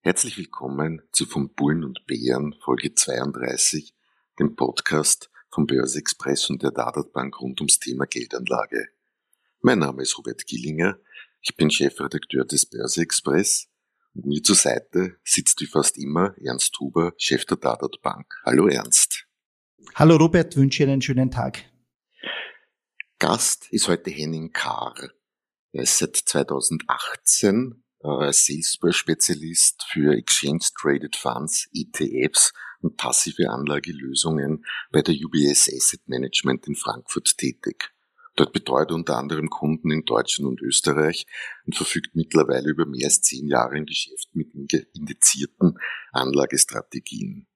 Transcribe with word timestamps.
Herzlich 0.00 0.38
willkommen 0.38 1.02
zu 1.10 1.26
Von 1.26 1.52
Bullen 1.54 1.82
und 1.82 2.06
Bären 2.06 2.54
Folge 2.62 2.94
32, 2.94 3.94
dem 4.38 4.54
Podcast 4.54 5.28
vom 5.50 5.66
Börse 5.66 5.98
Express 5.98 6.48
und 6.50 6.62
der 6.62 6.70
Dadat 6.70 7.12
Bank 7.12 7.40
rund 7.40 7.60
ums 7.60 7.80
Thema 7.80 8.06
Geldanlage. 8.06 8.90
Mein 9.60 9.80
Name 9.80 10.02
ist 10.02 10.16
Robert 10.16 10.46
Gillinger, 10.46 11.00
ich 11.42 11.56
bin 11.56 11.68
Chefredakteur 11.68 12.44
des 12.44 12.66
Börse 12.66 13.02
Express 13.02 13.68
und 14.14 14.26
mir 14.26 14.40
zur 14.40 14.54
Seite 14.54 15.16
sitzt 15.24 15.60
wie 15.60 15.66
fast 15.66 15.98
immer 15.98 16.32
Ernst 16.38 16.78
Huber, 16.78 17.12
Chef 17.18 17.44
der 17.44 17.56
Dadat 17.56 18.00
Bank. 18.00 18.32
Hallo 18.44 18.68
Ernst. 18.68 19.26
Hallo 19.96 20.14
Robert, 20.14 20.56
wünsche 20.56 20.84
Ihnen 20.84 20.92
einen 20.92 21.02
schönen 21.02 21.32
Tag. 21.32 21.64
Gast 23.18 23.66
ist 23.72 23.88
heute 23.88 24.10
Henning 24.10 24.52
Kahr. 24.52 24.94
Er 25.72 25.82
ist 25.82 25.98
seit 25.98 26.14
2018 26.14 27.82
äh, 28.02 28.32
Salesforce-Spezialist 28.32 29.84
für 29.90 30.16
Exchange 30.16 30.64
Traded 30.80 31.16
Funds, 31.16 31.68
ETFs 31.72 32.52
und 32.80 32.96
passive 32.96 33.50
Anlagelösungen 33.50 34.64
bei 34.92 35.02
der 35.02 35.14
UBS 35.14 35.68
Asset 35.74 36.06
Management 36.06 36.66
in 36.66 36.76
Frankfurt 36.76 37.36
tätig. 37.36 37.90
Dort 38.36 38.52
betreut 38.52 38.90
er 38.90 38.94
unter 38.94 39.16
anderem 39.16 39.50
Kunden 39.50 39.90
in 39.90 40.04
Deutschland 40.04 40.48
und 40.48 40.62
Österreich 40.62 41.26
und 41.66 41.74
verfügt 41.74 42.14
mittlerweile 42.14 42.70
über 42.70 42.86
mehr 42.86 43.06
als 43.06 43.20
zehn 43.20 43.48
Jahre 43.48 43.76
im 43.76 43.84
Geschäft 43.84 44.28
mit 44.32 44.54
indizierten 44.94 45.76
Anlagestrategien. 46.12 47.48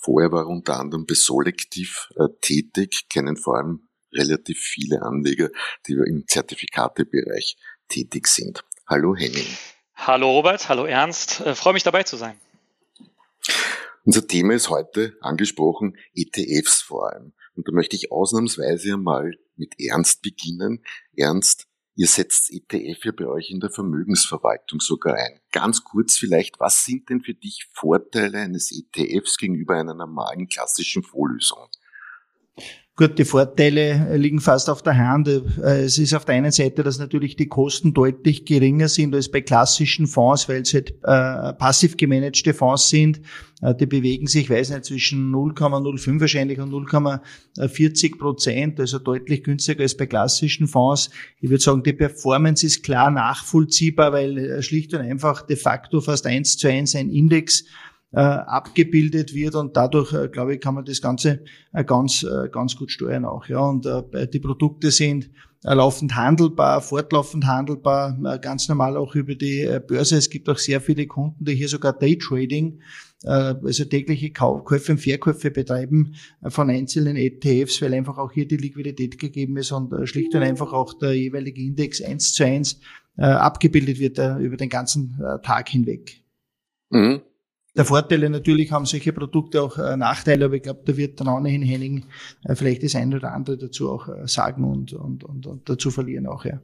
Vorher 0.00 0.30
war 0.30 0.44
er 0.44 0.48
unter 0.48 0.78
anderem 0.78 1.06
bei 1.06 1.14
Solektiv 1.14 2.08
äh, 2.14 2.28
tätig, 2.40 3.08
kennen 3.10 3.36
vor 3.36 3.56
allem 3.56 3.88
relativ 4.12 4.60
viele 4.60 5.02
Anleger, 5.02 5.50
die 5.88 5.94
im 5.94 6.24
Zertifikatebereich 6.28 7.56
tätig 7.88 8.28
sind. 8.28 8.64
Hallo 8.86 9.16
Henning. 9.16 9.46
Hallo 10.00 10.30
Robert, 10.30 10.68
hallo 10.68 10.84
Ernst, 10.84 11.40
äh, 11.40 11.56
freue 11.56 11.72
mich 11.72 11.82
dabei 11.82 12.04
zu 12.04 12.16
sein. 12.16 12.40
Unser 14.04 14.26
Thema 14.26 14.54
ist 14.54 14.70
heute 14.70 15.18
angesprochen 15.20 15.98
ETFs 16.14 16.80
vor 16.80 17.10
allem. 17.12 17.32
Und 17.56 17.66
da 17.66 17.72
möchte 17.72 17.96
ich 17.96 18.12
ausnahmsweise 18.12 18.94
einmal 18.94 19.32
mit 19.56 19.74
Ernst 19.80 20.22
beginnen. 20.22 20.84
Ernst, 21.16 21.66
ihr 21.96 22.06
setzt 22.06 22.50
ETF 22.50 23.04
ja 23.06 23.12
bei 23.12 23.26
euch 23.26 23.50
in 23.50 23.58
der 23.58 23.70
Vermögensverwaltung 23.70 24.80
sogar 24.80 25.14
ein. 25.14 25.40
Ganz 25.50 25.82
kurz 25.82 26.16
vielleicht, 26.16 26.60
was 26.60 26.84
sind 26.84 27.10
denn 27.10 27.20
für 27.20 27.34
dich 27.34 27.68
Vorteile 27.72 28.38
eines 28.38 28.70
ETFs 28.72 29.36
gegenüber 29.36 29.74
einer 29.74 29.94
normalen 29.94 30.48
klassischen 30.48 31.02
Vorlösung? 31.02 31.68
Gut, 32.98 33.16
die 33.16 33.24
Vorteile 33.24 34.16
liegen 34.16 34.40
fast 34.40 34.68
auf 34.68 34.82
der 34.82 34.98
Hand. 34.98 35.28
Äh, 35.28 35.84
es 35.84 35.98
ist 35.98 36.14
auf 36.14 36.24
der 36.24 36.34
einen 36.34 36.50
Seite, 36.50 36.82
dass 36.82 36.98
natürlich 36.98 37.36
die 37.36 37.46
Kosten 37.46 37.94
deutlich 37.94 38.44
geringer 38.44 38.88
sind 38.88 39.14
als 39.14 39.30
bei 39.30 39.40
klassischen 39.40 40.08
Fonds, 40.08 40.48
weil 40.48 40.62
es 40.62 40.74
halt 40.74 40.90
äh, 41.04 41.52
passiv 41.52 41.96
gemanagte 41.96 42.52
Fonds 42.52 42.88
sind. 42.88 43.20
Äh, 43.62 43.76
die 43.76 43.86
bewegen 43.86 44.26
sich, 44.26 44.50
weiß 44.50 44.70
nicht, 44.70 44.84
zwischen 44.84 45.32
0,05 45.32 46.20
wahrscheinlich 46.20 46.58
und 46.58 46.72
0,40 46.72 48.18
Prozent, 48.18 48.80
also 48.80 48.98
deutlich 48.98 49.44
günstiger 49.44 49.82
als 49.82 49.96
bei 49.96 50.06
klassischen 50.06 50.66
Fonds. 50.66 51.10
Ich 51.40 51.50
würde 51.50 51.62
sagen, 51.62 51.84
die 51.84 51.92
Performance 51.92 52.66
ist 52.66 52.82
klar 52.82 53.12
nachvollziehbar, 53.12 54.12
weil 54.12 54.36
äh, 54.38 54.60
schlicht 54.60 54.92
und 54.92 55.02
einfach 55.02 55.42
de 55.42 55.54
facto 55.54 56.00
fast 56.00 56.26
eins 56.26 56.56
zu 56.56 56.66
eins 56.66 56.96
ein 56.96 57.10
Index 57.10 57.64
äh, 58.12 58.20
abgebildet 58.20 59.34
wird 59.34 59.54
und 59.54 59.76
dadurch, 59.76 60.12
äh, 60.12 60.28
glaube 60.28 60.54
ich, 60.54 60.60
kann 60.60 60.74
man 60.74 60.84
das 60.84 61.02
Ganze 61.02 61.40
äh, 61.72 61.84
ganz, 61.84 62.22
äh, 62.22 62.48
ganz 62.50 62.76
gut 62.76 62.90
steuern 62.90 63.24
auch. 63.24 63.46
Ja, 63.46 63.60
und 63.60 63.86
äh, 63.86 64.26
die 64.28 64.40
Produkte 64.40 64.90
sind 64.90 65.30
äh, 65.64 65.74
laufend 65.74 66.14
handelbar, 66.16 66.80
fortlaufend 66.80 67.46
handelbar, 67.46 68.18
äh, 68.24 68.38
ganz 68.38 68.68
normal 68.68 68.96
auch 68.96 69.14
über 69.14 69.34
die 69.34 69.62
äh, 69.62 69.80
Börse. 69.86 70.16
Es 70.16 70.30
gibt 70.30 70.48
auch 70.48 70.58
sehr 70.58 70.80
viele 70.80 71.06
Kunden, 71.06 71.44
die 71.44 71.54
hier 71.54 71.68
sogar 71.68 71.92
Daytrading, 71.92 72.80
äh, 73.24 73.28
also 73.28 73.84
tägliche 73.84 74.30
Käufe 74.30 74.92
und 74.92 74.98
Verkäufe 74.98 75.50
betreiben 75.50 76.14
äh, 76.42 76.50
von 76.50 76.70
einzelnen 76.70 77.16
ETFs, 77.16 77.82
weil 77.82 77.92
einfach 77.92 78.16
auch 78.16 78.32
hier 78.32 78.48
die 78.48 78.56
Liquidität 78.56 79.18
gegeben 79.18 79.56
ist 79.58 79.72
und 79.72 79.92
äh, 79.92 80.06
schlicht 80.06 80.34
und 80.34 80.42
einfach 80.42 80.72
auch 80.72 80.94
der 80.94 81.12
jeweilige 81.12 81.60
Index 81.60 82.00
eins 82.00 82.32
zu 82.32 82.44
eins 82.44 82.80
äh, 83.18 83.24
abgebildet 83.24 83.98
wird 83.98 84.18
äh, 84.18 84.36
über 84.38 84.56
den 84.56 84.68
ganzen 84.68 85.20
äh, 85.20 85.44
Tag 85.44 85.68
hinweg. 85.68 86.22
Mhm. 86.90 87.20
Der 87.78 87.84
Vorteile 87.84 88.28
natürlich 88.28 88.72
haben 88.72 88.86
solche 88.86 89.12
Produkte 89.12 89.62
auch 89.62 89.78
äh, 89.78 89.96
Nachteile, 89.96 90.46
aber 90.46 90.54
ich 90.54 90.62
glaube, 90.64 90.82
da 90.84 90.96
wird 90.96 91.20
dann 91.20 91.28
ohnehin 91.28 91.62
Henning 91.62 92.06
äh, 92.42 92.56
vielleicht 92.56 92.82
das 92.82 92.96
eine 92.96 93.14
oder 93.14 93.32
andere 93.32 93.56
dazu 93.56 93.88
auch 93.88 94.08
äh, 94.08 94.26
sagen 94.26 94.64
und, 94.64 94.94
und, 94.94 95.22
und, 95.22 95.46
und 95.46 95.68
dazu 95.68 95.92
verlieren 95.92 96.26
auch, 96.26 96.44
ja. 96.44 96.60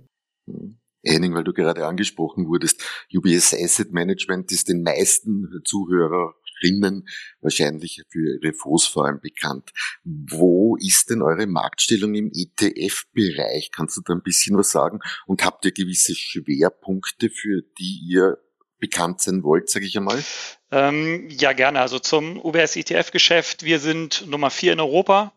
Henning, 1.04 1.32
weil 1.32 1.44
du 1.44 1.52
gerade 1.52 1.86
angesprochen 1.86 2.48
wurdest, 2.48 2.82
UBS 3.14 3.54
Asset 3.54 3.92
Management 3.92 4.50
ist 4.50 4.68
den 4.68 4.82
meisten 4.82 5.62
Zuhörerinnen 5.64 7.06
wahrscheinlich 7.40 8.02
für 8.08 8.40
ihre 8.42 8.52
Fonds 8.52 8.86
vor 8.86 9.06
allem 9.06 9.20
bekannt. 9.20 9.70
Wo 10.02 10.76
ist 10.76 11.10
denn 11.10 11.22
eure 11.22 11.46
Marktstellung 11.46 12.14
im 12.14 12.32
ETF-Bereich? 12.34 13.70
Kannst 13.70 13.96
du 13.98 14.00
da 14.04 14.14
ein 14.14 14.22
bisschen 14.22 14.56
was 14.56 14.72
sagen? 14.72 14.98
Und 15.26 15.44
habt 15.44 15.64
ihr 15.64 15.72
gewisse 15.72 16.16
Schwerpunkte, 16.16 17.30
für 17.30 17.62
die 17.78 18.00
ihr 18.08 18.38
bekannt 18.84 19.22
sein 19.22 19.42
wollt, 19.42 19.70
sage 19.70 19.86
ich 19.86 19.96
einmal? 19.96 20.22
Ähm, 20.70 21.26
ja, 21.30 21.54
gerne. 21.54 21.80
Also 21.80 21.98
zum 21.98 22.38
UBS 22.38 22.76
ETF-Geschäft. 22.76 23.62
Wir 23.62 23.80
sind 23.80 24.26
Nummer 24.26 24.50
vier 24.50 24.74
in 24.74 24.80
Europa 24.80 25.32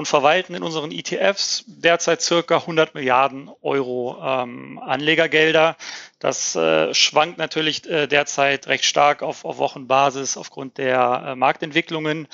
und 0.00 0.06
verwalten 0.06 0.54
in 0.54 0.62
unseren 0.62 0.92
ETFs 0.92 1.62
derzeit 1.66 2.22
circa 2.22 2.56
100 2.56 2.94
Milliarden 2.94 3.50
Euro 3.60 4.16
ähm, 4.24 4.78
Anlegergelder. 4.78 5.76
Das 6.20 6.56
äh, 6.56 6.92
schwankt 6.94 7.36
natürlich 7.36 7.88
äh, 7.88 8.06
derzeit 8.06 8.66
recht 8.66 8.86
stark 8.86 9.22
auf, 9.22 9.44
auf 9.44 9.58
Wochenbasis 9.58 10.38
aufgrund 10.38 10.78
der 10.78 11.24
äh, 11.26 11.34
Marktentwicklungen. 11.34 12.28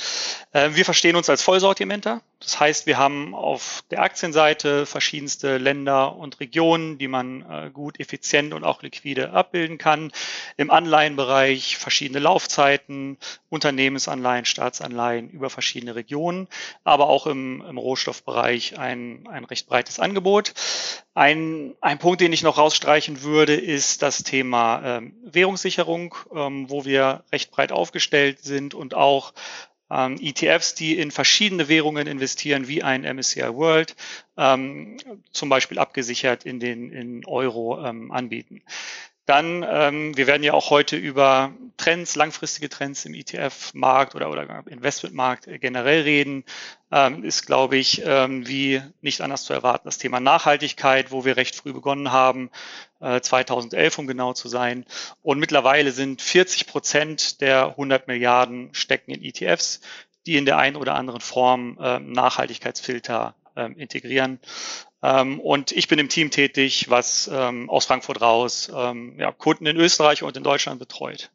Äh, 0.52 0.70
wir 0.74 0.84
verstehen 0.84 1.16
uns 1.16 1.28
als 1.28 1.42
Vollsortimenter. 1.42 2.20
Das 2.40 2.60
heißt, 2.60 2.86
wir 2.86 2.98
haben 2.98 3.34
auf 3.34 3.82
der 3.90 4.02
Aktienseite 4.02 4.86
verschiedenste 4.86 5.56
Länder 5.56 6.16
und 6.16 6.38
Regionen, 6.40 6.98
die 6.98 7.08
man 7.08 7.42
äh, 7.48 7.70
gut, 7.70 7.98
effizient 7.98 8.52
und 8.52 8.62
auch 8.62 8.82
liquide 8.82 9.32
abbilden 9.32 9.78
kann. 9.78 10.12
Im 10.56 10.70
Anleihenbereich 10.70 11.76
verschiedene 11.76 12.18
Laufzeiten, 12.18 13.16
Unternehmensanleihen, 13.48 14.44
Staatsanleihen 14.44 15.30
über 15.30 15.48
verschiedene 15.48 15.94
Regionen, 15.94 16.48
aber 16.84 17.08
auch 17.08 17.26
im, 17.26 17.55
im 17.62 17.78
Rohstoffbereich 17.78 18.78
ein, 18.78 19.26
ein 19.28 19.44
recht 19.44 19.68
breites 19.68 20.00
Angebot. 20.00 20.54
Ein, 21.14 21.74
ein 21.80 21.98
Punkt, 21.98 22.20
den 22.20 22.32
ich 22.32 22.42
noch 22.42 22.58
rausstreichen 22.58 23.22
würde, 23.22 23.54
ist 23.54 24.02
das 24.02 24.22
Thema 24.22 24.98
ähm, 24.98 25.14
Währungssicherung, 25.24 26.14
ähm, 26.34 26.70
wo 26.70 26.84
wir 26.84 27.24
recht 27.32 27.50
breit 27.50 27.72
aufgestellt 27.72 28.40
sind 28.40 28.74
und 28.74 28.94
auch 28.94 29.32
ähm, 29.90 30.16
ETFs, 30.20 30.74
die 30.74 30.98
in 30.98 31.10
verschiedene 31.10 31.68
Währungen 31.68 32.06
investieren, 32.06 32.68
wie 32.68 32.82
ein 32.82 33.02
MSCI 33.02 33.54
World, 33.54 33.94
ähm, 34.36 34.96
zum 35.30 35.48
Beispiel 35.48 35.78
abgesichert 35.78 36.44
in 36.44 36.60
den 36.60 36.90
in 36.90 37.24
Euro 37.26 37.84
ähm, 37.84 38.10
anbieten. 38.10 38.62
Dann, 39.26 39.66
ähm, 39.68 40.16
wir 40.16 40.28
werden 40.28 40.44
ja 40.44 40.52
auch 40.52 40.70
heute 40.70 40.96
über 40.96 41.52
Trends, 41.76 42.14
langfristige 42.14 42.68
Trends 42.68 43.04
im 43.04 43.12
ETF-Markt 43.12 44.14
oder, 44.14 44.30
oder 44.30 44.62
Investmentmarkt 44.68 45.48
generell 45.60 46.02
reden. 46.02 46.44
Ähm, 46.92 47.24
ist, 47.24 47.44
glaube 47.44 47.76
ich, 47.76 48.02
ähm, 48.04 48.46
wie 48.46 48.80
nicht 49.00 49.20
anders 49.20 49.42
zu 49.42 49.52
erwarten, 49.52 49.88
das 49.88 49.98
Thema 49.98 50.20
Nachhaltigkeit, 50.20 51.10
wo 51.10 51.24
wir 51.24 51.36
recht 51.36 51.56
früh 51.56 51.72
begonnen 51.72 52.12
haben, 52.12 52.50
äh, 53.00 53.20
2011, 53.20 53.98
um 53.98 54.06
genau 54.06 54.32
zu 54.32 54.46
sein. 54.46 54.86
Und 55.22 55.40
mittlerweile 55.40 55.90
sind 55.90 56.22
40 56.22 56.68
Prozent 56.68 57.40
der 57.40 57.70
100 57.70 58.06
Milliarden 58.06 58.72
stecken 58.72 59.10
in 59.10 59.24
ETFs, 59.24 59.80
die 60.26 60.36
in 60.36 60.46
der 60.46 60.58
einen 60.58 60.76
oder 60.76 60.94
anderen 60.94 61.20
Form 61.20 61.76
äh, 61.80 61.98
Nachhaltigkeitsfilter 61.98 63.34
äh, 63.56 63.72
integrieren. 63.72 64.38
Ähm, 65.02 65.40
und 65.40 65.72
ich 65.72 65.88
bin 65.88 65.98
im 65.98 66.08
Team 66.08 66.30
tätig, 66.30 66.86
was 66.88 67.30
ähm, 67.32 67.68
aus 67.70 67.86
Frankfurt 67.86 68.20
raus 68.20 68.70
ähm, 68.74 69.14
ja, 69.18 69.32
Kunden 69.32 69.66
in 69.66 69.76
Österreich 69.76 70.22
und 70.22 70.36
in 70.36 70.42
Deutschland 70.42 70.78
betreut. 70.78 71.30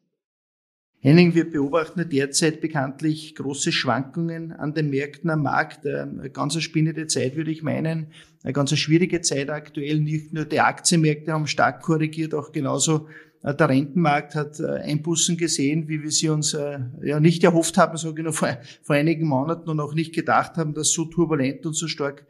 Henning, 1.03 1.33
wir 1.33 1.49
beobachten 1.49 2.07
derzeit 2.07 2.61
bekanntlich 2.61 3.33
große 3.33 3.71
Schwankungen 3.71 4.51
an 4.51 4.75
den 4.75 4.91
Märkten 4.91 5.31
am 5.31 5.41
Markt. 5.41 5.83
Eine 5.83 6.29
ganz 6.29 6.61
spinnende 6.61 7.07
Zeit, 7.07 7.35
würde 7.35 7.49
ich 7.49 7.63
meinen. 7.63 8.11
Eine 8.43 8.53
ganz 8.53 8.77
schwierige 8.77 9.21
Zeit 9.21 9.49
aktuell. 9.49 9.99
Nicht 9.99 10.31
nur 10.31 10.45
die 10.45 10.59
Aktienmärkte 10.59 11.31
haben 11.31 11.47
stark 11.47 11.81
korrigiert, 11.81 12.35
auch 12.35 12.51
genauso 12.51 13.07
der 13.43 13.69
Rentenmarkt 13.69 14.35
hat 14.35 14.59
äh, 14.59 14.67
Einbußen 14.67 15.35
gesehen, 15.38 15.88
wie 15.88 16.03
wir 16.03 16.11
sie 16.11 16.29
uns 16.29 16.53
äh, 16.53 16.79
ja 17.01 17.19
nicht 17.19 17.43
erhofft 17.43 17.77
haben, 17.77 17.97
sage 17.97 18.21
ich 18.21 18.25
noch 18.25 18.33
vor, 18.33 18.57
vor 18.83 18.95
einigen 18.95 19.27
Monaten 19.27 19.69
und 19.69 19.79
auch 19.79 19.93
nicht 19.93 20.13
gedacht 20.13 20.57
haben, 20.57 20.73
dass 20.73 20.91
so 20.91 21.05
turbulent 21.05 21.65
und 21.65 21.73
so 21.73 21.88
stark 21.88 22.25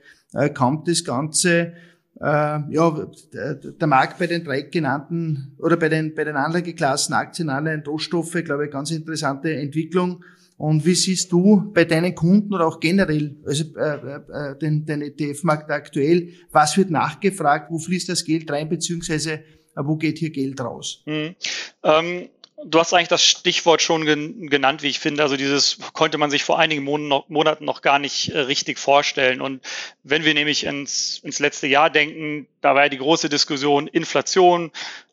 kommt 0.54 0.88
das 0.88 1.04
Ganze. 1.04 1.74
Ja, 2.18 2.70
der 2.70 3.88
Markt 3.88 4.18
bei 4.18 4.28
den 4.28 4.46
drei 4.46 4.62
genannten 4.62 5.58
oder 5.58 5.76
bei 5.76 5.90
den, 5.90 6.16
bei 6.16 6.24
den 6.24 6.38
Anlageklassen 6.38 7.14
Aktien, 7.14 7.50
Anleihen, 7.50 7.84
Rohstoffe, 7.86 8.38
glaube 8.46 8.66
ich, 8.66 8.72
ganz 8.72 8.92
interessante 8.92 9.54
Entwicklung. 9.54 10.24
Und 10.62 10.86
wie 10.86 10.94
siehst 10.94 11.32
du 11.32 11.72
bei 11.74 11.86
deinen 11.86 12.14
Kunden 12.14 12.54
oder 12.54 12.68
auch 12.68 12.80
generell, 12.80 13.36
also 13.48 13.64
äh, 13.76 13.96
äh, 13.96 14.56
den, 14.60 14.86
den 14.86 15.02
ETF-Markt 15.02 15.72
aktuell, 15.72 16.30
was 16.52 16.78
wird 16.78 16.92
nachgefragt, 16.92 17.72
wo 17.72 17.80
fließt 17.80 18.10
das 18.10 18.24
Geld 18.24 18.52
rein, 18.52 18.70
beziehungsweise 18.70 19.40
wo 19.76 19.96
geht 19.96 20.18
hier 20.18 20.32
Geld 20.32 20.60
raus? 20.60 21.04
Mhm. 21.06 21.36
Ähm, 21.84 22.30
du 22.64 22.80
hast 22.80 22.94
eigentlich 22.94 23.08
das 23.08 23.24
Stichwort 23.26 23.82
schon 23.82 24.06
genannt, 24.50 24.84
wie 24.84 24.88
ich 24.88 25.00
finde. 25.00 25.24
Also 25.24 25.38
dieses 25.38 25.78
konnte 25.94 26.18
man 26.18 26.30
sich 26.30 26.44
vor 26.44 26.60
einigen 26.60 26.84
Monaten 26.84 27.66
noch 27.66 27.82
gar 27.82 28.00
nicht 28.00 28.30
äh, 28.30 28.40
richtig 28.40 28.80
vorstellen. 28.80 29.42
Und 29.42 29.62
wenn 30.04 30.24
wir 30.24 30.34
nämlich 30.34 30.66
ins, 30.66 31.20
ins 31.20 31.40
letzte 31.40 31.68
Jahr 31.68 31.90
denken, 31.90 32.48
da 32.62 32.76
war 32.76 32.84
ja 32.84 32.90
die 32.90 32.98
große 32.98 33.30
Diskussion 33.30 33.88
Inflation, 33.88 34.72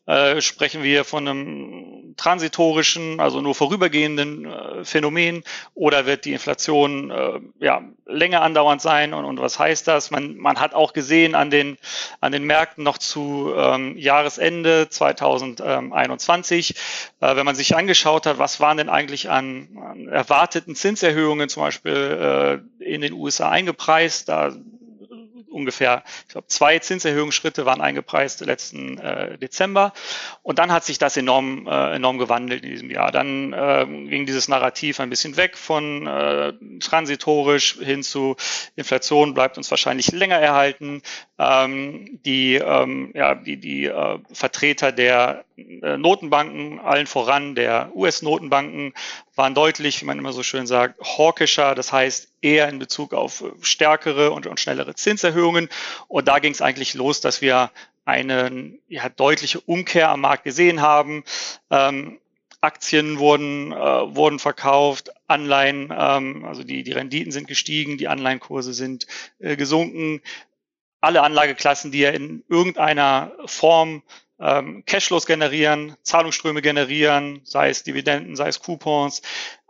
äh, 0.09 0.41
sprechen 0.41 0.81
wir 0.81 1.05
von 1.05 1.27
einem 1.27 2.15
transitorischen, 2.17 3.19
also 3.19 3.41
nur 3.41 3.53
vorübergehenden 3.53 4.45
äh, 4.45 4.83
Phänomen 4.83 5.43
oder 5.75 6.07
wird 6.07 6.25
die 6.25 6.33
Inflation 6.33 7.11
äh, 7.11 7.39
ja, 7.59 7.83
länger 8.07 8.41
andauernd 8.41 8.81
sein 8.81 9.13
und, 9.13 9.23
und 9.25 9.39
was 9.39 9.59
heißt 9.59 9.87
das? 9.87 10.09
Man, 10.09 10.35
man 10.37 10.59
hat 10.59 10.73
auch 10.73 10.93
gesehen 10.93 11.35
an 11.35 11.51
den, 11.51 11.77
an 12.21 12.31
den 12.31 12.43
Märkten 12.45 12.83
noch 12.83 12.97
zu 12.97 13.53
ähm, 13.55 13.95
Jahresende 13.99 14.89
2021, 14.89 16.75
äh, 17.21 17.35
wenn 17.35 17.45
man 17.45 17.53
sich 17.53 17.75
angeschaut 17.75 18.25
hat, 18.25 18.39
was 18.39 18.59
waren 18.59 18.77
denn 18.77 18.89
eigentlich 18.89 19.29
an, 19.29 19.77
an 19.79 20.07
erwarteten 20.07 20.73
Zinserhöhungen 20.73 21.49
zum 21.49 21.61
Beispiel 21.61 22.63
äh, 22.79 22.83
in 22.83 23.01
den 23.01 23.13
USA 23.13 23.49
eingepreist, 23.49 24.27
da 24.27 24.53
ungefähr, 25.59 26.03
ich 26.27 26.33
glaube, 26.33 26.47
zwei 26.47 26.79
Zinserhöhungsschritte 26.79 27.65
waren 27.65 27.81
eingepreist 27.81 28.41
letzten 28.41 28.97
äh, 28.97 29.37
Dezember. 29.37 29.93
Und 30.41 30.59
dann 30.59 30.71
hat 30.71 30.83
sich 30.85 30.97
das 30.97 31.17
enorm, 31.17 31.67
äh, 31.67 31.95
enorm 31.95 32.17
gewandelt 32.17 32.63
in 32.63 32.71
diesem 32.71 32.89
Jahr. 32.89 33.11
Dann 33.11 33.53
äh, 33.53 33.85
ging 33.85 34.25
dieses 34.25 34.47
Narrativ 34.47 34.99
ein 34.99 35.09
bisschen 35.09 35.37
weg 35.37 35.57
von 35.57 36.07
äh, 36.07 36.53
transitorisch 36.79 37.77
hin 37.79 38.03
zu 38.03 38.35
Inflation 38.75 39.33
bleibt 39.33 39.57
uns 39.57 39.69
wahrscheinlich 39.71 40.11
länger 40.11 40.37
erhalten. 40.37 41.01
Ähm, 41.37 42.19
die 42.25 42.55
ähm, 42.55 43.11
ja, 43.13 43.35
die, 43.35 43.57
die 43.57 43.85
äh, 43.85 44.19
Vertreter 44.31 44.91
der 44.91 45.45
äh, 45.57 45.97
Notenbanken, 45.97 46.79
allen 46.79 47.07
voran 47.07 47.55
der 47.55 47.91
US-Notenbanken, 47.95 48.93
waren 49.39 49.55
deutlich, 49.55 50.01
wie 50.01 50.05
man 50.05 50.19
immer 50.19 50.33
so 50.33 50.43
schön 50.43 50.67
sagt, 50.67 51.01
hawkischer, 51.01 51.73
das 51.73 51.93
heißt 51.93 52.27
eher 52.41 52.67
in 52.67 52.77
Bezug 52.77 53.13
auf 53.13 53.43
stärkere 53.61 54.31
und, 54.31 54.45
und 54.45 54.59
schnellere 54.59 54.95
Zinserhöhungen. 54.95 55.69
Und 56.09 56.27
da 56.27 56.39
ging 56.39 56.51
es 56.51 56.61
eigentlich 56.61 56.93
los, 56.93 57.21
dass 57.21 57.41
wir 57.41 57.71
eine 58.03 58.73
ja, 58.89 59.07
deutliche 59.07 59.61
Umkehr 59.61 60.09
am 60.09 60.21
Markt 60.21 60.43
gesehen 60.43 60.81
haben. 60.81 61.23
Ähm, 61.71 62.19
Aktien 62.59 63.17
wurden, 63.17 63.71
äh, 63.71 63.75
wurden 63.77 64.39
verkauft, 64.39 65.11
Anleihen, 65.27 65.93
ähm, 65.97 66.43
also 66.43 66.65
die, 66.65 66.83
die 66.83 66.91
Renditen 66.91 67.31
sind 67.31 67.47
gestiegen, 67.47 67.97
die 67.97 68.09
Anleihenkurse 68.09 68.73
sind 68.73 69.07
äh, 69.39 69.55
gesunken. 69.55 70.21
Alle 70.99 71.23
Anlageklassen, 71.23 71.93
die 71.93 71.99
ja 71.99 72.09
in 72.09 72.43
irgendeiner 72.49 73.31
Form 73.45 74.03
ähm, 74.39 74.83
Cashflows 74.85 75.25
generieren, 75.25 75.95
Zahlungsströme 76.03 76.61
generieren, 76.61 77.41
sei 77.43 77.69
es 77.69 77.83
Dividenden, 77.83 78.35
sei 78.35 78.47
es 78.47 78.59
Coupons, 78.59 79.21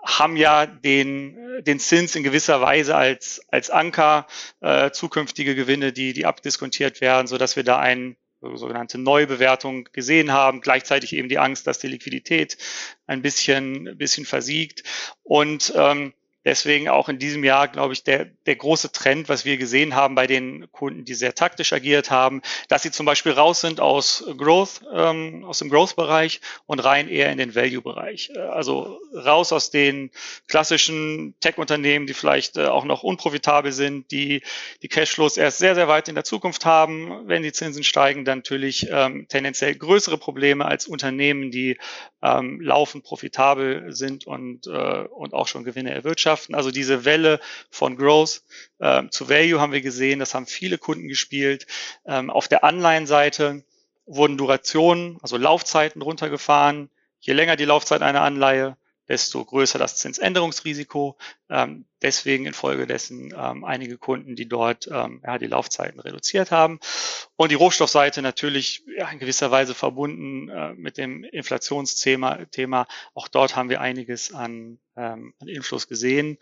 haben 0.04 0.38
ja 0.38 0.66
den, 0.66 1.64
den 1.64 1.80
Zins 1.80 2.16
in 2.16 2.24
gewisser 2.24 2.62
Weise 2.62 2.96
als, 2.96 3.42
als 3.50 3.70
Anker, 3.70 4.28
äh, 4.62 4.92
zukünftige 4.92 5.56
Gewinne, 5.56 5.92
die, 5.92 6.14
die 6.14 6.26
abdiskontiert 6.26 7.02
werden, 7.02 7.28
so 7.28 7.38
dass 7.38 7.56
wir 7.56 7.64
da 7.64 7.80
eine 7.80 8.16
sogenannte 8.42 8.98
Neubewertung 8.98 9.90
gesehen 9.92 10.32
haben, 10.32 10.62
gleichzeitig 10.62 11.14
eben 11.14 11.28
die 11.28 11.40
Angst, 11.40 11.68
dass 11.68 11.80
die 11.80 11.88
Liquidität 11.88 12.58
ein 13.06 13.22
bisschen, 13.22 13.88
ein 13.90 13.98
bisschen 13.98 14.26
versiegt. 14.26 14.84
Und 15.24 15.74
ähm, 15.76 16.14
Deswegen 16.50 16.90
auch 16.90 17.10
in 17.10 17.20
diesem 17.20 17.44
Jahr, 17.44 17.68
glaube 17.68 17.94
ich, 17.94 18.04
der, 18.04 18.26
der 18.48 18.56
große 18.56 18.92
Trend, 18.92 19.30
was 19.30 19.46
wir 19.46 19.58
gesehen 19.58 19.94
haben 19.94 20.16
bei 20.16 20.26
den 20.26 20.66
Kunden, 20.72 21.06
die 21.06 21.14
sehr 21.14 21.36
taktisch 21.36 21.74
agiert 21.74 22.10
haben, 22.10 22.42
dass 22.70 22.82
sie 22.82 22.90
zum 22.90 23.06
Beispiel 23.06 23.34
raus 23.34 23.62
sind 23.62 23.80
aus 23.80 24.26
Growth, 24.36 24.82
ähm, 24.92 25.46
aus 25.46 25.60
dem 25.60 25.70
Growth-Bereich 25.70 26.42
und 26.66 26.80
rein 26.80 27.08
eher 27.08 27.32
in 27.32 27.38
den 27.38 27.54
Value-Bereich. 27.54 28.32
Äh, 28.34 28.40
also 28.40 29.00
raus 29.14 29.54
aus 29.54 29.70
den 29.70 30.10
klassischen 30.48 31.36
Tech-Unternehmen, 31.40 32.08
die 32.08 32.16
vielleicht 32.16 32.58
äh, 32.58 32.66
auch 32.66 32.84
noch 32.84 33.04
unprofitabel 33.04 33.72
sind, 33.72 34.10
die 34.10 34.42
die 34.82 34.88
Cashflows 34.88 35.38
erst 35.38 35.60
sehr, 35.60 35.76
sehr 35.76 35.88
weit 35.88 36.08
in 36.08 36.16
der 36.16 36.24
Zukunft 36.24 36.66
haben. 36.66 37.28
Wenn 37.28 37.44
die 37.44 37.52
Zinsen 37.52 37.84
steigen, 37.84 38.26
dann 38.26 38.40
natürlich 38.40 38.88
ähm, 38.90 39.28
tendenziell 39.30 39.76
größere 39.76 40.18
Probleme 40.18 40.66
als 40.66 40.88
Unternehmen, 40.88 41.52
die 41.52 41.78
ähm, 42.24 42.60
laufend 42.60 43.04
profitabel 43.04 43.94
sind 43.94 44.26
und, 44.26 44.66
äh, 44.66 45.04
und 45.10 45.36
auch 45.36 45.48
schon 45.48 45.64
Gewinne 45.64 45.92
erwirtschaften 45.92 46.39
Wirtschaften, 46.40 46.56
also 46.56 46.72
diese 46.72 47.06
Welle 47.06 47.40
von 47.70 47.98
Growth 47.98 48.42
äh, 48.80 49.08
zu 49.10 49.30
Value 49.30 49.60
haben 49.60 49.74
wir 49.74 49.82
gesehen, 49.82 50.20
das 50.20 50.34
haben 50.34 50.46
viele 50.46 50.78
Kunden 50.78 51.08
gespielt. 51.08 51.68
Ähm, 52.06 52.30
auf 52.30 52.48
der 52.48 52.64
Anleihenseite 52.64 53.64
wurden 54.06 54.38
Durationen, 54.38 55.18
also 55.22 55.38
Laufzeiten 55.38 56.02
runtergefahren. 56.02 56.90
Je 57.20 57.34
länger 57.34 57.56
die 57.58 57.66
Laufzeit 57.66 58.02
einer 58.02 58.22
Anleihe, 58.22 58.78
desto 59.10 59.44
größer 59.44 59.80
das 59.80 59.98
Zinsänderungsrisiko. 59.98 61.18
Ähm, 61.50 61.86
deswegen 62.02 62.46
infolgedessen 62.46 63.34
ähm, 63.36 63.66
einige 63.66 63.98
Kunden, 63.98 64.36
die 64.36 64.48
dort 64.48 64.88
ähm, 64.92 65.22
ja, 65.26 65.38
die 65.38 65.48
Laufzeiten 65.48 66.00
reduziert 66.00 66.52
haben. 66.52 66.80
Und 67.36 67.52
die 67.52 67.56
Rohstoffseite 67.56 68.22
natürlich 68.22 68.84
ja, 68.96 69.10
in 69.10 69.20
gewisser 69.20 69.52
Weise 69.52 69.74
verbunden 69.74 70.50
äh, 70.50 70.74
mit 70.76 70.98
dem 70.98 71.24
Inflationsthema. 71.24 72.46
Thema. 72.52 72.88
Auch 73.14 73.28
dort 73.28 73.56
haben 73.56 73.70
wir 73.70 73.82
einiges 73.82 74.34
an, 74.34 74.80
ähm, 74.96 75.34
an 75.40 75.48
Influss 75.48 75.88
gesehen. 75.88 76.38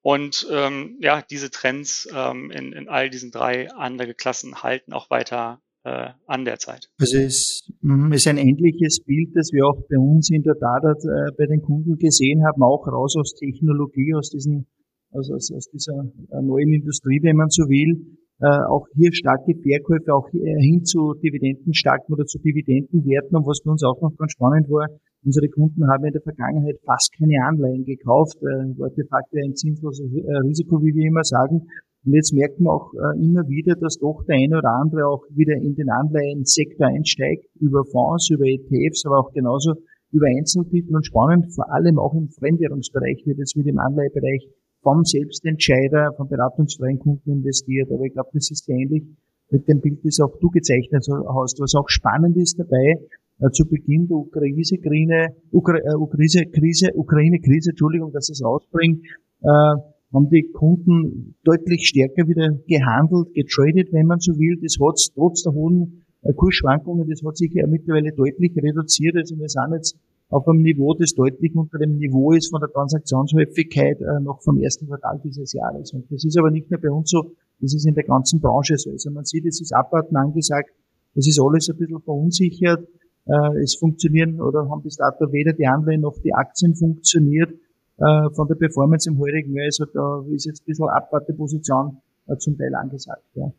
Und 0.00 0.46
ähm, 0.50 0.96
ja, 1.00 1.22
diese 1.22 1.50
Trends 1.50 2.08
ähm, 2.12 2.50
in, 2.50 2.72
in 2.72 2.88
all 2.88 3.10
diesen 3.10 3.30
drei 3.30 3.70
Anlageklassen 3.70 4.62
halten 4.62 4.92
auch 4.92 5.10
weiter 5.10 5.60
äh, 5.84 6.10
an 6.26 6.44
der 6.44 6.58
Zeit. 6.58 6.88
Also 6.98 7.18
es 7.18 7.68
ist 8.12 8.26
ein 8.28 8.38
ähnliches 8.38 9.00
Bild, 9.04 9.30
das 9.34 9.50
wir 9.52 9.66
auch 9.66 9.80
bei 9.88 9.98
uns 9.98 10.30
in 10.30 10.42
der 10.42 10.54
Tat 10.54 10.84
äh, 10.84 11.32
bei 11.36 11.46
den 11.46 11.62
Kunden 11.62 11.96
gesehen 11.96 12.44
haben, 12.44 12.62
auch 12.62 12.86
raus 12.86 13.16
aus 13.18 13.34
Technologie, 13.34 14.14
aus 14.14 14.30
diesen 14.30 14.66
aus, 15.12 15.30
aus, 15.30 15.52
aus 15.54 15.68
dieser 15.68 16.04
äh, 16.30 16.42
neuen 16.42 16.72
Industrie, 16.72 17.20
wenn 17.22 17.36
man 17.36 17.50
so 17.50 17.64
will. 17.64 18.16
Äh, 18.40 18.48
auch 18.68 18.86
hier 18.94 19.12
starke 19.12 19.54
Verkäufe, 19.54 20.12
auch 20.12 20.26
hin 20.32 20.82
zu 20.84 21.14
dividendenstarken 21.22 22.12
oder 22.12 22.24
zu 22.24 22.38
Dividendenwerten. 22.38 23.36
Und 23.36 23.46
was 23.46 23.60
für 23.62 23.70
uns 23.70 23.84
auch 23.84 24.00
noch 24.00 24.16
ganz 24.16 24.32
spannend 24.32 24.68
war, 24.68 24.88
unsere 25.24 25.48
Kunden 25.48 25.86
haben 25.86 26.04
in 26.04 26.12
der 26.12 26.22
Vergangenheit 26.22 26.76
fast 26.84 27.14
keine 27.16 27.38
Anleihen 27.46 27.84
gekauft, 27.84 28.36
äh, 28.42 28.66
war 28.78 28.90
de 28.90 29.06
facto 29.06 29.36
ein 29.38 29.54
zinsloses 29.54 30.10
Risiko, 30.46 30.82
wie 30.82 30.94
wir 30.94 31.06
immer 31.06 31.24
sagen. 31.24 31.68
Und 32.04 32.14
jetzt 32.14 32.32
merkt 32.34 32.58
man 32.60 32.74
auch 32.74 32.92
äh, 32.94 33.18
immer 33.22 33.48
wieder, 33.48 33.76
dass 33.76 33.98
doch 33.98 34.24
der 34.26 34.36
eine 34.36 34.58
oder 34.58 34.74
andere 34.74 35.06
auch 35.06 35.24
wieder 35.30 35.54
in 35.54 35.74
den 35.74 35.88
Anleihensektor 35.88 36.88
einsteigt, 36.88 37.46
über 37.60 37.84
Fonds, 37.84 38.28
über 38.30 38.44
ETFs, 38.44 39.04
aber 39.06 39.20
auch 39.20 39.32
genauso 39.32 39.74
über 40.10 40.26
Einzeltitel 40.26 40.94
und 40.94 41.06
spannend, 41.06 41.54
vor 41.54 41.72
allem 41.72 41.98
auch 41.98 42.14
im 42.14 42.28
Fremdwährungsbereich 42.28 43.22
wird 43.24 43.38
jetzt 43.38 43.56
mit 43.56 43.66
dem 43.66 43.78
Anleihebereich 43.78 44.46
vom 44.82 45.04
Selbstentscheider, 45.04 46.12
vom 46.16 46.28
beratungsfreien 46.28 46.98
Kunden 46.98 47.30
investiert. 47.30 47.90
Aber 47.90 48.04
ich 48.04 48.12
glaube, 48.12 48.30
das 48.34 48.50
ist 48.50 48.68
ähnlich 48.68 49.04
mit 49.50 49.68
dem 49.68 49.80
Bild, 49.80 50.00
das 50.04 50.20
auch 50.20 50.36
du 50.40 50.50
gezeichnet 50.50 51.06
hast. 51.08 51.60
Was 51.60 51.74
auch 51.74 51.88
spannend 51.88 52.36
ist 52.36 52.58
dabei, 52.58 52.96
äh, 53.40 53.50
zu 53.52 53.64
Beginn 53.66 54.08
der 54.08 54.16
Ukraine-Krise, 54.18 55.28
Ukra 55.52 55.78
äh, 55.78 56.46
Krise, 56.52 56.88
Ukraine-Krise, 56.94 57.70
Entschuldigung, 57.70 58.12
dass 58.12 58.28
es 58.28 58.42
ausbringt, 58.42 59.04
äh, 59.42 59.74
haben 60.12 60.28
die 60.28 60.42
Kunden 60.52 61.34
deutlich 61.44 61.88
stärker 61.88 62.28
wieder 62.28 62.50
gehandelt, 62.66 63.34
getradet, 63.34 63.92
wenn 63.92 64.06
man 64.06 64.20
so 64.20 64.32
will. 64.38 64.58
Das 64.62 64.76
hat 64.80 64.98
trotz 65.14 65.42
der 65.42 65.52
hohen 65.52 66.04
äh, 66.22 66.32
Kursschwankungen, 66.32 67.08
das 67.08 67.22
hat 67.24 67.36
sich 67.36 67.52
ja 67.52 67.66
mittlerweile 67.66 68.12
deutlich 68.12 68.52
reduziert. 68.56 69.16
Also 69.16 69.38
wir 69.38 69.48
sind 69.48 69.72
jetzt 69.72 69.96
auf 70.28 70.48
einem 70.48 70.62
Niveau, 70.62 70.94
das 70.94 71.14
deutlich 71.14 71.54
unter 71.54 71.78
dem 71.78 71.98
Niveau 71.98 72.32
ist 72.32 72.50
von 72.50 72.60
der 72.60 72.70
Transaktionshäufigkeit 72.70 74.00
äh, 74.00 74.20
noch 74.20 74.42
vom 74.42 74.58
ersten 74.58 74.86
Quartal 74.86 75.20
dieses 75.22 75.52
Jahres. 75.52 75.92
Und 75.92 76.10
das 76.10 76.24
ist 76.24 76.38
aber 76.38 76.50
nicht 76.50 76.70
nur 76.70 76.80
bei 76.80 76.90
uns 76.90 77.10
so, 77.10 77.32
das 77.60 77.74
ist 77.74 77.86
in 77.86 77.94
der 77.94 78.04
ganzen 78.04 78.40
Branche 78.40 78.76
so. 78.78 78.90
Also 78.90 79.10
man 79.10 79.24
sieht, 79.24 79.44
es 79.46 79.60
ist 79.60 79.74
Abwarten 79.74 80.16
angesagt, 80.16 80.70
es 81.14 81.28
ist 81.28 81.38
alles 81.40 81.68
ein 81.68 81.76
bisschen 81.76 82.00
verunsichert. 82.00 82.88
Äh, 83.26 83.62
es 83.62 83.76
funktionieren 83.76 84.40
oder 84.40 84.68
haben 84.68 84.82
bis 84.82 84.96
dato 84.96 85.32
weder 85.32 85.52
die 85.52 85.66
Anleihen 85.66 86.00
noch 86.00 86.18
die 86.18 86.34
Aktien 86.34 86.74
funktioniert. 86.74 87.52
Äh, 87.98 88.34
von 88.34 88.48
der 88.48 88.54
Performance 88.54 89.08
im 89.08 89.18
heurigen 89.18 89.54
Jahr, 89.54 89.66
also 89.66 89.84
da 89.84 90.24
ist 90.34 90.46
jetzt 90.46 90.62
ein 90.62 90.66
bisschen 90.66 90.88
Abwarteposition 90.88 92.00
äh, 92.26 92.36
zum 92.38 92.56
Teil 92.56 92.74
angesagt. 92.74 93.24
Ja. 93.34 93.52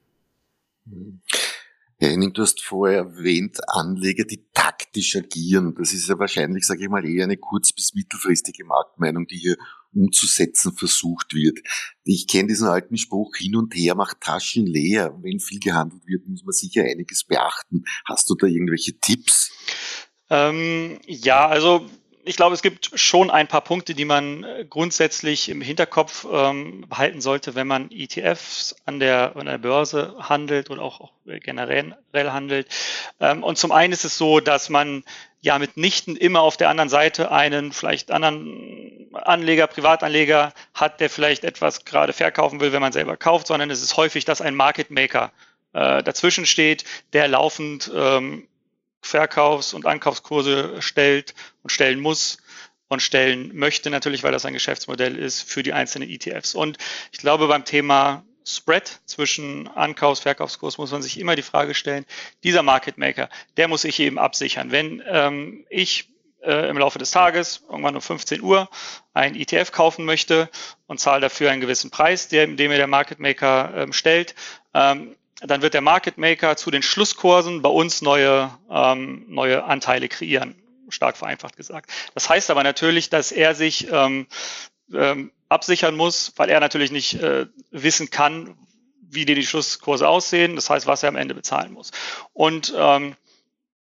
Mhm. 0.86 1.22
Herr 2.00 2.10
Henning, 2.10 2.34
du 2.34 2.42
hast 2.42 2.62
vorher 2.62 2.98
erwähnt, 2.98 3.60
Anleger, 3.68 4.25
die 4.25 4.44
taktisch 4.54 5.16
agieren. 5.16 5.74
Das 5.78 5.94
ist 5.94 6.10
ja 6.10 6.20
wahrscheinlich, 6.20 6.66
sage 6.66 6.84
ich 6.84 6.90
mal, 6.90 7.06
eher 7.06 7.24
eine 7.24 7.38
kurz- 7.38 7.72
bis 7.72 7.94
mittelfristige 7.94 8.66
Marktmeinung, 8.66 9.25
die 9.28 9.38
hier 9.38 9.56
umzusetzen 9.94 10.74
versucht 10.74 11.34
wird. 11.34 11.60
Ich 12.04 12.28
kenne 12.28 12.50
diesen 12.50 12.68
alten 12.68 12.98
Spruch, 12.98 13.36
hin 13.38 13.56
und 13.56 13.74
her 13.75 13.96
macht 13.96 14.20
Taschen 14.20 14.66
leer. 14.66 15.18
Wenn 15.22 15.40
viel 15.40 15.60
gehandelt 15.60 16.06
wird, 16.06 16.28
muss 16.28 16.44
man 16.44 16.52
sicher 16.52 16.84
einiges 16.84 17.24
beachten. 17.24 17.86
Hast 18.06 18.30
du 18.30 18.36
da 18.36 18.48
irgendwelche 18.48 19.00
Tipps? 19.00 19.52
Ähm, 20.30 21.00
ja, 21.06 21.48
also 21.48 21.86
ich 22.25 22.36
glaube, 22.38 22.53
es 22.53 22.62
gibt 22.62 22.92
schon 22.96 23.30
ein 23.30 23.48
paar 23.48 23.62
Punkte, 23.62 23.96
die 23.96 24.06
man 24.06 24.44
äh, 24.44 24.65
grundsätzlich 24.70 25.50
im 25.50 25.62
Hinterkopf 25.62 26.25
ähm, 26.32 26.86
behalten 26.88 27.22
sollte, 27.22 27.56
wenn 27.56 27.68
man 27.68 27.92
ETFs 27.92 28.75
an 28.86 29.00
der, 29.00 29.36
an 29.36 29.46
der 29.46 29.58
Börse 29.58 30.15
handelt 30.20 30.70
oder 30.70 30.82
auch, 30.82 31.01
auch 31.01 31.12
generell 31.25 31.96
handelt. 32.13 32.68
Ähm, 33.20 33.44
und 33.44 33.58
zum 33.58 33.72
einen 33.72 33.94
ist 33.94 34.06
es 34.06 34.18
so, 34.18 34.39
dass 34.39 34.70
man 34.70 35.03
ja 35.42 35.60
mitnichten 35.60 36.15
immer 36.15 36.42
auf 36.42 36.56
der 36.56 36.70
anderen 36.70 36.89
Seite 36.89 37.32
einen 37.32 37.74
vielleicht 37.74 38.12
anderen 38.12 39.10
Anleger, 39.13 39.68
Privatanleger 39.68 40.53
hat, 40.74 41.01
der 41.01 41.10
vielleicht 41.10 41.44
etwas 41.44 41.84
gerade 41.84 42.13
verkaufen 42.13 42.62
will, 42.62 42.72
wenn 42.72 42.82
man 42.82 42.94
selber 42.94 43.18
kauft, 43.18 43.48
sondern 43.48 43.70
es 43.70 43.82
ist 43.82 43.98
häufig, 43.98 44.24
dass 44.24 44.42
ein 44.42 44.56
Market 44.56 44.89
Maker 44.89 45.32
äh, 45.74 46.01
dazwischen 46.01 46.46
steht, 46.46 46.86
der 47.12 47.27
laufend 47.27 47.92
ähm, 47.94 48.48
Verkaufs- 49.03 49.74
und 49.74 49.86
Ankaufskurse 49.86 50.81
stellt 50.81 51.36
und 51.62 51.69
stellen 51.69 52.00
muss 52.00 52.38
und 52.88 53.01
stellen 53.01 53.51
möchte, 53.53 53.89
natürlich, 53.89 54.24
weil 54.24 54.31
das 54.31 54.45
ein 54.45 54.53
Geschäftsmodell 54.53 55.17
ist 55.17 55.41
für 55.41 55.62
die 55.62 55.74
einzelnen 55.74 56.10
ETFs. 56.10 56.55
Und 56.55 56.77
ich 57.12 57.19
glaube, 57.19 57.48
beim 57.48 57.65
Thema 57.65 58.24
Spread 58.45 59.01
zwischen 59.05 59.67
Ankaufs-, 59.67 60.22
Verkaufskurs 60.22 60.77
muss 60.77 60.91
man 60.91 61.01
sich 61.01 61.19
immer 61.19 61.36
die 61.36 61.41
Frage 61.41 61.75
stellen, 61.75 62.05
dieser 62.43 62.63
Market 62.63 62.98
Maker, 62.98 63.29
der 63.57 63.67
muss 63.67 63.81
sich 63.81 64.00
eben 64.00 64.17
absichern. 64.17 64.72
Wenn 64.72 65.03
ähm, 65.05 65.65
ich 65.69 66.10
äh, 66.41 66.69
im 66.69 66.77
Laufe 66.77 67.00
des 67.00 67.12
Tages, 67.12 67.63
irgendwann 67.69 67.95
um 67.95 68.01
15 68.01 68.41
Uhr, 68.41 68.69
ein 69.13 69.36
ETF 69.36 69.72
kaufen 69.72 70.05
möchte 70.05 70.50
und 70.88 71.00
zahle 71.00 71.22
dafür 71.22 71.51
einen 71.51 71.62
gewissen 71.62 71.91
Preis, 71.91 72.27
den, 72.27 72.57
den 72.57 72.69
mir 72.69 72.77
der 72.77 72.88
Market 72.88 73.19
Maker 73.19 73.74
ähm, 73.75 73.93
stellt, 73.93 74.36
ähm, 74.74 75.15
dann 75.45 75.62
wird 75.62 75.73
der 75.73 75.81
Market 75.81 76.17
Maker 76.17 76.55
zu 76.55 76.71
den 76.71 76.81
Schlusskursen 76.81 77.62
bei 77.62 77.69
uns 77.69 78.01
neue, 78.01 78.51
ähm, 78.69 79.25
neue 79.27 79.63
Anteile 79.63 80.07
kreieren, 80.07 80.55
stark 80.89 81.17
vereinfacht 81.17 81.57
gesagt. 81.57 81.91
Das 82.13 82.29
heißt 82.29 82.50
aber 82.51 82.63
natürlich, 82.63 83.09
dass 83.09 83.31
er 83.31 83.55
sich 83.55 83.91
ähm, 83.91 84.27
ähm, 84.93 85.31
absichern 85.50 85.95
muss, 85.95 86.33
weil 86.38 86.50
er 86.50 86.59
natürlich 86.59 86.91
nicht 86.91 87.15
äh, 87.15 87.47
wissen 87.71 88.09
kann, 88.09 88.55
wie 89.01 89.25
die, 89.25 89.35
die 89.35 89.45
Schlusskurse 89.45 90.07
aussehen, 90.07 90.55
das 90.55 90.69
heißt, 90.69 90.88
was 90.88 91.03
er 91.03 91.09
am 91.09 91.15
Ende 91.15 91.35
bezahlen 91.35 91.73
muss. 91.73 91.91
Und 92.33 92.73
ähm, 92.75 93.15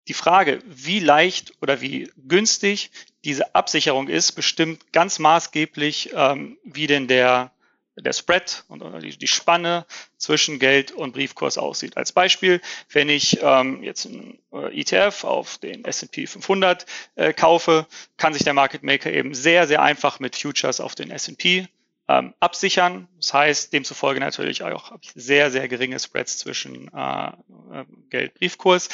die 0.07 0.13
Frage, 0.13 0.62
wie 0.65 1.00
leicht 1.00 1.53
oder 1.62 1.81
wie 1.81 2.12
günstig 2.27 2.91
diese 3.24 3.55
Absicherung 3.55 4.07
ist, 4.07 4.33
bestimmt 4.33 4.93
ganz 4.93 5.17
maßgeblich, 5.17 6.12
ähm, 6.13 6.57
wie 6.63 6.85
denn 6.85 7.07
der 7.07 7.51
der 7.98 8.14
Spread 8.14 8.64
und 8.68 8.84
die 9.22 9.28
Spanne 9.28 9.86
zwischen 10.18 10.60
Geld 10.60 10.92
und 10.92 11.14
Briefkurs 11.14 11.58
aussieht. 11.58 11.98
Als 11.98 12.12
Beispiel, 12.12 12.62
wenn 12.92 13.10
ich 13.10 13.40
ähm, 13.42 13.84
jetzt 13.84 14.06
ein 14.06 14.38
äh, 14.52 14.82
ETF 14.82 15.24
auf 15.24 15.58
den 15.58 15.86
S&P 15.86 16.28
500 16.28 16.86
äh, 17.16 17.34
kaufe, 17.34 17.88
kann 18.18 18.34
sich 18.34 18.44
der 18.44 18.54
Market 18.54 18.84
Maker 18.84 19.12
eben 19.12 19.34
sehr, 19.34 19.68
sehr 19.68 19.82
einfach 19.82 20.20
mit 20.20 20.36
Futures 20.36 20.80
auf 20.80 20.96
den 20.96 21.12
S&P 21.12 21.68
ähm, 22.07 22.33
absichern. 22.39 23.07
Das 23.19 23.33
heißt, 23.33 23.74
demzufolge 23.74 24.19
natürlich 24.19 24.63
auch 24.63 24.91
sehr, 25.15 25.50
sehr 25.50 25.67
geringe 25.67 26.00
Spreads 26.00 26.38
zwischen 26.38 26.91
äh, 26.93 27.27
äh, 27.27 27.31
Geld-Briefkurs. 28.09 28.89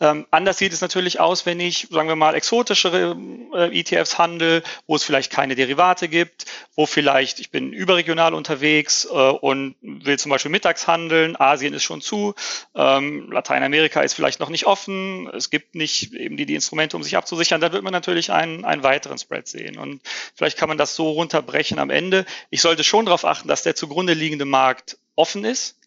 Ähm, 0.00 0.26
anders 0.30 0.58
sieht 0.58 0.72
es 0.72 0.80
natürlich 0.80 1.18
aus, 1.18 1.46
wenn 1.46 1.58
ich, 1.58 1.88
sagen 1.90 2.08
wir 2.08 2.16
mal, 2.16 2.34
exotischere 2.34 3.16
äh, 3.54 3.80
ETFs 3.80 4.18
handle, 4.18 4.62
wo 4.86 4.94
es 4.94 5.02
vielleicht 5.02 5.32
keine 5.32 5.56
Derivate 5.56 6.08
gibt, 6.08 6.46
wo 6.76 6.86
vielleicht 6.86 7.40
ich 7.40 7.50
bin 7.50 7.72
überregional 7.72 8.34
unterwegs 8.34 9.04
äh, 9.04 9.08
und 9.08 9.74
will 9.80 10.18
zum 10.18 10.30
Beispiel 10.30 10.50
mittags 10.50 10.86
handeln, 10.86 11.36
Asien 11.38 11.74
ist 11.74 11.82
schon 11.82 12.00
zu, 12.00 12.34
ähm, 12.74 13.30
Lateinamerika 13.32 14.02
ist 14.02 14.14
vielleicht 14.14 14.38
noch 14.38 14.50
nicht 14.50 14.66
offen, 14.66 15.28
es 15.34 15.50
gibt 15.50 15.74
nicht 15.74 16.12
eben 16.12 16.36
die, 16.36 16.46
die 16.46 16.54
Instrumente, 16.54 16.96
um 16.96 17.02
sich 17.02 17.16
abzusichern, 17.16 17.60
da 17.60 17.72
wird 17.72 17.82
man 17.82 17.92
natürlich 17.92 18.30
einen, 18.30 18.64
einen 18.64 18.82
weiteren 18.82 19.18
Spread 19.18 19.48
sehen. 19.48 19.78
Und 19.78 20.00
vielleicht 20.34 20.58
kann 20.58 20.68
man 20.68 20.78
das 20.78 20.94
so 20.94 21.10
runterbrechen 21.10 21.78
am 21.78 21.90
Ende. 21.90 22.24
Ich 22.52 22.60
sollte 22.60 22.84
schon 22.84 23.06
darauf 23.06 23.24
achten, 23.24 23.48
dass 23.48 23.62
der 23.62 23.74
zugrunde 23.74 24.12
liegende 24.12 24.44
Markt 24.44 24.98
offen 25.16 25.42
ist. 25.46 25.78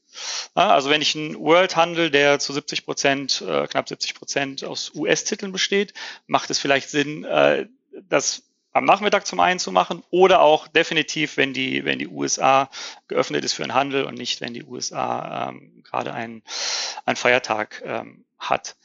Also 0.56 0.90
wenn 0.90 1.00
ich 1.00 1.16
einen 1.16 1.40
World 1.40 1.76
handel, 1.76 2.10
der 2.10 2.40
zu 2.40 2.54
70 2.54 2.86
Prozent, 2.86 3.44
äh, 3.48 3.68
knapp 3.68 3.88
70 3.88 4.16
Prozent 4.16 4.64
aus 4.64 4.92
US-Titeln 4.96 5.52
besteht, 5.52 5.94
macht 6.26 6.50
es 6.50 6.58
vielleicht 6.58 6.90
Sinn, 6.90 7.24
äh, 7.24 7.68
das 8.10 8.42
am 8.74 8.84
Nachmittag 8.84 9.28
zum 9.28 9.40
einen 9.42 9.60
zu 9.60 9.72
machen 9.72 10.02
oder 10.10 10.42
auch 10.42 10.68
definitiv, 10.68 11.38
wenn 11.38 11.54
die, 11.54 11.86
wenn 11.86 12.00
die 12.00 12.08
USA 12.08 12.72
geöffnet 13.08 13.46
ist 13.46 13.54
für 13.54 13.62
einen 13.62 13.76
Handel 13.76 14.06
und 14.06 14.16
nicht, 14.16 14.42
wenn 14.42 14.56
die 14.56 14.64
USA 14.64 15.50
ähm, 15.50 15.84
gerade 15.84 16.14
einen, 16.14 16.42
einen 17.06 17.16
Feiertag 17.16 17.84
ähm, 17.86 18.26
hat. 18.40 18.76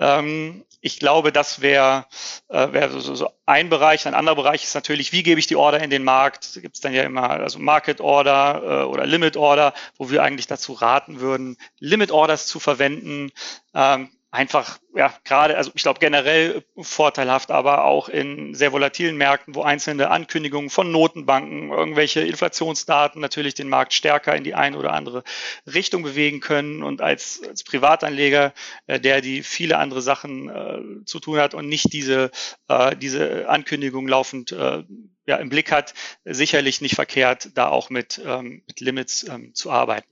Ähm, 0.00 0.64
ich 0.80 0.98
glaube, 0.98 1.30
das 1.30 1.60
wäre 1.60 2.06
äh, 2.48 2.72
wär 2.72 2.90
so, 2.90 3.14
so 3.14 3.30
ein 3.44 3.68
Bereich. 3.68 4.06
Ein 4.06 4.14
anderer 4.14 4.36
Bereich 4.36 4.64
ist 4.64 4.74
natürlich, 4.74 5.12
wie 5.12 5.22
gebe 5.22 5.38
ich 5.38 5.46
die 5.46 5.56
Order 5.56 5.80
in 5.80 5.90
den 5.90 6.04
Markt? 6.04 6.56
Da 6.56 6.60
gibt 6.62 6.76
es 6.76 6.80
dann 6.80 6.94
ja 6.94 7.02
immer 7.02 7.28
also 7.28 7.58
Market 7.58 8.00
Order 8.00 8.62
äh, 8.64 8.84
oder 8.84 9.04
Limit 9.04 9.36
Order, 9.36 9.74
wo 9.98 10.10
wir 10.10 10.22
eigentlich 10.22 10.46
dazu 10.46 10.72
raten 10.72 11.20
würden, 11.20 11.58
Limit 11.78 12.10
Orders 12.12 12.46
zu 12.46 12.60
verwenden. 12.60 13.30
Ähm, 13.74 14.10
einfach, 14.32 14.78
ja, 14.94 15.12
gerade, 15.24 15.56
also 15.56 15.72
ich 15.74 15.82
glaube 15.82 15.98
generell 15.98 16.62
vorteilhaft, 16.76 17.50
aber 17.50 17.84
auch 17.84 18.08
in 18.08 18.54
sehr 18.54 18.72
volatilen 18.72 19.16
Märkten, 19.16 19.56
wo 19.56 19.62
einzelne 19.62 20.10
Ankündigungen 20.10 20.70
von 20.70 20.92
Notenbanken, 20.92 21.70
irgendwelche 21.70 22.20
Inflationsdaten 22.20 23.20
natürlich 23.20 23.54
den 23.54 23.68
Markt 23.68 23.92
stärker 23.92 24.36
in 24.36 24.44
die 24.44 24.54
eine 24.54 24.78
oder 24.78 24.92
andere 24.92 25.24
Richtung 25.66 26.02
bewegen 26.02 26.40
können. 26.40 26.82
Und 26.82 27.00
als, 27.00 27.42
als 27.46 27.64
Privatanleger, 27.64 28.52
äh, 28.86 29.00
der 29.00 29.20
die 29.20 29.42
viele 29.42 29.78
andere 29.78 30.02
Sachen 30.02 30.48
äh, 30.48 31.04
zu 31.04 31.18
tun 31.18 31.38
hat 31.38 31.54
und 31.54 31.68
nicht 31.68 31.92
diese, 31.92 32.30
äh, 32.68 32.94
diese 32.96 33.48
Ankündigung 33.48 34.06
laufend 34.06 34.52
äh, 34.52 34.84
ja, 35.26 35.36
im 35.36 35.48
Blick 35.48 35.72
hat, 35.72 35.94
sicherlich 36.24 36.80
nicht 36.80 36.94
verkehrt, 36.94 37.50
da 37.54 37.68
auch 37.68 37.90
mit, 37.90 38.20
ähm, 38.24 38.62
mit 38.66 38.80
Limits 38.80 39.26
ähm, 39.28 39.54
zu 39.54 39.70
arbeiten. 39.70 40.08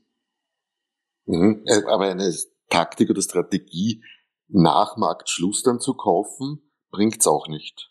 Mhm. 1.27 1.63
Äh, 1.67 1.83
aber 1.87 2.11
eine 2.11 2.33
Taktik 2.69 3.11
oder 3.11 3.23
Strategie, 3.23 4.03
nach 4.49 4.97
Marktschluss 4.97 5.63
dann 5.63 5.81
zu 5.81 5.95
kaufen, 5.95 6.63
bringt's 6.91 7.27
auch 7.27 7.49
nicht. 7.49 7.91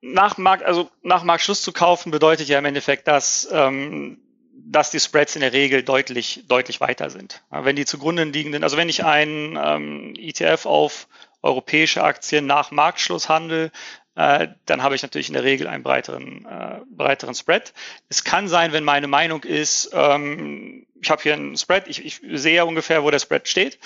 Nach 0.00 0.36
Markt, 0.36 0.64
also 0.64 0.90
nach 1.02 1.24
Marktschluss 1.24 1.62
zu 1.62 1.72
kaufen 1.72 2.10
bedeutet 2.10 2.48
ja 2.48 2.58
im 2.58 2.64
Endeffekt, 2.66 3.08
dass, 3.08 3.48
ähm, 3.50 4.18
dass 4.52 4.90
die 4.90 5.00
Spreads 5.00 5.34
in 5.34 5.40
der 5.40 5.52
Regel 5.52 5.82
deutlich, 5.82 6.44
deutlich 6.46 6.80
weiter 6.80 7.10
sind. 7.10 7.42
Wenn 7.50 7.76
die 7.76 7.86
zugrunde 7.86 8.24
liegenden, 8.24 8.62
also 8.62 8.76
wenn 8.76 8.88
ich 8.88 9.04
einen 9.04 9.58
ähm, 9.60 10.14
ETF 10.16 10.66
auf 10.66 11.08
europäische 11.42 12.04
Aktien 12.04 12.46
nach 12.46 12.70
Marktschluss 12.70 13.28
handel, 13.28 13.70
äh, 14.16 14.48
dann 14.66 14.82
habe 14.82 14.94
ich 14.94 15.02
natürlich 15.02 15.28
in 15.28 15.34
der 15.34 15.44
Regel 15.44 15.66
einen 15.66 15.82
breiteren, 15.82 16.46
äh, 16.46 16.80
breiteren 16.88 17.34
Spread. 17.34 17.72
Es 18.08 18.24
kann 18.24 18.48
sein, 18.48 18.72
wenn 18.72 18.84
meine 18.84 19.08
Meinung 19.08 19.42
ist, 19.42 19.90
ähm, 19.92 20.86
ich 21.00 21.10
habe 21.10 21.22
hier 21.22 21.34
einen 21.34 21.56
Spread, 21.56 21.88
ich, 21.88 22.04
ich 22.04 22.20
sehe 22.32 22.64
ungefähr, 22.64 23.02
wo 23.02 23.10
der 23.10 23.18
Spread 23.18 23.48
steht 23.48 23.78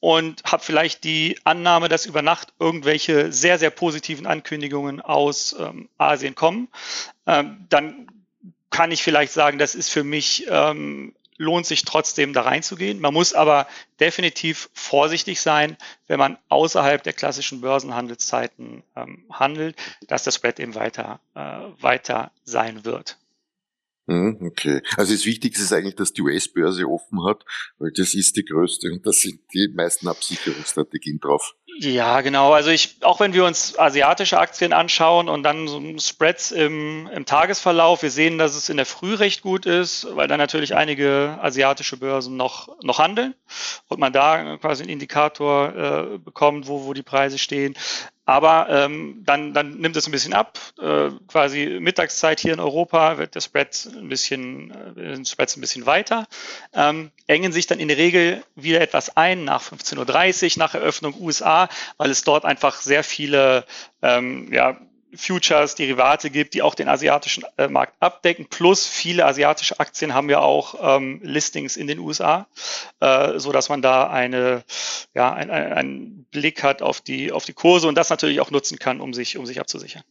und 0.00 0.44
habe 0.44 0.62
vielleicht 0.62 1.02
die 1.04 1.38
Annahme, 1.44 1.88
dass 1.88 2.06
über 2.06 2.22
Nacht 2.22 2.52
irgendwelche 2.58 3.32
sehr, 3.32 3.58
sehr 3.58 3.70
positiven 3.70 4.26
Ankündigungen 4.26 5.00
aus 5.00 5.56
ähm, 5.58 5.88
Asien 5.98 6.34
kommen, 6.34 6.68
ähm, 7.26 7.66
dann 7.68 8.06
kann 8.70 8.90
ich 8.90 9.02
vielleicht 9.02 9.32
sagen, 9.32 9.58
das 9.58 9.74
ist 9.74 9.88
für 9.88 10.04
mich 10.04 10.46
ähm, 10.48 11.14
lohnt 11.36 11.66
sich 11.66 11.84
trotzdem 11.84 12.32
da 12.32 12.42
reinzugehen. 12.42 13.00
Man 13.00 13.14
muss 13.14 13.32
aber 13.32 13.66
definitiv 14.00 14.70
vorsichtig 14.72 15.40
sein, 15.40 15.76
wenn 16.06 16.18
man 16.18 16.38
außerhalb 16.48 17.02
der 17.02 17.12
klassischen 17.12 17.60
Börsenhandelszeiten 17.60 18.82
ähm, 18.96 19.24
handelt, 19.30 19.76
dass 20.06 20.24
das 20.24 20.36
Spread 20.36 20.60
eben 20.60 20.74
weiter, 20.74 21.20
äh, 21.34 21.40
weiter 21.82 22.30
sein 22.44 22.84
wird. 22.84 23.18
Hm, 24.06 24.38
okay. 24.42 24.82
Also 24.96 25.14
das 25.14 25.24
Wichtigste 25.24 25.62
ist 25.62 25.72
eigentlich, 25.72 25.96
dass 25.96 26.12
die 26.12 26.20
US-Börse 26.20 26.86
offen 26.86 27.24
hat, 27.24 27.44
weil 27.78 27.90
das 27.90 28.14
ist 28.14 28.36
die 28.36 28.44
größte 28.44 28.92
und 28.92 29.06
da 29.06 29.12
sind 29.12 29.40
die 29.54 29.68
meisten 29.74 30.08
Absicherungsstrategien 30.08 31.20
drauf. 31.20 31.54
Ja, 31.80 32.20
genau. 32.20 32.52
Also 32.52 32.70
ich, 32.70 32.96
auch 33.02 33.18
wenn 33.18 33.32
wir 33.32 33.44
uns 33.44 33.76
asiatische 33.78 34.38
Aktien 34.38 34.72
anschauen 34.72 35.28
und 35.28 35.42
dann 35.42 35.66
so 35.66 35.82
Spreads 35.98 36.52
im, 36.52 37.08
im 37.12 37.26
Tagesverlauf, 37.26 38.02
wir 38.02 38.10
sehen, 38.10 38.38
dass 38.38 38.54
es 38.54 38.68
in 38.68 38.76
der 38.76 38.86
Früh 38.86 39.14
recht 39.14 39.42
gut 39.42 39.66
ist, 39.66 40.06
weil 40.14 40.28
dann 40.28 40.38
natürlich 40.38 40.76
einige 40.76 41.36
asiatische 41.42 41.96
Börsen 41.96 42.36
noch, 42.36 42.68
noch 42.82 43.00
handeln 43.00 43.34
und 43.88 43.98
man 43.98 44.12
da 44.12 44.56
quasi 44.58 44.84
einen 44.84 44.92
Indikator 44.92 45.74
äh, 46.14 46.18
bekommt, 46.18 46.68
wo, 46.68 46.84
wo 46.84 46.92
die 46.92 47.02
Preise 47.02 47.38
stehen. 47.38 47.74
Aber 48.26 48.68
ähm, 48.70 49.22
dann, 49.24 49.52
dann 49.52 49.78
nimmt 49.78 49.96
es 49.96 50.06
ein 50.06 50.12
bisschen 50.12 50.32
ab. 50.32 50.58
Äh, 50.80 51.10
quasi 51.28 51.78
Mittagszeit 51.80 52.40
hier 52.40 52.54
in 52.54 52.60
Europa 52.60 53.18
wird 53.18 53.34
der 53.34 53.40
Spread 53.40 53.88
ein 53.96 54.08
bisschen, 54.08 54.70
äh, 54.96 55.24
Spreads 55.24 55.56
ein 55.56 55.60
bisschen 55.60 55.86
weiter, 55.86 56.26
ähm, 56.72 57.10
engen 57.26 57.52
sich 57.52 57.66
dann 57.66 57.80
in 57.80 57.88
der 57.88 57.98
Regel 57.98 58.42
wieder 58.54 58.80
etwas 58.80 59.16
ein 59.16 59.44
nach 59.44 59.62
15.30 59.62 60.56
Uhr, 60.56 60.58
nach 60.58 60.74
Eröffnung 60.74 61.14
USA, 61.20 61.68
weil 61.98 62.10
es 62.10 62.24
dort 62.24 62.44
einfach 62.44 62.76
sehr 62.80 63.04
viele 63.04 63.64
ähm, 64.02 64.52
ja, 64.52 64.78
Futures, 65.16 65.74
Derivate 65.74 66.30
gibt, 66.30 66.54
die 66.54 66.62
auch 66.62 66.74
den 66.74 66.88
asiatischen 66.88 67.44
äh, 67.56 67.68
Markt 67.68 67.94
abdecken. 68.00 68.46
Plus 68.48 68.86
viele 68.86 69.26
asiatische 69.26 69.80
Aktien 69.80 70.14
haben 70.14 70.30
ja 70.30 70.40
auch 70.40 70.96
ähm, 70.96 71.20
Listings 71.22 71.76
in 71.76 71.86
den 71.86 71.98
USA, 71.98 72.46
äh, 73.00 73.38
so 73.38 73.52
dass 73.52 73.68
man 73.68 73.82
da 73.82 74.08
eine, 74.08 74.64
ja, 75.14 75.32
ein, 75.32 75.50
ein, 75.50 75.72
einen 75.72 76.24
Blick 76.30 76.62
hat 76.62 76.82
auf 76.82 77.00
die, 77.00 77.32
auf 77.32 77.44
die 77.44 77.52
Kurse 77.52 77.88
und 77.88 77.96
das 77.96 78.10
natürlich 78.10 78.40
auch 78.40 78.50
nutzen 78.50 78.78
kann, 78.78 79.00
um 79.00 79.14
sich, 79.14 79.36
um 79.36 79.46
sich 79.46 79.60
abzusichern. 79.60 80.02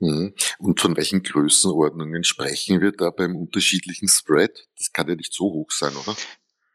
Mhm. 0.00 0.34
Und 0.58 0.80
von 0.80 0.96
welchen 0.96 1.22
Größenordnungen 1.22 2.24
sprechen 2.24 2.80
wir 2.80 2.92
da 2.92 3.10
beim 3.10 3.36
unterschiedlichen 3.36 4.08
Spread? 4.08 4.68
Das 4.76 4.92
kann 4.92 5.08
ja 5.08 5.14
nicht 5.14 5.32
so 5.32 5.44
hoch 5.44 5.70
sein, 5.70 5.94
oder? 5.96 6.16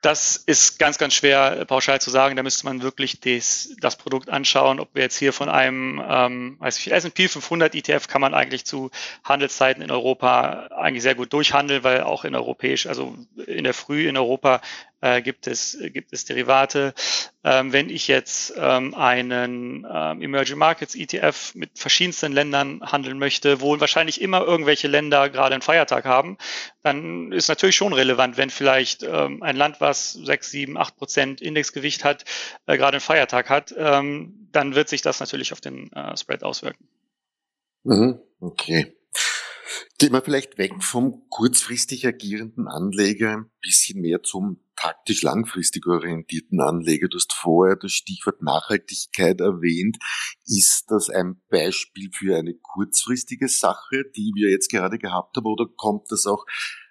Das 0.02 0.38
ist 0.38 0.80
ganz, 0.80 0.98
ganz 0.98 1.14
schwer 1.14 1.66
pauschal 1.66 2.00
zu 2.00 2.10
sagen. 2.10 2.38
Da 2.38 2.44
müsste 2.44 2.66
man 2.66 2.82
wirklich 2.82 3.20
des, 3.20 3.76
das 3.82 3.98
Produkt 3.98 4.30
anschauen, 4.30 4.80
ob 4.80 4.96
wir 4.96 5.04
jetzt 5.04 5.18
hier 5.18 5.34
von 5.34 5.50
einem 5.50 6.02
ähm, 6.08 6.58
S&P 6.62 7.28
500 7.28 7.76
ETF 7.76 8.08
kann 8.08 8.22
man 8.22 8.34
eigentlich 8.34 8.66
zu 8.66 8.92
Handelszeiten 9.26 9.84
in 9.84 9.92
Europa 9.92 10.68
eigentlich 10.68 11.04
sehr 11.04 11.16
gut 11.16 11.34
durchhandeln, 11.34 11.84
weil 11.84 12.04
auch 12.04 12.24
in 12.24 12.34
europäisch, 12.34 12.88
also 12.88 13.18
in 13.46 13.66
der 13.66 13.74
Früh 13.74 14.08
in 14.08 14.16
Europa 14.16 14.62
äh, 15.02 15.22
gibt, 15.22 15.48
es, 15.48 15.78
gibt 15.94 16.14
es 16.14 16.26
Derivate. 16.26 16.94
Ähm, 17.44 17.72
wenn 17.72 17.90
ich 17.90 18.08
jetzt 18.08 18.54
ähm, 18.58 18.94
einen 18.94 19.88
ähm, 19.90 20.22
Emerging 20.22 20.58
Markets 20.58 20.96
ETF 20.96 21.56
mit 21.56 21.78
verschiedensten 21.78 22.34
Ländern 22.34 22.82
handeln 22.82 23.18
möchte, 23.18 23.62
wo 23.62 23.80
wahrscheinlich 23.80 24.22
immer 24.22 24.42
irgendwelche 24.42 24.88
Länder 24.88 25.30
gerade 25.30 25.56
einen 25.56 25.62
Feiertag 25.62 26.06
haben, 26.06 26.38
dann 26.84 27.32
ist 27.32 27.48
natürlich 27.48 27.76
schon 27.76 27.94
relevant, 27.94 28.38
wenn 28.38 28.50
vielleicht 28.50 29.04
ähm, 29.04 29.42
ein 29.42 29.56
Land, 29.56 29.80
was 29.80 30.14
6, 30.14 30.52
7, 30.52 30.78
8 30.78 30.98
Prozent 30.98 31.42
Indexgewicht 31.42 32.04
hat, 32.04 32.26
äh, 32.66 32.78
gerade 32.78 32.98
einen 32.98 33.02
Feiertag 33.02 33.50
hat, 33.50 33.74
ähm, 33.78 34.50
dann 34.52 34.76
wird 34.76 34.90
sich 34.90 35.02
das 35.02 35.20
natürlich 35.20 35.54
auf 35.54 35.62
den 35.62 35.92
äh, 35.94 36.18
Spread 36.18 36.44
auswirken. 36.44 36.88
Mhm, 37.84 38.20
okay. 38.40 38.96
Gehen 39.98 40.14
wir 40.14 40.22
vielleicht 40.22 40.58
weg 40.58 40.82
vom 40.82 41.28
kurzfristig 41.30 42.08
agierenden 42.08 42.68
Anleger 42.68 43.38
ein 43.38 43.52
bisschen 43.62 44.02
mehr 44.02 44.24
zum 44.24 44.60
taktisch 44.80 45.22
langfristig 45.24 45.86
orientierten 45.88 46.62
Anleger. 46.62 47.08
Du 47.10 47.18
hast 47.18 47.34
vorher 47.34 47.76
das 47.76 47.92
Stichwort 47.92 48.42
Nachhaltigkeit 48.42 49.42
erwähnt. 49.42 49.98
Ist 50.46 50.86
das 50.90 51.10
ein 51.10 51.42
Beispiel 51.50 52.10
für 52.14 52.38
eine 52.38 52.54
kurzfristige 52.54 53.50
Sache, 53.50 54.06
die 54.16 54.32
wir 54.36 54.50
jetzt 54.50 54.72
gerade 54.72 54.98
gehabt 54.98 55.36
haben, 55.36 55.48
oder 55.48 55.66
kommt 55.76 56.12
das 56.12 56.26
auch 56.26 56.46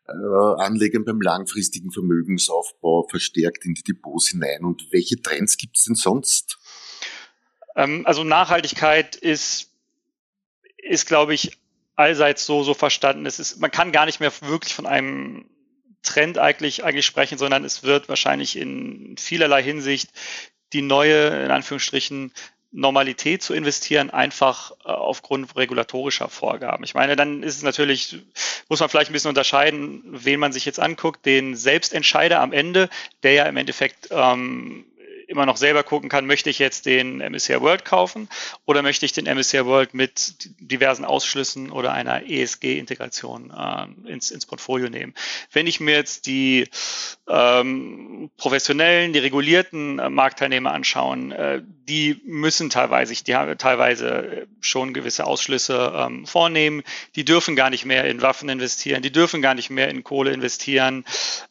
äh, 0.06 0.62
Anlegern 0.62 1.04
beim 1.04 1.20
langfristigen 1.20 1.90
Vermögensaufbau 1.90 3.06
verstärkt 3.08 3.64
in 3.64 3.74
die 3.74 3.82
Depots 3.82 4.28
hinein? 4.28 4.64
Und 4.64 4.88
welche 4.90 5.20
Trends 5.22 5.56
gibt 5.56 5.78
es 5.78 5.84
denn 5.84 5.94
sonst? 5.94 6.58
Ähm, 7.74 8.04
also 8.06 8.22
Nachhaltigkeit 8.22 9.16
ist, 9.16 9.72
ist 10.76 11.06
glaube 11.06 11.32
ich, 11.32 11.58
allseits 11.96 12.44
so, 12.44 12.62
so 12.62 12.74
verstanden. 12.74 13.24
Es 13.24 13.40
ist, 13.40 13.60
man 13.60 13.70
kann 13.70 13.92
gar 13.92 14.06
nicht 14.06 14.20
mehr 14.20 14.32
wirklich 14.42 14.74
von 14.74 14.86
einem 14.86 15.48
Trend 16.02 16.38
eigentlich, 16.38 16.84
eigentlich 16.84 17.06
sprechen, 17.06 17.38
sondern 17.38 17.64
es 17.64 17.82
wird 17.82 18.08
wahrscheinlich 18.08 18.56
in 18.56 19.16
vielerlei 19.18 19.62
Hinsicht 19.62 20.10
die 20.72 20.82
neue, 20.82 21.44
in 21.44 21.50
Anführungsstrichen, 21.50 22.32
Normalität 22.70 23.42
zu 23.42 23.54
investieren, 23.54 24.10
einfach 24.10 24.72
äh, 24.84 24.90
aufgrund 24.90 25.56
regulatorischer 25.56 26.28
Vorgaben. 26.28 26.84
Ich 26.84 26.94
meine, 26.94 27.16
dann 27.16 27.42
ist 27.42 27.56
es 27.56 27.62
natürlich, 27.62 28.18
muss 28.68 28.80
man 28.80 28.90
vielleicht 28.90 29.10
ein 29.10 29.14
bisschen 29.14 29.30
unterscheiden, 29.30 30.02
wen 30.04 30.38
man 30.38 30.52
sich 30.52 30.66
jetzt 30.66 30.78
anguckt, 30.78 31.24
den 31.24 31.56
Selbstentscheider 31.56 32.40
am 32.40 32.52
Ende, 32.52 32.90
der 33.22 33.32
ja 33.32 33.44
im 33.44 33.56
Endeffekt 33.56 34.08
ähm, 34.10 34.84
immer 35.28 35.46
noch 35.46 35.58
selber 35.58 35.82
gucken 35.82 36.08
kann, 36.08 36.26
möchte 36.26 36.50
ich 36.50 36.58
jetzt 36.58 36.86
den 36.86 37.18
MSCI 37.18 37.60
World 37.60 37.84
kaufen 37.84 38.28
oder 38.64 38.82
möchte 38.82 39.04
ich 39.04 39.12
den 39.12 39.26
MSCI 39.26 39.66
World 39.66 39.92
mit 39.92 40.50
diversen 40.58 41.04
Ausschlüssen 41.04 41.70
oder 41.70 41.92
einer 41.92 42.28
ESG-Integration 42.28 43.50
äh, 43.50 44.10
ins, 44.10 44.30
ins 44.30 44.46
Portfolio 44.46 44.88
nehmen. 44.88 45.14
Wenn 45.52 45.66
ich 45.66 45.80
mir 45.80 45.94
jetzt 45.94 46.26
die 46.26 46.68
ähm, 47.28 48.30
professionellen, 48.38 49.12
die 49.12 49.18
regulierten 49.18 49.98
äh, 49.98 50.08
Marktteilnehmer 50.08 50.72
anschauen, 50.72 51.32
äh, 51.32 51.62
die 51.62 52.20
müssen 52.24 52.70
teilweise, 52.70 53.12
die 53.22 53.34
haben 53.34 53.56
teilweise 53.58 54.46
schon 54.60 54.94
gewisse 54.94 55.26
Ausschlüsse 55.26 55.92
ähm, 55.94 56.26
vornehmen. 56.26 56.82
Die 57.16 57.24
dürfen 57.24 57.54
gar 57.54 57.68
nicht 57.68 57.84
mehr 57.84 58.04
in 58.04 58.22
Waffen 58.22 58.48
investieren, 58.48 59.02
die 59.02 59.12
dürfen 59.12 59.42
gar 59.42 59.54
nicht 59.54 59.68
mehr 59.68 59.88
in 59.88 60.04
Kohle 60.04 60.32
investieren 60.32 61.04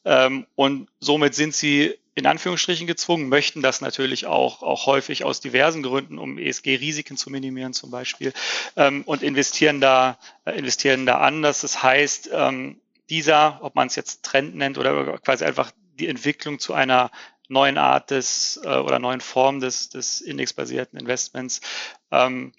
ähm, 0.04 0.48
und 0.56 0.90
somit 1.00 1.36
sind 1.36 1.54
sie 1.54 1.96
in 2.18 2.26
Anführungsstrichen 2.26 2.88
gezwungen, 2.88 3.30
möchten 3.30 3.62
das 3.62 3.80
natürlich 3.80 4.26
auch, 4.26 4.64
auch 4.64 4.88
häufig 4.88 5.24
aus 5.24 5.40
diversen 5.40 5.84
Gründen, 5.84 6.18
um 6.18 6.40
ESG-Risiken 6.40 7.16
zu 7.16 7.30
minimieren 7.30 7.74
zum 7.74 7.92
Beispiel, 7.92 8.34
ähm, 8.76 9.04
und 9.06 9.22
investieren 9.22 9.82
da, 9.82 10.18
äh, 10.44 10.58
investieren 10.58 11.06
da 11.06 11.20
anders. 11.20 11.62
Das 11.62 11.84
heißt, 11.84 12.32
ähm, 12.34 12.82
dieser, 13.12 13.60
ob 13.62 13.76
man 13.76 13.86
es 13.86 13.96
jetzt 13.96 14.24
Trend 14.24 14.56
nennt 14.56 14.80
oder 14.80 15.20
quasi 15.20 15.46
einfach 15.46 15.72
die 16.00 16.08
Entwicklung 16.08 16.58
zu 16.58 16.74
einer 16.74 17.12
neuen 17.50 17.78
Art 17.78 18.10
des 18.10 18.60
äh, 18.64 18.68
oder 18.68 18.98
neuen 18.98 19.22
Form 19.22 19.60
des, 19.60 19.90
des 19.90 20.20
indexbasierten 20.20 21.00
Investments, 21.00 21.62
ähm, 22.10 22.52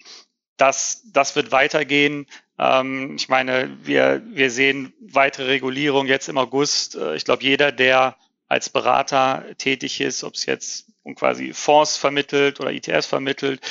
das, 0.55 1.03
das 1.11 1.35
wird 1.35 1.51
weitergehen. 1.51 2.27
Ähm, 2.57 3.17
ich 3.17 3.27
meine, 3.27 3.77
wir, 3.83 4.21
wir 4.25 4.51
sehen 4.51 4.93
weitere 5.01 5.47
Regulierung 5.47 6.07
jetzt 6.07 6.29
im 6.29 6.37
August. 6.37 6.95
Äh, 6.95 7.17
ich 7.17 7.25
glaube, 7.25 7.43
jeder, 7.43 7.73
der 7.73 8.15
als 8.49 8.69
Berater 8.69 9.45
tätig 9.57 10.01
ist, 10.01 10.23
ob 10.23 10.33
es 10.33 10.45
jetzt 10.45 10.87
quasi 11.15 11.53
Fonds 11.53 11.97
vermittelt 11.97 12.59
oder 12.59 12.71
ETFs 12.71 13.05
vermittelt 13.05 13.61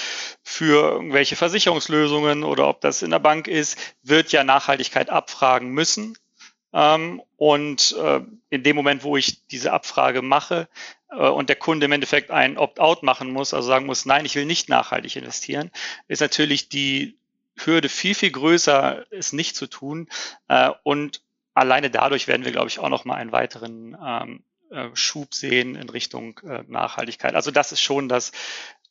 für 0.42 0.92
irgendwelche 0.92 1.36
Versicherungslösungen 1.36 2.44
oder 2.44 2.68
ob 2.68 2.80
das 2.80 3.02
in 3.02 3.10
der 3.10 3.18
Bank 3.18 3.48
ist, 3.48 3.76
wird 4.02 4.32
ja 4.32 4.44
Nachhaltigkeit 4.44 5.10
abfragen 5.10 5.70
müssen. 5.70 6.16
Ähm, 6.72 7.22
und 7.36 7.96
äh, 7.98 8.20
in 8.50 8.62
dem 8.62 8.76
Moment, 8.76 9.02
wo 9.02 9.16
ich 9.16 9.46
diese 9.48 9.72
Abfrage 9.72 10.22
mache 10.22 10.68
äh, 11.10 11.28
und 11.28 11.48
der 11.48 11.56
Kunde 11.56 11.86
im 11.86 11.92
Endeffekt 11.92 12.30
ein 12.30 12.56
Opt-out 12.56 13.02
machen 13.02 13.32
muss, 13.32 13.54
also 13.54 13.66
sagen 13.66 13.86
muss, 13.86 14.06
nein, 14.06 14.26
ich 14.26 14.36
will 14.36 14.44
nicht 14.44 14.68
nachhaltig 14.68 15.16
investieren, 15.16 15.70
ist 16.06 16.20
natürlich 16.20 16.68
die 16.68 17.18
Hürde 17.56 17.88
viel, 17.88 18.14
viel 18.14 18.30
größer, 18.30 19.06
es 19.10 19.32
nicht 19.32 19.56
zu 19.56 19.66
tun. 19.66 20.08
Äh, 20.46 20.70
und 20.84 21.22
alleine 21.54 21.90
dadurch 21.90 22.28
werden 22.28 22.44
wir, 22.44 22.52
glaube 22.52 22.68
ich, 22.68 22.78
auch 22.78 22.90
noch 22.90 23.04
mal 23.04 23.16
einen 23.16 23.32
weiteren 23.32 23.96
ähm, 24.04 24.44
äh, 24.70 24.88
Schub 24.94 25.34
sehen 25.34 25.74
in 25.74 25.88
Richtung 25.88 26.38
äh, 26.40 26.62
Nachhaltigkeit. 26.66 27.34
Also 27.34 27.50
das 27.50 27.72
ist 27.72 27.80
schon 27.80 28.08
das 28.08 28.32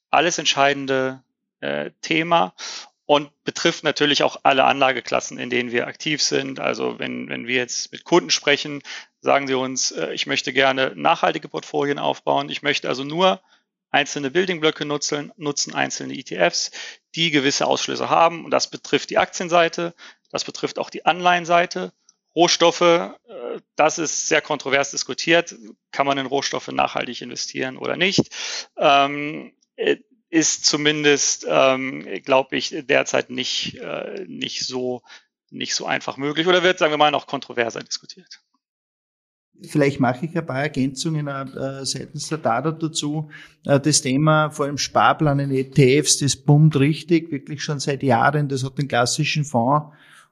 alles 0.10 0.38
entscheidende 0.38 1.24
äh, 1.60 1.92
Thema 2.02 2.54
und 3.06 3.32
betrifft 3.44 3.84
natürlich 3.84 4.24
auch 4.24 4.38
alle 4.44 4.66
Anlageklassen, 4.66 5.38
in 5.38 5.50
denen 5.50 5.72
wir 5.72 5.88
aktiv 5.88 6.22
sind. 6.22 6.60
Also 6.60 7.00
wenn, 7.00 7.30
wenn 7.30 7.48
wir 7.48 7.56
jetzt 7.56 7.92
mit 7.92 8.04
Kunden 8.04 8.30
sprechen, 8.30 8.82
sagen 9.22 9.48
sie 9.48 9.54
uns, 9.54 9.92
ich 10.12 10.28
möchte 10.28 10.52
gerne 10.52 10.92
nachhaltige 10.96 11.48
Portfolien 11.48 12.00
aufbauen. 12.00 12.50
Ich 12.50 12.64
möchte 12.64 12.90
also 12.90 13.04
nur 13.04 13.42
einzelne 13.90 14.30
Buildingblöcke 14.30 14.86
nutzen, 14.86 15.32
nutzen 15.38 15.74
einzelne 15.74 16.18
ETFs, 16.18 16.72
die 17.16 17.32
gewisse 17.32 17.66
Ausschlüsse 17.66 18.10
haben. 18.10 18.44
Und 18.44 18.52
das 18.52 18.70
betrifft 18.70 19.10
die 19.10 19.18
Aktienseite, 19.18 19.94
das 20.30 20.44
betrifft 20.44 20.78
auch 20.80 20.90
die 20.90 21.06
Anleihenseite 21.06 21.94
Rohstoffe, 22.38 22.82
äh, 22.82 23.16
das 23.76 23.98
ist 23.98 24.28
sehr 24.28 24.42
kontrovers 24.42 24.92
diskutiert. 24.92 25.56
Kann 25.92 26.06
man 26.06 26.20
in 26.20 26.28
Rohstoffe 26.28 26.68
nachhaltig 26.68 27.24
investieren 27.24 27.78
oder 27.78 27.98
nicht? 27.98 28.30
Ähm, 28.78 29.54
äh, 29.76 29.98
ist 30.30 30.66
zumindest, 30.66 31.48
ähm, 31.50 32.06
glaube 32.24 32.58
ich, 32.58 32.76
derzeit 32.88 33.32
nicht, 33.32 33.78
äh, 33.78 34.26
nicht, 34.28 34.68
so, 34.68 35.02
nicht 35.50 35.74
so 35.74 35.88
einfach 35.88 36.18
möglich 36.18 36.46
oder 36.46 36.62
wird, 36.62 36.78
sagen 36.78 36.94
wir 36.94 36.98
mal, 36.98 37.12
noch 37.12 37.26
kontroverser 37.26 37.82
diskutiert. 37.82 38.42
Vielleicht 39.64 40.00
mache 40.00 40.28
ich 40.28 40.38
ein 40.38 40.46
paar 40.46 40.62
Ergänzungen 40.62 41.28
äh, 41.28 41.86
seitens 41.86 42.28
der 42.28 42.38
DADA 42.38 42.74
dazu. 42.74 43.32
Das 43.64 44.04
Thema 44.04 44.52
vor 44.52 44.68
allem 44.68 44.78
Sparplan 44.78 45.40
in 45.40 45.50
ETFs, 45.50 46.20
das 46.20 46.36
boomt 46.36 46.76
richtig, 46.76 47.32
wirklich 47.32 47.64
schon 47.64 47.80
seit 47.80 48.04
Jahren. 48.04 48.50
Das 48.50 48.64
hat 48.64 48.78
den 48.78 48.88
klassischen 48.88 49.44
Fonds 49.46 49.88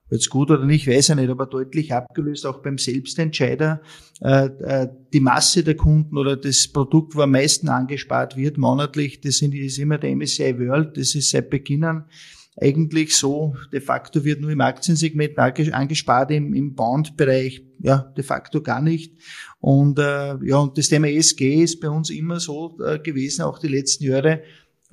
jetzt 0.09 0.29
gut 0.29 0.51
oder 0.51 0.65
nicht, 0.65 0.87
weiß 0.87 1.09
ich 1.09 1.15
nicht, 1.15 1.29
aber 1.29 1.45
deutlich 1.45 1.93
abgelöst, 1.93 2.45
auch 2.45 2.61
beim 2.61 2.77
Selbstentscheider. 2.77 3.81
Äh, 4.21 4.45
äh, 4.45 4.87
die 5.13 5.19
Masse 5.19 5.63
der 5.63 5.75
Kunden 5.75 6.17
oder 6.17 6.37
das 6.37 6.67
Produkt, 6.67 7.15
wo 7.15 7.21
am 7.21 7.31
meisten 7.31 7.69
angespart 7.69 8.37
wird 8.37 8.57
monatlich, 8.57 9.21
das 9.21 9.41
ist 9.41 9.79
immer 9.79 9.97
der 9.97 10.15
MSCI 10.15 10.59
World, 10.59 10.97
das 10.97 11.15
ist 11.15 11.31
seit 11.31 11.49
Beginn 11.49 11.83
an 11.83 12.05
eigentlich 12.57 13.15
so, 13.15 13.55
de 13.71 13.81
facto 13.81 14.23
wird 14.23 14.41
nur 14.41 14.51
im 14.51 14.61
Aktiensegment 14.61 15.37
angespart, 15.37 16.31
im, 16.31 16.53
im 16.53 16.73
Bond-Bereich 16.73 17.63
ja 17.79 18.13
de 18.15 18.23
facto 18.23 18.61
gar 18.61 18.81
nicht. 18.81 19.13
Und 19.59 19.99
äh, 19.99 20.35
ja, 20.43 20.57
und 20.57 20.77
das 20.77 20.87
Thema 20.87 21.07
ESG 21.07 21.63
ist 21.63 21.81
bei 21.81 21.89
uns 21.89 22.09
immer 22.09 22.39
so 22.39 22.77
äh, 22.85 22.99
gewesen, 22.99 23.41
auch 23.43 23.59
die 23.59 23.67
letzten 23.67 24.05
Jahre, 24.05 24.41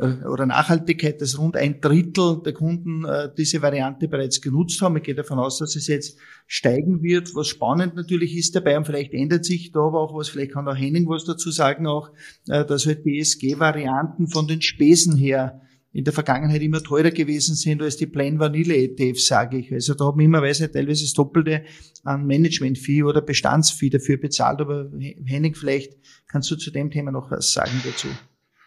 oder 0.02 0.46
Nachhaltigkeit, 0.46 1.20
dass 1.20 1.38
rund 1.38 1.56
ein 1.56 1.80
Drittel 1.80 2.42
der 2.44 2.52
Kunden 2.52 3.04
äh, 3.04 3.28
diese 3.36 3.62
Variante 3.62 4.08
bereits 4.08 4.40
genutzt 4.40 4.80
haben. 4.82 4.96
Ich 4.96 5.04
gehe 5.04 5.14
davon 5.14 5.38
aus, 5.38 5.58
dass 5.58 5.76
es 5.76 5.86
jetzt 5.86 6.18
steigen 6.46 7.02
wird. 7.02 7.34
Was 7.34 7.48
spannend 7.48 7.94
natürlich 7.94 8.36
ist 8.36 8.56
dabei, 8.56 8.76
und 8.76 8.86
vielleicht 8.86 9.12
ändert 9.12 9.44
sich 9.44 9.72
da 9.72 9.80
aber 9.80 10.00
auch 10.00 10.14
was, 10.14 10.28
vielleicht 10.28 10.52
kann 10.52 10.68
auch 10.68 10.76
Henning 10.76 11.08
was 11.08 11.24
dazu 11.24 11.50
sagen 11.50 11.86
auch, 11.86 12.10
äh, 12.48 12.64
dass 12.64 12.86
halt 12.86 13.04
die 13.04 13.18
ESG-Varianten 13.18 14.28
von 14.28 14.46
den 14.46 14.60
Spesen 14.62 15.16
her 15.16 15.60
in 15.92 16.04
der 16.04 16.12
Vergangenheit 16.12 16.62
immer 16.62 16.82
teurer 16.82 17.10
gewesen 17.10 17.54
sind 17.54 17.82
als 17.82 17.98
die 17.98 18.06
Plain 18.06 18.38
Vanille 18.38 18.74
ETFs, 18.74 19.26
sage 19.26 19.58
ich. 19.58 19.72
Also 19.72 19.94
da 19.94 20.06
haben 20.06 20.18
wir 20.18 20.24
immer 20.24 20.42
weise 20.42 20.70
teilweise 20.70 21.04
das 21.04 21.12
Doppelte 21.12 21.64
an 22.02 22.26
Management-Fee 22.26 23.02
oder 23.02 23.20
Bestandsfee 23.20 23.90
dafür 23.90 24.16
bezahlt. 24.16 24.60
Aber 24.60 24.90
Henning, 25.26 25.54
vielleicht 25.54 25.94
kannst 26.28 26.50
du 26.50 26.56
zu 26.56 26.70
dem 26.70 26.90
Thema 26.90 27.12
noch 27.12 27.30
was 27.30 27.52
sagen 27.52 27.80
dazu. 27.84 28.08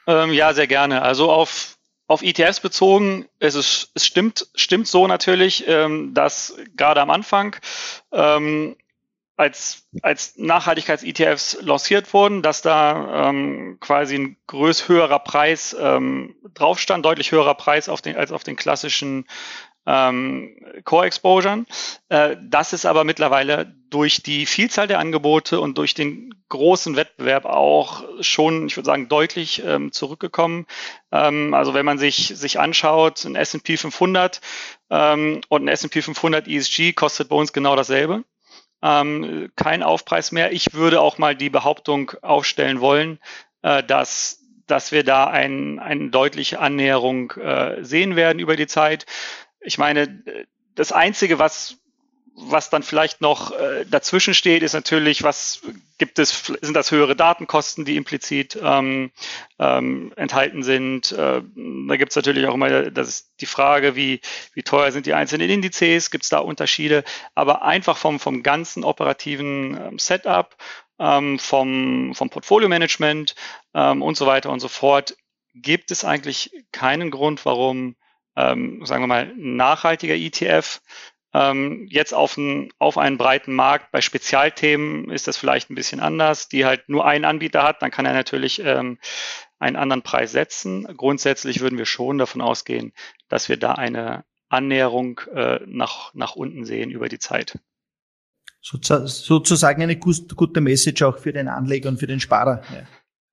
Ähm, 0.07 0.31
ja, 0.33 0.53
sehr 0.53 0.67
gerne. 0.67 1.01
Also 1.01 1.31
auf, 1.31 1.77
auf 2.07 2.21
ETFs 2.21 2.59
bezogen, 2.59 3.27
es, 3.39 3.55
ist, 3.55 3.91
es 3.95 4.05
stimmt, 4.05 4.47
stimmt 4.55 4.87
so 4.87 5.07
natürlich, 5.07 5.67
ähm, 5.67 6.13
dass 6.13 6.55
gerade 6.75 7.01
am 7.01 7.09
Anfang 7.09 7.55
ähm, 8.11 8.75
als, 9.37 9.87
als 10.01 10.37
Nachhaltigkeits-ETFs 10.37 11.57
lanciert 11.61 12.13
wurden, 12.13 12.41
dass 12.41 12.61
da 12.61 13.29
ähm, 13.29 13.77
quasi 13.81 14.15
ein 14.15 14.37
größ 14.47 14.87
höherer 14.87 15.19
Preis 15.19 15.75
ähm, 15.77 16.35
drauf 16.53 16.79
stand, 16.79 17.05
deutlich 17.05 17.31
höherer 17.31 17.55
Preis 17.55 17.89
auf 17.89 18.01
den, 18.01 18.15
als 18.15 18.31
auf 18.31 18.43
den 18.43 18.55
klassischen 18.55 19.25
ähm, 19.85 20.57
Core-Exposure. 20.83 21.65
Äh, 22.09 22.37
das 22.41 22.73
ist 22.73 22.85
aber 22.85 23.03
mittlerweile 23.03 23.75
durch 23.89 24.23
die 24.23 24.45
Vielzahl 24.45 24.87
der 24.87 24.99
Angebote 24.99 25.59
und 25.59 25.77
durch 25.77 25.93
den 25.93 26.33
großen 26.49 26.95
Wettbewerb 26.95 27.45
auch 27.45 28.03
schon, 28.21 28.67
ich 28.67 28.77
würde 28.77 28.87
sagen, 28.87 29.07
deutlich 29.09 29.63
ähm, 29.65 29.91
zurückgekommen. 29.91 30.65
Ähm, 31.11 31.53
also 31.53 31.73
wenn 31.73 31.85
man 31.85 31.97
sich, 31.97 32.33
sich 32.35 32.59
anschaut, 32.59 33.23
ein 33.25 33.35
S&P 33.35 33.77
500 33.77 34.41
ähm, 34.89 35.41
und 35.49 35.65
ein 35.65 35.67
S&P 35.67 36.01
500 36.01 36.47
ESG 36.47 36.93
kostet 36.93 37.29
bei 37.29 37.35
uns 37.35 37.53
genau 37.53 37.75
dasselbe 37.75 38.23
ähm, 38.85 39.51
kein 39.55 39.81
Aufpreis 39.83 40.31
mehr. 40.31 40.51
Ich 40.51 40.73
würde 40.73 41.01
auch 41.01 41.17
mal 41.17 41.35
die 41.35 41.49
Behauptung 41.49 42.11
aufstellen 42.21 42.81
wollen, 42.81 43.19
äh, 43.61 43.83
dass 43.83 44.41
dass 44.67 44.91
wir 44.91 45.03
da 45.03 45.27
ein, 45.27 45.77
eine 45.77 46.09
deutliche 46.09 46.59
Annäherung 46.59 47.31
äh, 47.33 47.83
sehen 47.83 48.15
werden 48.15 48.39
über 48.39 48.55
die 48.55 48.65
Zeit. 48.65 49.05
Ich 49.65 49.77
meine, 49.77 50.23
das 50.75 50.91
Einzige, 50.91 51.39
was 51.39 51.77
was 52.37 52.69
dann 52.69 52.83
vielleicht 52.83 53.21
noch 53.21 53.51
äh, 53.51 53.85
dazwischen 53.85 54.33
steht, 54.33 54.61
ist 54.61 54.73
natürlich, 54.73 55.23
was 55.23 55.61
gibt 55.97 56.19
es, 56.19 56.51
sind 56.61 56.73
das 56.73 56.91
höhere 56.91 57.15
Datenkosten, 57.15 57.85
die 57.85 57.95
implizit 57.95 58.59
ähm, 58.61 59.11
ähm, 59.57 60.11
enthalten 60.17 60.61
sind. 60.61 61.13
Äh, 61.13 61.41
da 61.87 61.95
gibt 61.95 62.11
es 62.11 62.15
natürlich 62.17 62.45
auch 62.45 62.53
immer 62.53 62.91
das 62.91 63.07
ist 63.07 63.31
die 63.39 63.45
Frage, 63.45 63.95
wie, 63.95 64.19
wie 64.53 64.63
teuer 64.63 64.91
sind 64.91 65.05
die 65.05 65.13
einzelnen 65.13 65.49
Indizes, 65.49 66.11
gibt 66.11 66.25
es 66.25 66.29
da 66.29 66.39
Unterschiede, 66.39 67.05
aber 67.35 67.63
einfach 67.63 67.95
vom, 67.95 68.19
vom 68.19 68.43
ganzen 68.43 68.83
operativen 68.83 69.79
ähm, 69.81 69.99
Setup, 69.99 70.57
ähm, 70.99 71.39
vom, 71.39 72.13
vom 72.15 72.29
Portfolio-Management 72.29 73.35
ähm, 73.73 74.01
und 74.01 74.17
so 74.17 74.25
weiter 74.25 74.49
und 74.49 74.59
so 74.59 74.67
fort, 74.67 75.15
gibt 75.53 75.89
es 75.89 76.03
eigentlich 76.03 76.51
keinen 76.73 77.11
Grund, 77.11 77.45
warum, 77.45 77.95
ähm, 78.35 78.85
sagen 78.85 79.03
wir 79.03 79.07
mal, 79.07 79.33
nachhaltiger 79.35 80.15
ETF 80.15 80.81
ähm, 81.35 81.87
jetzt 81.89 82.13
auf, 82.13 82.37
ein, 82.37 82.71
auf 82.79 82.97
einen 82.97 83.17
breiten 83.17 83.53
Markt. 83.53 83.91
Bei 83.91 83.99
Spezialthemen 83.99 85.09
ist 85.09 85.27
das 85.27 85.35
vielleicht 85.35 85.69
ein 85.69 85.75
bisschen 85.75 85.99
anders, 85.99 86.47
die 86.47 86.65
halt 86.65 86.87
nur 86.87 87.05
einen 87.05 87.25
Anbieter 87.25 87.63
hat, 87.63 87.81
dann 87.81 87.91
kann 87.91 88.05
er 88.05 88.13
natürlich 88.13 88.61
ähm, 88.63 88.99
einen 89.59 89.75
anderen 89.75 90.01
Preis 90.01 90.31
setzen. 90.31 90.85
Grundsätzlich 90.95 91.59
würden 91.59 91.77
wir 91.77 91.85
schon 91.85 92.17
davon 92.17 92.41
ausgehen, 92.41 92.93
dass 93.27 93.49
wir 93.49 93.57
da 93.57 93.73
eine 93.73 94.23
Annäherung 94.47 95.19
äh, 95.33 95.59
nach, 95.65 96.13
nach 96.13 96.35
unten 96.37 96.63
sehen 96.63 96.89
über 96.89 97.09
die 97.09 97.19
Zeit. 97.19 97.59
Sozusagen 98.61 99.83
eine 99.83 99.97
gute 99.97 100.61
Message 100.61 101.01
auch 101.03 101.19
für 101.19 101.33
den 101.33 101.49
Anleger 101.49 101.89
und 101.89 101.99
für 101.99 102.07
den 102.07 102.21
Sparer. 102.21 102.63
Ja. 102.73 102.87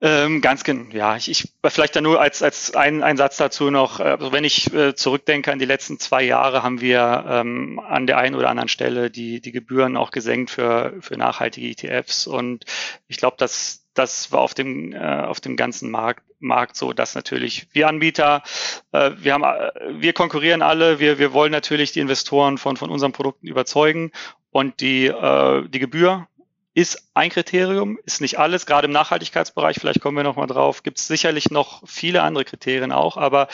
Ähm, 0.05 0.41
ganz 0.41 0.65
genau, 0.65 0.93
ja. 0.93 1.17
Ich, 1.17 1.31
ich 1.31 1.53
vielleicht 1.65 1.95
dann 1.95 2.03
nur 2.03 2.21
als, 2.21 2.43
als 2.43 2.75
ein, 2.75 3.05
ein 3.05 3.17
Satz 3.17 3.37
dazu 3.37 3.71
noch, 3.71 4.01
also 4.01 4.33
wenn 4.33 4.43
ich 4.43 4.75
äh, 4.75 4.97
zurückdenke 4.97 5.53
an 5.53 5.61
die 5.61 5.65
letzten 5.65 6.01
zwei 6.01 6.25
Jahre, 6.25 6.65
haben 6.65 6.81
wir 6.81 7.25
ähm, 7.29 7.79
an 7.79 8.09
der 8.09 8.19
einen 8.19 8.35
oder 8.35 8.49
anderen 8.49 8.69
Stelle 8.69 9.13
die, 9.13 9.41
die 9.41 9.53
Gebühren 9.53 9.97
auch 9.97 10.11
gesenkt 10.11 10.51
für, 10.51 10.95
für 11.01 11.17
nachhaltige 11.17 11.69
ETFs. 11.69 12.27
Und 12.27 12.65
ich 13.07 13.19
glaube, 13.19 13.37
dass 13.39 13.83
das 13.95 14.33
war 14.33 14.41
auf 14.41 14.55
dem, 14.55 14.93
äh, 14.93 14.99
auf 14.99 15.41
dem 15.41 15.57
ganzen 15.57 15.91
Markt, 15.91 16.25
Markt 16.41 16.77
so, 16.77 16.93
dass 16.93 17.15
natürlich 17.15 17.69
wir 17.73 17.87
Anbieter, 17.87 18.43
äh, 18.91 19.13
wir 19.19 19.35
haben, 19.35 19.45
äh, 19.45 19.71
wir 20.01 20.13
konkurrieren 20.15 20.63
alle, 20.63 20.99
wir, 20.99 21.19
wir 21.19 21.33
wollen 21.33 21.53
natürlich 21.53 21.93
die 21.93 22.01
Investoren 22.01 22.59
von, 22.59 22.77
von 22.77 22.91
unseren 22.91 23.13
Produkten 23.13 23.47
überzeugen 23.47 24.11
und 24.51 24.81
die, 24.81 25.07
äh, 25.07 25.69
die 25.69 25.79
Gebühr 25.79 26.27
ist 26.75 27.11
ein 27.13 27.31
Kriterium, 27.31 27.99
ist 28.05 28.21
nicht 28.21 28.39
alles, 28.39 28.65
gerade 28.65 28.87
im 28.87 28.93
Nachhaltigkeitsbereich, 28.93 29.79
vielleicht 29.79 30.01
kommen 30.01 30.17
wir 30.17 30.25
nochmal 30.25 30.47
drauf, 30.47 30.83
gibt 30.83 30.99
es 30.99 31.07
sicherlich 31.07 31.51
noch 31.51 31.87
viele 31.87 32.23
andere 32.23 32.45
Kriterien 32.45 32.93
auch, 32.93 33.17
aber 33.17 33.49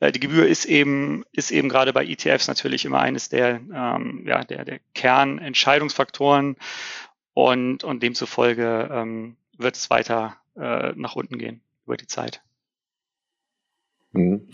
äh, 0.00 0.10
die 0.10 0.20
Gebühr 0.20 0.46
ist 0.48 0.64
eben, 0.64 1.24
ist 1.32 1.52
eben 1.52 1.68
gerade 1.68 1.92
bei 1.92 2.04
ETFs 2.04 2.48
natürlich 2.48 2.84
immer 2.84 3.00
eines 3.00 3.28
der, 3.28 3.60
ähm, 3.72 4.24
ja, 4.26 4.42
der, 4.42 4.64
der 4.64 4.80
Kernentscheidungsfaktoren 4.94 6.56
und, 7.32 7.84
und 7.84 8.02
demzufolge 8.02 8.88
ähm, 8.90 9.36
wird 9.56 9.76
es 9.76 9.90
weiter 9.90 10.36
äh, 10.56 10.92
nach 10.96 11.14
unten 11.14 11.38
gehen 11.38 11.60
über 11.86 11.96
die 11.96 12.08
Zeit. 12.08 12.42
Mhm. 14.12 14.48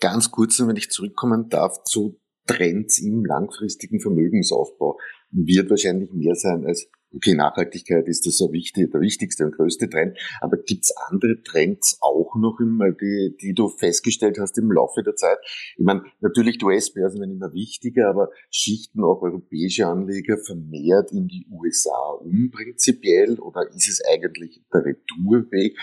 Ganz 0.00 0.30
kurz, 0.30 0.60
wenn 0.60 0.76
ich 0.76 0.90
zurückkommen 0.90 1.48
darf, 1.48 1.82
zu 1.84 2.20
Trends 2.46 2.98
im 2.98 3.24
langfristigen 3.24 4.00
Vermögensaufbau 4.00 4.98
wird 5.30 5.70
wahrscheinlich 5.70 6.12
mehr 6.12 6.36
sein 6.36 6.64
als 6.64 6.88
okay, 7.14 7.34
Nachhaltigkeit 7.34 8.06
ist 8.08 8.26
das 8.26 8.40
wichtig, 8.52 8.90
der 8.92 9.00
wichtigste 9.00 9.44
und 9.44 9.56
größte 9.56 9.88
Trend, 9.88 10.18
aber 10.40 10.56
gibt's 10.56 10.94
andere 11.08 11.42
Trends 11.42 11.98
auch 12.00 12.34
noch 12.36 12.58
immer, 12.60 12.90
die, 12.90 13.36
die 13.40 13.54
du 13.54 13.68
festgestellt 13.68 14.38
hast 14.38 14.58
im 14.58 14.70
Laufe 14.72 15.02
der 15.02 15.16
Zeit? 15.16 15.38
Ich 15.76 15.84
meine, 15.84 16.04
natürlich 16.20 16.58
die 16.58 16.64
US-Börsen 16.64 17.20
werden 17.20 17.32
immer 17.32 17.52
wichtiger, 17.52 18.08
aber 18.08 18.30
schichten 18.50 19.02
auch 19.02 19.22
europäische 19.22 19.86
Anleger 19.86 20.38
vermehrt 20.38 21.12
in 21.12 21.28
die 21.28 21.46
USA 21.50 22.12
um 22.20 22.50
prinzipiell 22.50 23.38
oder 23.38 23.68
ist 23.74 23.88
es 23.88 24.02
eigentlich 24.04 24.62
der 24.72 24.84
Retourweg? 24.84 25.76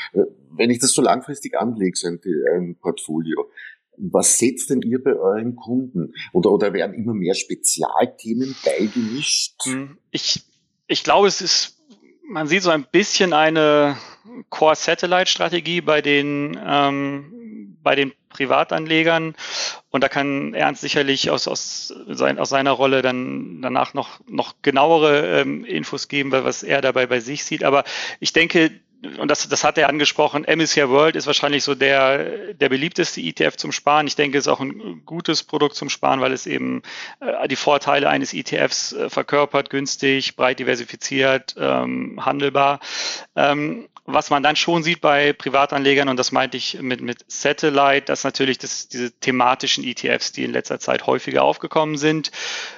Wenn 0.56 0.70
ich 0.70 0.80
das 0.80 0.92
so 0.92 1.02
langfristig 1.02 1.58
anlege, 1.58 1.98
so 1.98 2.08
ein, 2.08 2.20
ein 2.54 2.76
Portfolio, 2.80 3.50
was 3.98 4.40
setzt 4.40 4.70
denn 4.70 4.82
ihr 4.82 5.04
bei 5.04 5.16
euren 5.16 5.56
Kunden? 5.56 6.14
Oder, 6.34 6.52
oder 6.52 6.74
werden 6.74 6.96
immer 6.96 7.14
mehr 7.14 7.36
Spezialthemen 7.36 8.56
beigemischt? 8.66 9.64
Hm, 9.66 9.98
ich 10.12 10.44
ich 10.92 11.04
glaube, 11.04 11.28
es 11.28 11.42
ist, 11.42 11.78
man 12.28 12.48
sieht 12.48 12.64
so 12.64 12.70
ein 12.70 12.84
bisschen 12.84 13.32
eine 13.34 13.98
Core-Satellite-Strategie 14.50 15.80
bei 15.82 16.02
den, 16.02 16.60
ähm, 16.64 17.78
bei 17.82 17.96
den 17.96 18.12
Privatanlegern. 18.30 19.36
Und 19.90 20.04
da 20.04 20.10
kann 20.10 20.54
Ernst 20.54 20.82
sicherlich 20.82 21.30
aus, 21.30 21.48
aus, 21.48 21.94
sein, 22.08 22.40
aus 22.40 22.50
seiner 22.50 22.72
Rolle 22.72 23.02
dann 23.02 23.62
danach 23.62 23.94
noch, 23.94 24.20
noch 24.28 24.56
genauere 24.62 25.42
ähm, 25.42 25.64
Infos 25.64 26.10
geben, 26.10 26.32
was 26.32 26.62
er 26.62 26.82
dabei 26.82 27.08
bei 27.08 27.22
sich 27.22 27.46
sieht. 27.46 27.64
Aber 27.64 27.86
ich 28.20 28.34
denke, 28.34 28.72
und 29.18 29.30
das, 29.30 29.48
das 29.50 29.64
hat 29.64 29.78
er 29.78 29.90
angesprochen, 29.90 30.46
MSCI 30.48 30.88
World 30.90 31.16
ist 31.16 31.26
wahrscheinlich 31.26 31.64
so 31.64 31.74
der, 31.74 32.54
der 32.54 32.70
beliebteste 32.70 33.20
ETF 33.20 33.56
zum 33.58 33.72
Sparen. 33.72 34.06
Ich 34.06 34.16
denke, 34.16 34.38
es 34.38 34.46
ist 34.46 34.48
auch 34.48 34.60
ein 34.60 35.02
gutes 35.06 35.44
Produkt 35.44 35.76
zum 35.76 35.90
Sparen, 35.90 36.22
weil 36.22 36.34
es 36.34 36.46
eben 36.46 36.84
äh, 37.20 37.48
die 37.48 37.56
Vorteile 37.56 38.10
eines 38.10 38.34
ETFs 38.34 38.94
äh, 38.94 39.10
verkörpert, 39.10 39.70
günstig, 39.70 40.36
breit 40.36 40.60
diversifiziert, 40.60 41.56
ähm, 41.58 42.24
handelbar. 42.24 42.80
Ähm, 43.36 43.88
was 44.06 44.30
man 44.30 44.44
dann 44.44 44.56
schon 44.56 44.84
sieht 44.84 45.00
bei 45.02 45.32
Privatanlegern, 45.34 46.10
und 46.10 46.18
das 46.18 46.32
meinte 46.32 46.58
ich 46.58 46.82
mit, 46.82 47.02
mit 47.02 47.24
Satellite, 47.28 48.06
dass 48.06 48.24
natürlich 48.24 48.58
das, 48.58 48.88
diese 48.88 49.12
thematischen 49.12 49.84
ETFs, 49.84 50.32
die 50.32 50.44
in 50.44 50.52
letzter 50.52 50.80
Zeit 50.80 51.06
häufiger 51.06 51.44
aufgekommen 51.44 51.98
sind. 51.98 52.32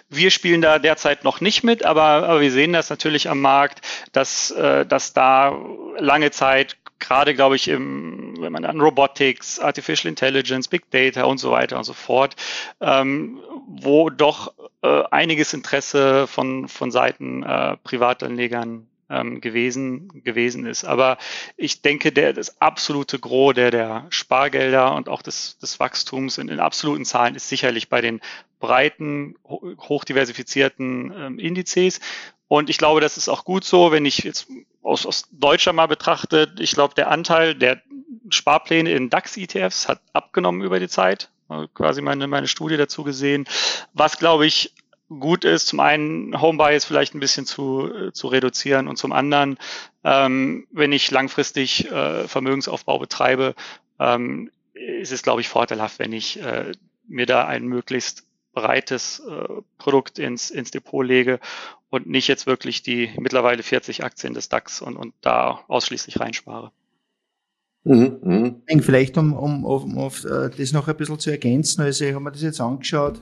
Wir 0.09 0.31
spielen 0.31 0.61
da 0.61 0.79
derzeit 0.79 1.23
noch 1.23 1.41
nicht 1.41 1.63
mit, 1.63 1.85
aber, 1.85 2.27
aber 2.27 2.41
wir 2.41 2.51
sehen 2.51 2.73
das 2.73 2.89
natürlich 2.89 3.29
am 3.29 3.41
Markt, 3.41 3.81
dass, 4.11 4.51
äh, 4.51 4.85
dass 4.85 5.13
da 5.13 5.57
lange 6.13 6.29
Zeit 6.29 6.77
gerade, 6.99 7.33
glaube 7.33 7.55
ich, 7.55 7.67
im, 7.67 8.35
wenn 8.39 8.53
man 8.53 8.65
an 8.65 8.79
Robotics, 8.79 9.59
Artificial 9.59 10.09
Intelligence, 10.09 10.67
Big 10.67 10.89
Data 10.91 11.23
und 11.23 11.39
so 11.39 11.51
weiter 11.51 11.77
und 11.77 11.85
so 11.85 11.93
fort, 11.93 12.35
ähm, 12.81 13.39
wo 13.67 14.11
doch 14.11 14.53
äh, 14.83 15.03
einiges 15.09 15.53
Interesse 15.53 16.27
von, 16.27 16.67
von 16.67 16.91
Seiten 16.91 17.41
äh, 17.41 17.77
Privatanlegern 17.77 18.87
ähm, 19.09 19.41
gewesen, 19.41 20.23
gewesen 20.23 20.67
ist. 20.67 20.85
Aber 20.85 21.17
ich 21.57 21.81
denke, 21.81 22.11
der, 22.11 22.31
das 22.31 22.61
absolute 22.61 23.17
Gros 23.17 23.55
der, 23.55 23.71
der 23.71 24.05
Spargelder 24.09 24.93
und 24.93 25.09
auch 25.09 25.23
des, 25.23 25.57
des 25.57 25.79
Wachstums 25.79 26.37
in, 26.37 26.47
in 26.47 26.59
absoluten 26.59 27.05
Zahlen 27.05 27.35
ist 27.35 27.49
sicherlich 27.49 27.89
bei 27.89 28.01
den 28.01 28.21
breiten, 28.59 29.35
hochdiversifizierten 29.43 31.11
ähm, 31.17 31.39
Indizes. 31.39 31.99
Und 32.47 32.69
ich 32.69 32.77
glaube, 32.77 33.01
das 33.01 33.17
ist 33.17 33.29
auch 33.29 33.45
gut 33.45 33.63
so, 33.63 33.91
wenn 33.91 34.05
ich 34.05 34.19
jetzt 34.19 34.47
aus, 34.83 35.05
aus 35.05 35.23
Deutscher 35.31 35.73
mal 35.73 35.87
betrachte. 35.87 36.53
Ich 36.59 36.71
glaube, 36.71 36.93
der 36.93 37.09
Anteil 37.09 37.55
der 37.55 37.81
Sparpläne 38.29 38.91
in 38.91 39.09
DAX-ETFs 39.09 39.87
hat 39.87 40.01
abgenommen 40.13 40.61
über 40.61 40.79
die 40.79 40.87
Zeit. 40.87 41.29
Quasi 41.73 42.01
meine, 42.01 42.27
meine 42.27 42.47
Studie 42.47 42.77
dazu 42.77 43.03
gesehen. 43.03 43.45
Was, 43.93 44.17
glaube 44.17 44.45
ich, 44.45 44.73
gut 45.19 45.45
ist, 45.45 45.67
zum 45.67 45.79
einen 45.79 46.39
Home 46.41 46.57
Bias 46.57 46.85
vielleicht 46.85 47.13
ein 47.13 47.19
bisschen 47.19 47.45
zu, 47.45 48.11
zu 48.11 48.27
reduzieren 48.27 48.87
und 48.87 48.97
zum 48.97 49.11
anderen, 49.11 49.57
ähm, 50.03 50.67
wenn 50.71 50.91
ich 50.91 51.11
langfristig 51.11 51.91
äh, 51.91 52.27
Vermögensaufbau 52.27 52.99
betreibe, 52.99 53.55
ähm, 53.99 54.49
ist 54.73 55.11
es, 55.11 55.21
glaube 55.21 55.41
ich, 55.41 55.49
vorteilhaft, 55.49 55.99
wenn 55.99 56.13
ich 56.13 56.41
äh, 56.41 56.71
mir 57.07 57.25
da 57.25 57.45
ein 57.45 57.65
möglichst 57.65 58.25
breites 58.53 59.19
äh, 59.19 59.61
Produkt 59.77 60.19
ins, 60.19 60.49
ins 60.49 60.71
Depot 60.71 61.05
lege 61.05 61.39
und 61.93 62.07
nicht 62.07 62.27
jetzt 62.27 62.47
wirklich 62.47 62.81
die 62.81 63.11
mittlerweile 63.19 63.61
40 63.61 64.03
Aktien 64.03 64.33
des 64.33 64.49
DAX 64.49 64.81
und, 64.81 64.97
und 64.97 65.13
da 65.21 65.59
ausschließlich 65.67 66.19
reinspare. 66.19 66.71
Mhm, 67.83 68.17
mh. 68.67 68.81
Vielleicht 68.81 69.15
um, 69.19 69.33
um, 69.33 69.63
um 69.63 69.99
auf 69.99 70.25
äh, 70.25 70.49
das 70.49 70.71
noch 70.71 70.87
ein 70.87 70.97
bisschen 70.97 71.19
zu 71.19 71.29
ergänzen, 71.29 71.81
also 71.81 72.03
ich 72.03 72.13
habe 72.15 72.23
mir 72.23 72.31
das 72.31 72.41
jetzt 72.41 72.59
angeschaut, 72.59 73.21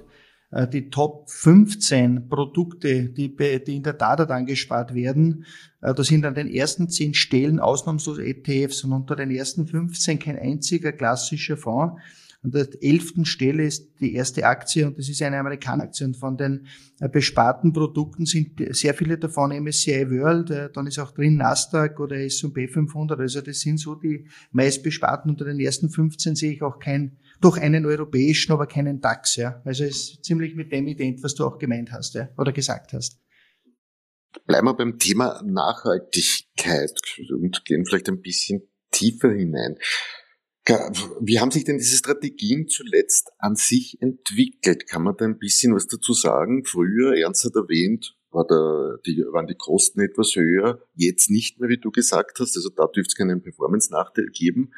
äh, 0.51 0.69
die 0.69 0.89
Top 0.89 1.29
15 1.29 2.29
Produkte, 2.29 3.09
die, 3.09 3.35
die 3.35 3.75
in 3.75 3.83
der 3.83 3.97
Tat 3.97 4.31
angespart 4.31 4.93
werden, 4.93 5.45
äh, 5.81 5.93
da 5.93 6.01
sind 6.01 6.23
an 6.23 6.35
den 6.35 6.47
ersten 6.47 6.87
10 6.87 7.13
Stellen 7.13 7.59
ausnahmslos 7.59 8.19
ETFs 8.19 8.85
und 8.85 8.93
unter 8.93 9.17
den 9.17 9.31
ersten 9.31 9.67
15 9.67 10.17
kein 10.17 10.39
einziger 10.39 10.93
klassischer 10.93 11.57
Fonds. 11.57 12.01
An 12.43 12.51
der 12.51 12.67
elften 12.81 13.23
Stelle 13.25 13.65
ist 13.65 13.99
die 13.99 14.15
erste 14.15 14.45
Aktie 14.47 14.87
und 14.87 14.97
das 14.97 15.07
ist 15.09 15.21
eine 15.21 15.37
Amerikaneraktie. 15.37 16.05
Und 16.05 16.17
von 16.17 16.37
den 16.37 16.65
äh, 16.99 17.07
besparten 17.07 17.71
Produkten 17.71 18.25
sind 18.25 18.59
sehr 18.75 18.95
viele 18.95 19.19
davon 19.19 19.51
MSCI 19.51 20.09
World, 20.09 20.75
dann 20.75 20.87
ist 20.87 20.97
auch 20.97 21.11
drin 21.11 21.37
Nasdaq 21.37 21.99
oder 21.99 22.15
S&P 22.15 22.67
500. 22.67 23.19
Also 23.19 23.41
das 23.41 23.59
sind 23.59 23.77
so 23.77 23.93
die 23.93 24.27
meistbesparten. 24.51 25.29
Unter 25.29 25.45
den 25.45 25.59
ersten 25.59 25.89
15 25.89 26.35
sehe 26.35 26.53
ich 26.53 26.63
auch 26.63 26.79
kein 26.79 27.17
durch 27.41 27.59
einen 27.59 27.85
europäischen, 27.85 28.53
aber 28.53 28.65
keinen 28.65 29.01
DAX. 29.01 29.35
Ja. 29.35 29.61
Also 29.63 29.83
ist 29.83 30.23
ziemlich 30.23 30.55
mit 30.55 30.71
dem 30.71 30.87
ident, 30.87 31.21
was 31.23 31.35
du 31.35 31.45
auch 31.45 31.59
gemeint 31.59 31.91
hast 31.91 32.15
ja, 32.15 32.29
oder 32.37 32.51
gesagt 32.51 32.93
hast. 32.93 33.19
Bleiben 34.47 34.67
wir 34.67 34.73
beim 34.73 34.97
Thema 34.97 35.41
Nachhaltigkeit 35.43 36.99
und 37.31 37.65
gehen 37.65 37.85
vielleicht 37.85 38.09
ein 38.09 38.21
bisschen 38.21 38.61
tiefer 38.91 39.29
hinein. 39.31 39.77
Wie 40.65 41.39
haben 41.39 41.51
sich 41.51 41.63
denn 41.63 41.77
diese 41.77 41.97
Strategien 41.97 42.67
zuletzt 42.67 43.31
an 43.39 43.55
sich 43.55 43.97
entwickelt? 44.01 44.87
Kann 44.87 45.03
man 45.03 45.17
da 45.17 45.25
ein 45.25 45.39
bisschen 45.39 45.73
was 45.73 45.87
dazu 45.87 46.13
sagen? 46.13 46.65
Früher, 46.65 47.17
Ernst 47.17 47.45
hat 47.45 47.55
erwähnt, 47.55 48.15
war 48.29 48.45
der, 48.45 48.99
die, 49.05 49.23
waren 49.31 49.47
die 49.47 49.55
Kosten 49.55 50.01
etwas 50.01 50.35
höher, 50.35 50.79
jetzt 50.93 51.29
nicht 51.29 51.59
mehr, 51.59 51.69
wie 51.69 51.77
du 51.77 51.91
gesagt 51.91 52.39
hast. 52.39 52.55
Also 52.55 52.69
da 52.69 52.85
dürfte 52.85 53.11
es 53.11 53.15
keinen 53.15 53.41
Performance-Nachteil 53.41 54.27
geben. 54.27 54.71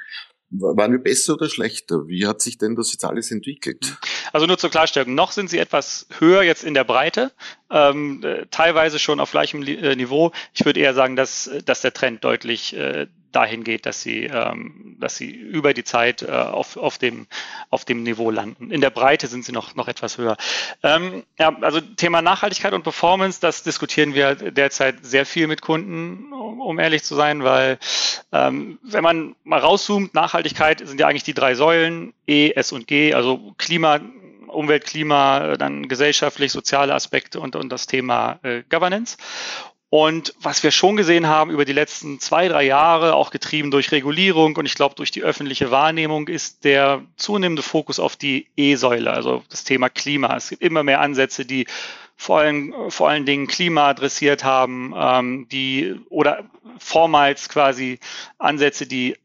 Waren 0.49 0.91
wir 0.91 0.99
besser 0.99 1.33
oder 1.33 1.49
schlechter? 1.49 2.07
Wie 2.07 2.27
hat 2.27 2.41
sich 2.41 2.59
denn 2.59 2.75
das 2.75 2.91
jetzt 2.91 3.03
alles 3.03 3.31
entwickelt? 3.31 3.97
Also 4.31 4.45
nur 4.45 4.57
zur 4.57 4.69
Klarstellung, 4.69 5.15
noch 5.15 5.31
sind 5.31 5.49
sie 5.49 5.57
etwas 5.57 6.07
höher 6.19 6.43
jetzt 6.43 6.63
in 6.63 6.75
der 6.75 6.83
Breite, 6.83 7.31
ähm, 7.73 8.23
äh, 8.23 8.45
teilweise 8.51 8.99
schon 8.99 9.19
auf 9.19 9.31
gleichem 9.31 9.63
äh, 9.63 9.95
Niveau. 9.95 10.31
Ich 10.53 10.63
würde 10.63 10.79
eher 10.79 10.93
sagen, 10.93 11.15
dass, 11.15 11.49
dass 11.65 11.81
der 11.81 11.93
Trend 11.93 12.23
deutlich 12.23 12.75
äh, 12.77 13.07
dahin 13.33 13.63
geht, 13.63 13.85
dass 13.85 14.01
sie, 14.01 14.25
ähm, 14.25 14.95
dass 14.99 15.17
sie 15.17 15.29
über 15.31 15.73
die 15.73 15.83
Zeit 15.83 16.21
äh, 16.21 16.31
auf, 16.31 16.77
auf, 16.77 16.97
dem, 16.97 17.27
auf 17.69 17.83
dem 17.83 18.03
Niveau 18.03 18.29
landen. 18.29 18.71
In 18.71 18.79
der 18.79 18.91
Breite 18.91 19.27
sind 19.27 19.43
sie 19.43 19.51
noch, 19.51 19.75
noch 19.75 19.87
etwas 19.87 20.17
höher. 20.17 20.37
Ähm, 20.83 21.23
ja, 21.39 21.55
also 21.61 21.81
Thema 21.81 22.21
Nachhaltigkeit 22.21 22.73
und 22.73 22.83
Performance, 22.83 23.41
das 23.41 23.63
diskutieren 23.63 24.13
wir 24.13 24.35
derzeit 24.35 24.97
sehr 25.01 25.25
viel 25.25 25.47
mit 25.47 25.61
Kunden, 25.61 26.31
um, 26.31 26.61
um 26.61 26.79
ehrlich 26.79 27.03
zu 27.03 27.15
sein, 27.15 27.43
weil 27.43 27.79
ähm, 28.31 28.79
wenn 28.83 29.03
man 29.03 29.35
mal 29.43 29.59
rauszoomt, 29.59 30.13
Nachhaltigkeit 30.13 30.87
sind 30.87 30.99
ja 30.99 31.07
eigentlich 31.07 31.23
die 31.23 31.33
drei 31.33 31.55
Säulen, 31.55 32.13
E, 32.27 32.51
S 32.51 32.71
und 32.71 32.87
G, 32.87 33.13
also 33.13 33.53
Klima, 33.57 33.99
Umwelt, 34.53 34.85
Klima, 34.85 35.57
dann 35.57 35.87
gesellschaftlich, 35.87 36.51
soziale 36.51 36.93
Aspekte 36.93 37.39
und, 37.39 37.55
und 37.55 37.69
das 37.69 37.87
Thema 37.87 38.39
äh, 38.43 38.63
Governance. 38.69 39.17
Und 39.89 40.33
was 40.41 40.63
wir 40.63 40.71
schon 40.71 40.97
gesehen 40.97 41.27
haben 41.27 41.51
über 41.51 41.65
die 41.65 41.71
letzten 41.71 42.19
zwei, 42.19 42.47
drei 42.47 42.63
Jahre, 42.63 43.13
auch 43.13 43.29
getrieben 43.29 43.69
durch 43.69 43.91
Regulierung 43.91 44.55
und 44.55 44.65
ich 44.65 44.73
glaube 44.73 44.95
durch 44.95 45.11
die 45.11 45.21
öffentliche 45.21 45.69
Wahrnehmung, 45.69 46.29
ist 46.29 46.63
der 46.63 47.03
zunehmende 47.15 47.61
Fokus 47.61 47.99
auf 47.99 48.15
die 48.15 48.47
E-Säule, 48.57 49.11
also 49.11 49.43
das 49.49 49.65
Thema 49.65 49.89
Klima. 49.89 50.35
Es 50.35 50.49
gibt 50.49 50.63
immer 50.63 50.81
mehr 50.81 50.99
Ansätze, 50.99 51.45
die 51.45 51.67
vor 52.15 52.39
allen, 52.39 52.73
vor 52.89 53.07
allen 53.07 53.27
Dingen 53.27 53.45
Klima 53.45 53.89
adressiert 53.89 54.43
haben, 54.43 54.95
ähm, 54.97 55.47
die 55.51 55.93
oder 56.09 56.43
vormals 56.79 57.47
quasi 57.47 57.99
Ansätze, 58.39 58.87
die 58.87 59.17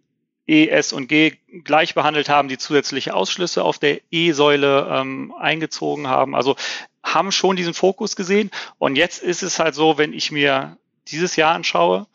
E, 0.48 0.68
S 0.68 0.92
und 0.92 1.08
G 1.08 1.36
gleich 1.62 1.94
behandelt 1.94 2.28
haben, 2.28 2.48
die 2.48 2.58
zusätzliche 2.58 3.14
Ausschlüsse 3.14 3.62
auf 3.62 3.78
der 3.78 4.00
E-Säule 4.10 4.88
ähm, 4.90 5.34
eingezogen 5.38 6.08
haben. 6.08 6.34
Also 6.34 6.56
haben 7.04 7.32
schon 7.32 7.56
diesen 7.56 7.74
Fokus 7.74 8.16
gesehen. 8.16 8.50
Und 8.78 8.96
jetzt 8.96 9.22
ist 9.22 9.42
es 9.42 9.58
halt 9.58 9.74
so, 9.74 9.98
wenn 9.98 10.12
ich 10.12 10.32
mir 10.32 10.76
dieses 11.08 11.36
Jahr 11.36 11.54
anschaue 11.54 12.06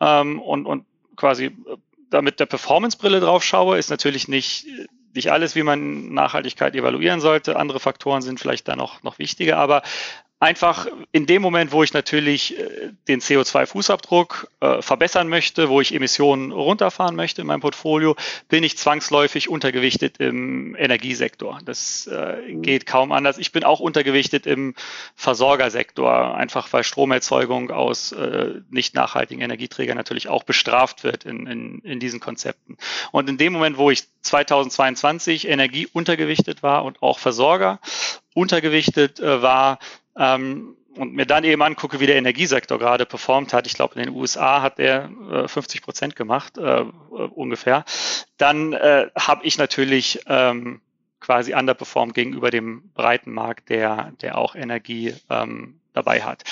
ähm, 0.00 0.40
und, 0.40 0.66
und 0.66 0.84
quasi 1.16 1.46
äh, 1.46 1.52
damit 2.10 2.40
der 2.40 2.46
Performance-Brille 2.46 3.20
drauf 3.20 3.44
schaue, 3.44 3.78
ist 3.78 3.90
natürlich 3.90 4.28
nicht, 4.28 4.66
nicht 5.14 5.30
alles, 5.30 5.54
wie 5.54 5.62
man 5.62 6.12
Nachhaltigkeit 6.12 6.74
evaluieren 6.74 7.20
sollte. 7.20 7.56
Andere 7.56 7.80
Faktoren 7.80 8.22
sind 8.22 8.40
vielleicht 8.40 8.68
da 8.68 8.76
noch, 8.76 9.02
noch 9.02 9.18
wichtiger, 9.18 9.58
aber 9.58 9.82
einfach 10.40 10.86
in 11.10 11.26
dem 11.26 11.42
Moment, 11.42 11.72
wo 11.72 11.82
ich 11.82 11.92
natürlich 11.92 12.58
äh, 12.58 12.92
den 13.08 13.20
CO2-Fußabdruck 13.20 14.46
äh, 14.60 14.82
verbessern 14.82 15.28
möchte, 15.28 15.68
wo 15.68 15.80
ich 15.80 15.92
Emissionen 15.92 16.52
runterfahren 16.52 17.16
möchte 17.16 17.40
in 17.40 17.48
meinem 17.48 17.60
Portfolio, 17.60 18.14
bin 18.48 18.62
ich 18.62 18.78
zwangsläufig 18.78 19.48
untergewichtet 19.48 20.18
im 20.18 20.76
Energiesektor. 20.76 21.58
Das 21.64 22.06
äh, 22.06 22.36
mhm. 22.36 22.62
geht 22.62 22.86
kaum 22.86 23.10
anders. 23.10 23.38
Ich 23.38 23.50
bin 23.50 23.64
auch 23.64 23.80
untergewichtet 23.80 24.46
im 24.46 24.74
Versorgersektor, 25.16 26.36
einfach 26.36 26.72
weil 26.72 26.84
Stromerzeugung 26.84 27.70
aus 27.72 28.12
äh, 28.12 28.60
nicht 28.70 28.94
nachhaltigen 28.94 29.42
Energieträgern 29.42 29.96
natürlich 29.96 30.28
auch 30.28 30.44
bestraft 30.44 31.02
wird 31.02 31.24
in, 31.24 31.46
in, 31.48 31.78
in 31.80 31.98
diesen 31.98 32.20
Konzepten. 32.20 32.76
Und 33.10 33.28
in 33.28 33.38
dem 33.38 33.52
Moment, 33.52 33.76
wo 33.76 33.90
ich 33.90 34.04
2022 34.22 35.48
Energie 35.48 35.88
untergewichtet 35.92 36.62
war 36.62 36.84
und 36.84 37.02
auch 37.02 37.18
Versorger 37.18 37.80
untergewichtet 38.34 39.18
äh, 39.18 39.42
war, 39.42 39.80
ähm, 40.18 40.76
und 40.96 41.14
mir 41.14 41.26
dann 41.26 41.44
eben 41.44 41.62
angucke, 41.62 42.00
wie 42.00 42.06
der 42.06 42.16
Energiesektor 42.16 42.78
gerade 42.78 43.06
performt 43.06 43.52
hat, 43.52 43.66
ich 43.66 43.74
glaube 43.74 43.94
in 43.94 44.06
den 44.06 44.14
USA 44.14 44.62
hat 44.62 44.78
er 44.80 45.10
äh, 45.30 45.48
50 45.48 45.82
Prozent 45.82 46.16
gemacht, 46.16 46.58
äh, 46.58 46.84
ungefähr, 47.10 47.84
dann 48.36 48.72
äh, 48.72 49.08
habe 49.16 49.44
ich 49.44 49.58
natürlich 49.58 50.20
ähm, 50.26 50.80
quasi 51.20 51.54
underperformed 51.54 52.14
gegenüber 52.14 52.50
dem 52.50 52.90
breiten 52.94 53.32
Markt, 53.32 53.68
der, 53.70 54.12
der 54.22 54.38
auch 54.38 54.54
Energie 54.54 55.14
ähm, 55.30 55.80
dabei 55.92 56.22
hat. 56.22 56.44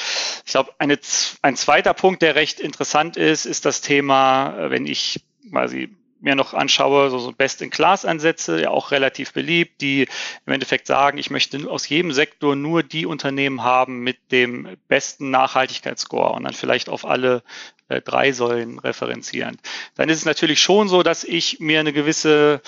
Ich 0.45 0.53
glaube, 0.53 0.73
ein 0.79 1.57
zweiter 1.57 1.95
Punkt, 1.95 2.23
der 2.23 2.35
recht 2.35 2.61
interessant 2.61 3.17
ist, 3.17 3.47
ist 3.47 3.65
das 3.65 3.81
Thema, 3.81 4.57
äh, 4.59 4.71
wenn 4.71 4.87
ich 4.87 5.25
quasi 5.51 5.95
mir 6.21 6.35
noch 6.35 6.55
anschaue, 6.55 7.11
so, 7.11 7.19
so 7.19 7.33
Best-in-Class-Ansätze, 7.33 8.61
ja 8.61 8.71
auch 8.71 8.91
relativ 8.91 9.33
beliebt, 9.33 9.81
die 9.81 10.09
im 10.47 10.53
Endeffekt 10.53 10.87
sagen, 10.87 11.19
ich 11.19 11.31
möchte 11.31 11.71
aus 11.71 11.89
jedem 11.89 12.13
Sektor 12.13 12.57
nur 12.57 12.83
die 12.83 13.07
Unternehmen 13.07 13.63
haben 13.63 14.01
mit 14.01 14.33
dem 14.33 14.77
besten 14.89 15.31
Nachhaltigkeitsscore 15.31 16.33
und 16.33 16.45
dann 16.45 16.55
vielleicht 16.55 16.89
auf 16.89 17.05
alle 17.05 17.43
äh, 17.89 18.01
drei 18.01 18.33
Säulen 18.33 18.79
referenzieren. 18.79 19.59
Dann 19.95 20.09
ist 20.09 20.19
es 20.19 20.25
natürlich 20.25 20.61
schon 20.61 20.89
so, 20.89 21.03
dass 21.03 21.25
ich 21.25 21.61
mir 21.61 21.81
eine 21.81 21.93
gewisse 21.93 22.61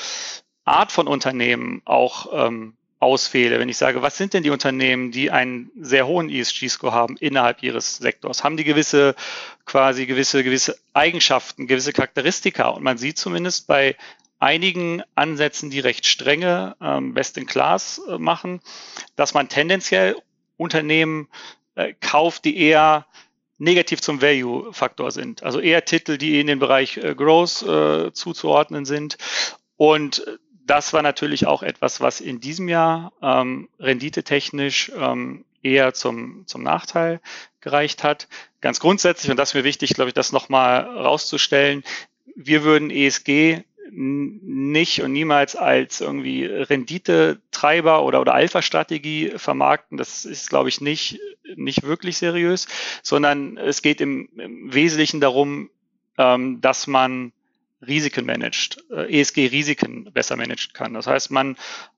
Art 0.64 0.92
von 0.92 1.08
Unternehmen 1.08 1.82
auch 1.84 2.28
ähm, 2.32 2.77
auswähle, 3.00 3.60
wenn 3.60 3.68
ich 3.68 3.76
sage, 3.76 4.02
was 4.02 4.16
sind 4.16 4.34
denn 4.34 4.42
die 4.42 4.50
Unternehmen, 4.50 5.12
die 5.12 5.30
einen 5.30 5.70
sehr 5.80 6.06
hohen 6.06 6.28
ESG-Score 6.28 6.92
haben 6.92 7.16
innerhalb 7.16 7.62
ihres 7.62 7.96
Sektors? 7.96 8.42
Haben 8.42 8.56
die 8.56 8.64
gewisse, 8.64 9.14
quasi 9.66 10.06
gewisse, 10.06 10.42
gewisse 10.42 10.76
Eigenschaften, 10.94 11.66
gewisse 11.66 11.92
Charakteristika? 11.92 12.68
Und 12.68 12.82
man 12.82 12.98
sieht 12.98 13.18
zumindest 13.18 13.68
bei 13.68 13.96
einigen 14.40 15.02
Ansätzen, 15.14 15.70
die 15.70 15.80
recht 15.80 16.06
strenge 16.06 16.76
ähm, 16.80 17.14
Best 17.14 17.38
in 17.38 17.46
Class 17.46 18.00
äh, 18.08 18.18
machen, 18.18 18.60
dass 19.16 19.34
man 19.34 19.48
tendenziell 19.48 20.16
Unternehmen 20.56 21.28
äh, 21.76 21.94
kauft, 22.00 22.44
die 22.44 22.58
eher 22.58 23.06
negativ 23.58 24.00
zum 24.00 24.22
Value-Faktor 24.22 25.10
sind. 25.10 25.42
Also 25.42 25.60
eher 25.60 25.84
Titel, 25.84 26.18
die 26.18 26.40
in 26.40 26.46
den 26.46 26.58
Bereich 26.58 26.96
äh, 26.96 27.14
Growth 27.14 27.62
äh, 27.62 28.12
zuzuordnen 28.12 28.84
sind. 28.84 29.18
Und 29.76 30.24
das 30.70 30.92
war 30.92 31.02
natürlich 31.02 31.46
auch 31.46 31.62
etwas, 31.62 32.00
was 32.00 32.20
in 32.20 32.40
diesem 32.40 32.68
Jahr 32.68 33.12
ähm, 33.22 33.68
renditetechnisch 33.80 34.92
ähm, 34.96 35.44
eher 35.62 35.94
zum, 35.94 36.46
zum 36.46 36.62
Nachteil 36.62 37.20
gereicht 37.60 38.04
hat. 38.04 38.28
Ganz 38.60 38.80
grundsätzlich, 38.80 39.30
und 39.30 39.36
das 39.36 39.50
ist 39.50 39.54
mir 39.54 39.64
wichtig, 39.64 39.94
glaube 39.94 40.10
ich, 40.10 40.14
das 40.14 40.32
nochmal 40.32 40.82
rauszustellen, 40.82 41.82
wir 42.36 42.62
würden 42.62 42.90
ESG 42.90 43.64
nicht 43.90 45.02
und 45.02 45.12
niemals 45.12 45.56
als 45.56 46.00
irgendwie 46.00 46.44
Renditetreiber 46.44 48.04
oder, 48.04 48.20
oder 48.20 48.34
Alpha-Strategie 48.34 49.32
vermarkten. 49.36 49.96
Das 49.96 50.24
ist, 50.24 50.50
glaube 50.50 50.68
ich, 50.68 50.80
nicht, 50.80 51.20
nicht 51.56 51.82
wirklich 51.82 52.18
seriös, 52.18 52.68
sondern 53.02 53.56
es 53.56 53.82
geht 53.82 54.00
im, 54.00 54.28
im 54.36 54.72
Wesentlichen 54.74 55.20
darum, 55.20 55.70
ähm, 56.18 56.60
dass 56.60 56.86
man 56.86 57.32
Risiken 57.86 58.26
managt, 58.26 58.84
äh, 58.90 59.20
ESG-Risiken 59.20 60.12
besser 60.12 60.36
managen 60.36 60.72
kann. 60.72 60.94
Das 60.94 61.06
heißt, 61.06 61.30
man 61.30 61.56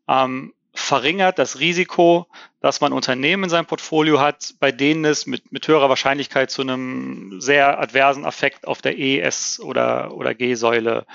ähm, 0.08 0.52
verringert 0.72 1.38
das 1.38 1.58
Risiko, 1.58 2.26
dass 2.60 2.80
man 2.80 2.92
Unternehmen 2.92 3.44
in 3.44 3.50
seinem 3.50 3.66
Portfolio 3.66 4.20
hat, 4.20 4.54
bei 4.60 4.70
denen 4.72 5.04
es 5.04 5.26
mit, 5.26 5.50
mit 5.52 5.66
höherer 5.66 5.88
Wahrscheinlichkeit 5.88 6.50
zu 6.50 6.62
einem 6.62 7.40
sehr 7.40 7.80
adversen 7.80 8.24
Effekt 8.24 8.66
auf 8.68 8.82
der 8.82 8.98
ES 8.98 9.60
oder, 9.60 10.14
oder 10.14 10.34
G-Säule 10.34 11.06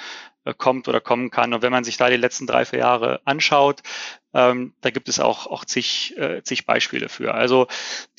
äh, 0.44 0.54
kommt 0.54 0.88
oder 0.88 1.00
kommen 1.00 1.32
kann. 1.32 1.54
Und 1.54 1.62
wenn 1.62 1.72
man 1.72 1.84
sich 1.84 1.98
da 1.98 2.10
die 2.10 2.18
letzten 2.18 2.48
drei, 2.48 2.66
vier 2.66 2.80
Jahre 2.80 3.22
anschaut, 3.26 3.82
ähm, 4.34 4.74
da 4.82 4.90
gibt 4.90 5.08
es 5.08 5.20
auch, 5.20 5.48
auch 5.48 5.64
zig, 5.66 6.18
äh, 6.18 6.44
zig 6.44 6.66
Beispiele 6.66 7.08
für. 7.08 7.34
Also 7.34 7.68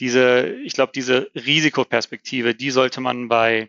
diese, 0.00 0.48
ich 0.64 0.72
glaube, 0.72 0.92
diese 0.94 1.30
Risikoperspektive, 1.34 2.54
die 2.54 2.70
sollte 2.70 3.00
man 3.00 3.28
bei 3.28 3.68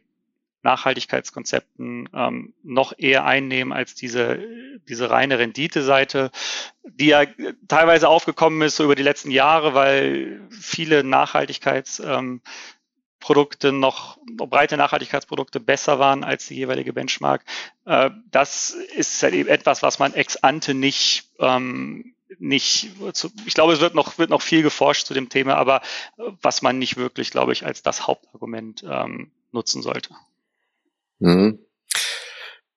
Nachhaltigkeitskonzepten 0.67 2.09
ähm, 2.13 2.53
noch 2.61 2.93
eher 2.97 3.23
einnehmen 3.23 3.71
als 3.71 3.95
diese, 3.95 4.39
diese 4.89 5.09
reine 5.09 5.39
Rendite-Seite, 5.39 6.29
die 6.83 7.07
ja 7.07 7.23
teilweise 7.69 8.09
aufgekommen 8.09 8.61
ist 8.63 8.75
so 8.75 8.83
über 8.83 8.95
die 8.95 9.03
letzten 9.03 9.31
Jahre, 9.31 9.73
weil 9.73 10.41
viele 10.51 11.05
Nachhaltigkeits 11.05 11.99
ähm, 11.99 12.41
Produkte 13.21 13.71
noch, 13.71 14.17
breite 14.25 14.75
Nachhaltigkeitsprodukte 14.75 15.61
besser 15.61 15.99
waren 15.99 16.25
als 16.25 16.47
die 16.47 16.55
jeweilige 16.55 16.91
Benchmark. 16.91 17.45
Äh, 17.85 18.09
das 18.29 18.71
ist 18.71 19.23
halt 19.23 19.35
eben 19.35 19.49
etwas, 19.49 19.81
was 19.83 19.99
man 19.99 20.13
ex 20.13 20.35
ante 20.35 20.73
nicht, 20.73 21.29
ähm, 21.39 22.13
nicht, 22.39 22.89
ich 23.45 23.53
glaube, 23.53 23.71
es 23.71 23.79
wird 23.79 23.95
noch, 23.95 24.17
wird 24.17 24.29
noch 24.29 24.41
viel 24.41 24.63
geforscht 24.63 25.07
zu 25.07 25.13
dem 25.13 25.29
Thema, 25.29 25.55
aber 25.55 25.81
was 26.41 26.61
man 26.61 26.77
nicht 26.77 26.97
wirklich, 26.97 27.31
glaube 27.31 27.53
ich, 27.53 27.65
als 27.65 27.83
das 27.83 28.05
Hauptargument 28.05 28.83
ähm, 28.83 29.31
nutzen 29.53 29.81
sollte. 29.81 30.13
Mhm. 31.19 31.59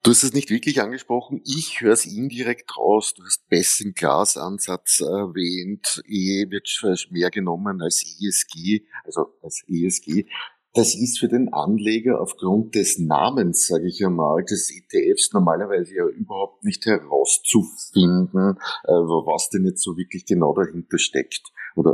Du 0.02 0.12
hast 0.12 0.22
es 0.22 0.32
nicht 0.32 0.48
wirklich 0.48 0.80
angesprochen. 0.80 1.42
Ich 1.44 1.82
höre 1.82 1.92
es 1.92 2.06
indirekt 2.06 2.74
raus. 2.78 3.12
Du 3.14 3.22
hast 3.22 3.46
Best-in-Class-Ansatz 3.48 5.00
erwähnt. 5.00 6.02
E 6.06 6.50
wird 6.50 6.66
mehr 7.10 7.30
genommen 7.30 7.82
als 7.82 8.02
ESG, 8.02 8.86
also 9.04 9.26
als 9.42 9.62
ESG. 9.68 10.24
Das 10.72 10.94
ist 10.94 11.18
für 11.18 11.28
den 11.28 11.52
Anleger 11.52 12.20
aufgrund 12.20 12.76
des 12.76 12.98
Namens, 12.98 13.66
sage 13.66 13.88
ich 13.88 14.02
einmal, 14.06 14.44
des 14.44 14.70
ETFs 14.70 15.32
normalerweise 15.32 15.96
ja 15.96 16.06
überhaupt 16.06 16.64
nicht 16.64 16.86
herauszufinden, 16.86 18.56
äh, 18.84 18.92
was 18.92 19.50
denn 19.50 19.66
jetzt 19.66 19.82
so 19.82 19.96
wirklich 19.96 20.24
genau 20.24 20.54
dahinter 20.54 20.96
steckt 20.96 21.52
oder 21.74 21.90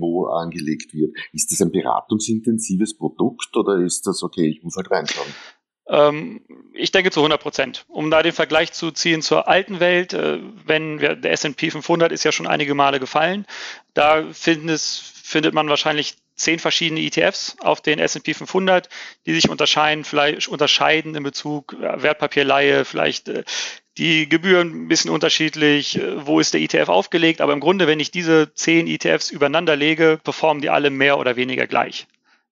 wo 0.00 0.26
angelegt 0.26 0.92
wird. 0.94 1.16
Ist 1.32 1.52
das 1.52 1.62
ein 1.62 1.70
beratungsintensives 1.70 2.98
Produkt 2.98 3.56
oder 3.56 3.78
ist 3.78 4.06
das 4.06 4.22
okay, 4.22 4.48
ich 4.48 4.62
muss 4.64 4.76
halt 4.76 4.90
reinschauen? 4.90 5.32
Ähm, 5.88 6.40
ich 6.74 6.92
denke 6.92 7.10
zu 7.10 7.20
100 7.20 7.40
Prozent. 7.40 7.84
Um 7.88 8.10
da 8.10 8.22
den 8.22 8.32
Vergleich 8.32 8.72
zu 8.72 8.90
ziehen 8.90 9.22
zur 9.22 9.48
alten 9.48 9.80
Welt, 9.80 10.12
äh, 10.12 10.38
wenn 10.64 11.00
wir, 11.00 11.16
der 11.16 11.32
S&P 11.32 11.70
500 11.70 12.12
ist 12.12 12.24
ja 12.24 12.32
schon 12.32 12.46
einige 12.46 12.74
Male 12.74 13.00
gefallen, 13.00 13.46
da 13.94 14.24
findet, 14.32 14.80
findet 14.80 15.54
man 15.54 15.68
wahrscheinlich 15.68 16.16
zehn 16.34 16.58
verschiedene 16.58 17.00
ETFs 17.00 17.56
auf 17.60 17.80
den 17.80 17.98
S&P 17.98 18.32
500, 18.32 18.88
die 19.26 19.34
sich 19.34 19.48
unterscheiden, 19.48 20.04
vielleicht 20.04 20.48
unterscheiden 20.48 21.14
in 21.14 21.22
Bezug 21.22 21.76
Wertpapierleihe, 21.78 22.84
vielleicht 22.84 23.28
äh, 23.28 23.44
die 23.96 24.28
Gebühren 24.28 24.84
ein 24.84 24.88
bisschen 24.88 25.10
unterschiedlich, 25.10 25.98
äh, 25.98 26.26
wo 26.26 26.38
ist 26.38 26.54
der 26.54 26.60
ETF 26.60 26.88
aufgelegt, 26.90 27.40
aber 27.40 27.54
im 27.54 27.60
Grunde, 27.60 27.86
wenn 27.86 27.98
ich 27.98 28.10
diese 28.10 28.54
zehn 28.54 28.86
ETFs 28.86 29.30
übereinander 29.30 29.74
lege, 29.74 30.20
performen 30.22 30.62
die 30.62 30.70
alle 30.70 30.90
mehr 30.90 31.18
oder 31.18 31.36
weniger 31.36 31.66
gleich 31.66 32.06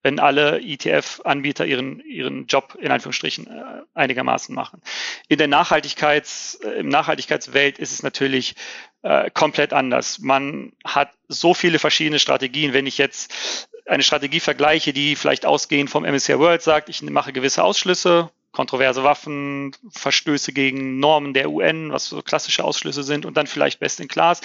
wenn 0.06 0.20
alle 0.20 0.60
ETF-Anbieter 0.60 1.66
ihren, 1.66 1.98
ihren 1.98 2.46
Job 2.46 2.78
in 2.80 2.92
Anführungsstrichen 2.92 3.48
äh, 3.48 3.82
einigermaßen 3.94 4.54
machen. 4.54 4.80
In 5.26 5.38
der 5.38 5.48
Nachhaltigkeits, 5.48 6.60
äh, 6.62 6.78
im 6.78 6.88
Nachhaltigkeitswelt 6.88 7.80
ist 7.80 7.90
es 7.90 8.04
natürlich 8.04 8.54
äh, 9.02 9.32
komplett 9.32 9.72
anders. 9.72 10.20
Man 10.20 10.74
hat 10.84 11.10
so 11.26 11.54
viele 11.54 11.80
verschiedene 11.80 12.20
Strategien. 12.20 12.72
Wenn 12.72 12.86
ich 12.86 12.98
jetzt 12.98 13.68
eine 13.84 14.04
Strategie 14.04 14.38
vergleiche, 14.38 14.92
die 14.92 15.16
vielleicht 15.16 15.44
ausgehend 15.44 15.90
vom 15.90 16.04
MSCI 16.04 16.38
World 16.38 16.62
sagt, 16.62 16.88
ich 16.88 17.02
mache 17.02 17.32
gewisse 17.32 17.64
Ausschlüsse, 17.64 18.30
kontroverse 18.52 19.02
Waffen, 19.02 19.74
Verstöße 19.90 20.52
gegen 20.52 21.00
Normen 21.00 21.34
der 21.34 21.50
UN, 21.50 21.90
was 21.90 22.06
so 22.06 22.22
klassische 22.22 22.62
Ausschlüsse 22.62 23.02
sind 23.02 23.26
und 23.26 23.36
dann 23.36 23.48
vielleicht 23.48 23.80
Best 23.80 23.98
in 23.98 24.06
Class, 24.06 24.40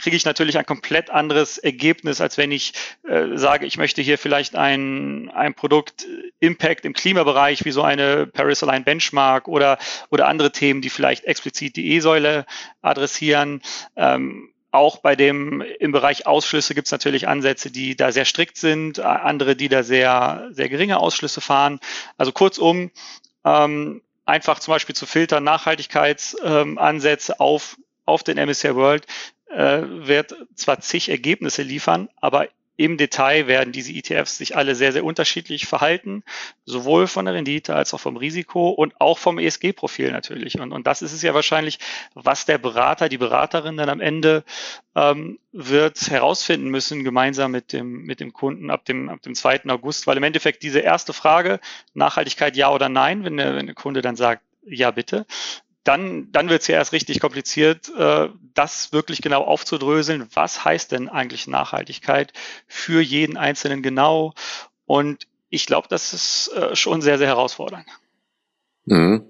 kriege 0.00 0.16
ich 0.16 0.24
natürlich 0.24 0.58
ein 0.58 0.66
komplett 0.66 1.10
anderes 1.10 1.58
Ergebnis, 1.58 2.20
als 2.20 2.38
wenn 2.38 2.52
ich 2.52 2.72
äh, 3.08 3.36
sage, 3.36 3.66
ich 3.66 3.76
möchte 3.76 4.02
hier 4.02 4.18
vielleicht 4.18 4.56
ein, 4.56 5.30
ein 5.30 5.54
Produkt 5.54 6.04
äh, 6.04 6.30
Impact 6.40 6.84
im 6.84 6.92
Klimabereich 6.92 7.64
wie 7.64 7.70
so 7.70 7.82
eine 7.82 8.26
Paris 8.26 8.62
Align 8.62 8.84
Benchmark 8.84 9.48
oder, 9.48 9.78
oder 10.10 10.28
andere 10.28 10.52
Themen, 10.52 10.80
die 10.80 10.90
vielleicht 10.90 11.24
explizit 11.24 11.76
die 11.76 11.94
E-Säule 11.94 12.46
adressieren. 12.82 13.62
Ähm, 13.96 14.50
auch 14.72 14.98
bei 14.98 15.16
dem 15.16 15.62
im 15.80 15.92
Bereich 15.92 16.26
Ausschlüsse 16.26 16.74
gibt 16.74 16.86
es 16.86 16.92
natürlich 16.92 17.26
Ansätze, 17.26 17.70
die 17.70 17.96
da 17.96 18.12
sehr 18.12 18.24
strikt 18.24 18.56
sind, 18.56 19.00
andere, 19.00 19.56
die 19.56 19.68
da 19.68 19.82
sehr, 19.82 20.48
sehr 20.52 20.68
geringe 20.68 20.98
Ausschlüsse 20.98 21.40
fahren. 21.40 21.80
Also 22.16 22.30
kurzum, 22.30 22.90
ähm, 23.44 24.02
einfach 24.26 24.60
zum 24.60 24.72
Beispiel 24.72 24.94
zu 24.94 25.06
filtern, 25.06 25.42
Nachhaltigkeitsansätze 25.44 27.32
ähm, 27.32 27.40
auf, 27.40 27.76
auf 28.04 28.22
den 28.22 28.38
MSCI 28.38 28.74
World 28.76 29.06
äh, 29.50 29.82
wird 29.84 30.34
zwar 30.54 30.80
zig 30.80 31.08
Ergebnisse 31.08 31.62
liefern, 31.62 32.08
aber 32.16 32.48
im 32.80 32.96
Detail 32.96 33.46
werden 33.46 33.72
diese 33.72 33.92
ETFs 33.92 34.38
sich 34.38 34.56
alle 34.56 34.74
sehr, 34.74 34.92
sehr 34.92 35.04
unterschiedlich 35.04 35.66
verhalten, 35.66 36.24
sowohl 36.64 37.08
von 37.08 37.26
der 37.26 37.34
Rendite 37.34 37.74
als 37.74 37.92
auch 37.92 38.00
vom 38.00 38.16
Risiko 38.16 38.70
und 38.70 38.98
auch 38.98 39.18
vom 39.18 39.38
ESG-Profil 39.38 40.10
natürlich. 40.10 40.58
Und, 40.58 40.72
und 40.72 40.86
das 40.86 41.02
ist 41.02 41.12
es 41.12 41.20
ja 41.20 41.34
wahrscheinlich, 41.34 41.78
was 42.14 42.46
der 42.46 42.56
Berater, 42.56 43.10
die 43.10 43.18
Beraterin 43.18 43.76
dann 43.76 43.90
am 43.90 44.00
Ende 44.00 44.44
ähm, 44.94 45.38
wird 45.52 46.10
herausfinden 46.10 46.70
müssen, 46.70 47.04
gemeinsam 47.04 47.50
mit 47.50 47.74
dem, 47.74 48.04
mit 48.04 48.18
dem 48.18 48.32
Kunden 48.32 48.70
ab 48.70 48.86
dem, 48.86 49.10
ab 49.10 49.20
dem 49.20 49.34
2. 49.34 49.66
August, 49.68 50.06
weil 50.06 50.16
im 50.16 50.22
Endeffekt 50.22 50.62
diese 50.62 50.80
erste 50.80 51.12
Frage, 51.12 51.60
Nachhaltigkeit 51.92 52.56
ja 52.56 52.70
oder 52.70 52.88
nein, 52.88 53.24
wenn 53.24 53.36
der, 53.36 53.56
wenn 53.56 53.66
der 53.66 53.74
Kunde 53.74 54.00
dann 54.00 54.16
sagt, 54.16 54.42
ja 54.62 54.90
bitte, 54.90 55.26
dann, 55.84 56.30
dann 56.30 56.48
wird 56.48 56.62
es 56.62 56.68
ja 56.68 56.76
erst 56.76 56.92
richtig 56.92 57.20
kompliziert, 57.20 57.90
äh, 57.96 58.28
das 58.54 58.92
wirklich 58.92 59.22
genau 59.22 59.42
aufzudröseln. 59.44 60.28
Was 60.34 60.64
heißt 60.64 60.92
denn 60.92 61.08
eigentlich 61.08 61.46
Nachhaltigkeit 61.46 62.32
für 62.66 63.00
jeden 63.00 63.36
Einzelnen 63.36 63.82
genau? 63.82 64.34
Und 64.84 65.26
ich 65.48 65.66
glaube, 65.66 65.88
das 65.88 66.12
ist 66.12 66.48
äh, 66.54 66.76
schon 66.76 67.00
sehr, 67.02 67.18
sehr 67.18 67.28
herausfordernd. 67.28 67.86
Mhm. 68.84 69.26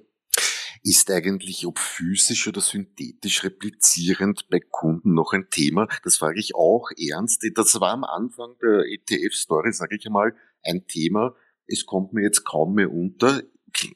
Ist 0.83 1.11
eigentlich, 1.11 1.67
ob 1.67 1.79
physisch 1.79 2.49
oder 2.49 2.63
synthetisch 2.63 3.45
replizierend 3.45 4.49
bei 4.49 4.61
Kunden 4.61 5.13
noch 5.13 5.35
ein 5.35 5.51
Thema? 5.51 5.89
Das 6.05 6.17
frage 6.17 6.41
ich 6.41 6.55
auch 6.55 6.91
ernst. 6.97 7.47
Das 7.55 7.81
war 7.81 7.93
am 7.93 8.05
Anfang 8.05 8.57
der 8.63 8.87
ETF-Story, 8.87 9.73
sage 9.73 9.97
ich 9.97 10.07
einmal, 10.07 10.35
ein 10.63 10.87
Thema. 10.87 11.35
Es 11.67 11.85
kommt 11.85 12.15
mir 12.15 12.23
jetzt 12.23 12.45
kaum 12.45 12.75
mehr 12.75 12.91
unter. 12.91 13.43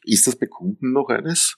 Ist 0.04 0.26
das 0.26 0.36
bei 0.36 0.46
Kunden 0.46 0.92
noch 0.92 1.08
eines? 1.08 1.56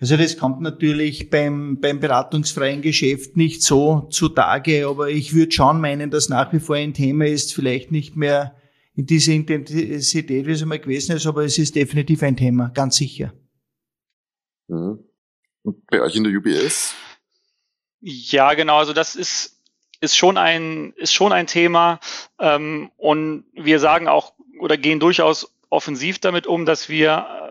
Also 0.00 0.16
das 0.16 0.36
kommt 0.36 0.60
natürlich 0.60 1.30
beim, 1.30 1.80
beim 1.80 2.00
beratungsfreien 2.00 2.82
Geschäft 2.82 3.36
nicht 3.36 3.62
so 3.62 4.08
zutage, 4.10 4.86
aber 4.86 5.08
ich 5.10 5.34
würde 5.34 5.52
schon 5.52 5.80
meinen, 5.80 6.10
dass 6.10 6.28
nach 6.28 6.52
wie 6.52 6.60
vor 6.60 6.76
ein 6.76 6.94
Thema 6.94 7.26
ist, 7.26 7.54
vielleicht 7.54 7.92
nicht 7.92 8.16
mehr 8.16 8.56
in 8.94 9.06
dieser 9.06 9.32
Intensität, 9.32 10.46
wie 10.46 10.50
es 10.50 10.62
einmal 10.62 10.78
gewesen 10.78 11.16
ist, 11.16 11.26
aber 11.26 11.44
es 11.44 11.58
ist 11.58 11.76
definitiv 11.76 12.22
ein 12.22 12.36
Thema, 12.36 12.70
ganz 12.70 12.96
sicher. 12.96 13.34
Mhm. 14.68 14.98
Und 15.62 15.86
bei 15.88 16.00
euch 16.00 16.16
in 16.16 16.24
der 16.24 16.32
UBS? 16.32 16.94
Ja, 18.00 18.54
genau, 18.54 18.78
also 18.78 18.92
das 18.92 19.14
ist, 19.14 19.60
ist 20.00 20.16
schon 20.16 20.38
ein, 20.38 20.92
ist 20.96 21.12
schon 21.12 21.32
ein 21.32 21.46
Thema, 21.46 22.00
ähm, 22.38 22.90
und 22.96 23.44
wir 23.52 23.78
sagen 23.80 24.08
auch 24.08 24.32
oder 24.60 24.76
gehen 24.76 25.00
durchaus 25.00 25.52
offensiv 25.68 26.18
damit 26.18 26.46
um, 26.46 26.64
dass 26.64 26.88
wir 26.88 27.45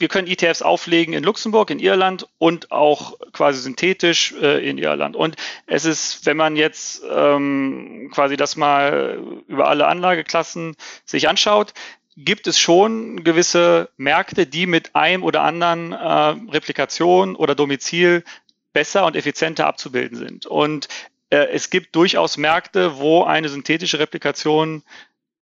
wir 0.00 0.08
können 0.08 0.28
ETFs 0.28 0.62
auflegen 0.62 1.12
in 1.14 1.22
Luxemburg, 1.22 1.70
in 1.70 1.78
Irland 1.78 2.26
und 2.38 2.72
auch 2.72 3.18
quasi 3.32 3.60
synthetisch 3.60 4.32
äh, 4.40 4.66
in 4.68 4.78
Irland. 4.78 5.14
Und 5.14 5.36
es 5.66 5.84
ist, 5.84 6.24
wenn 6.24 6.36
man 6.36 6.56
jetzt 6.56 7.02
ähm, 7.10 8.10
quasi 8.12 8.36
das 8.36 8.56
mal 8.56 9.22
über 9.46 9.68
alle 9.68 9.86
Anlageklassen 9.86 10.74
sich 11.04 11.28
anschaut, 11.28 11.74
gibt 12.16 12.46
es 12.46 12.58
schon 12.58 13.24
gewisse 13.24 13.90
Märkte, 13.96 14.46
die 14.46 14.66
mit 14.66 14.96
einem 14.96 15.22
oder 15.22 15.42
anderen 15.42 15.92
äh, 15.92 16.52
Replikation 16.52 17.36
oder 17.36 17.54
Domizil 17.54 18.24
besser 18.72 19.04
und 19.04 19.16
effizienter 19.16 19.66
abzubilden 19.66 20.16
sind. 20.16 20.46
Und 20.46 20.88
äh, 21.28 21.46
es 21.52 21.70
gibt 21.70 21.94
durchaus 21.94 22.36
Märkte, 22.36 22.98
wo 22.98 23.24
eine 23.24 23.48
synthetische 23.48 23.98
Replikation 23.98 24.82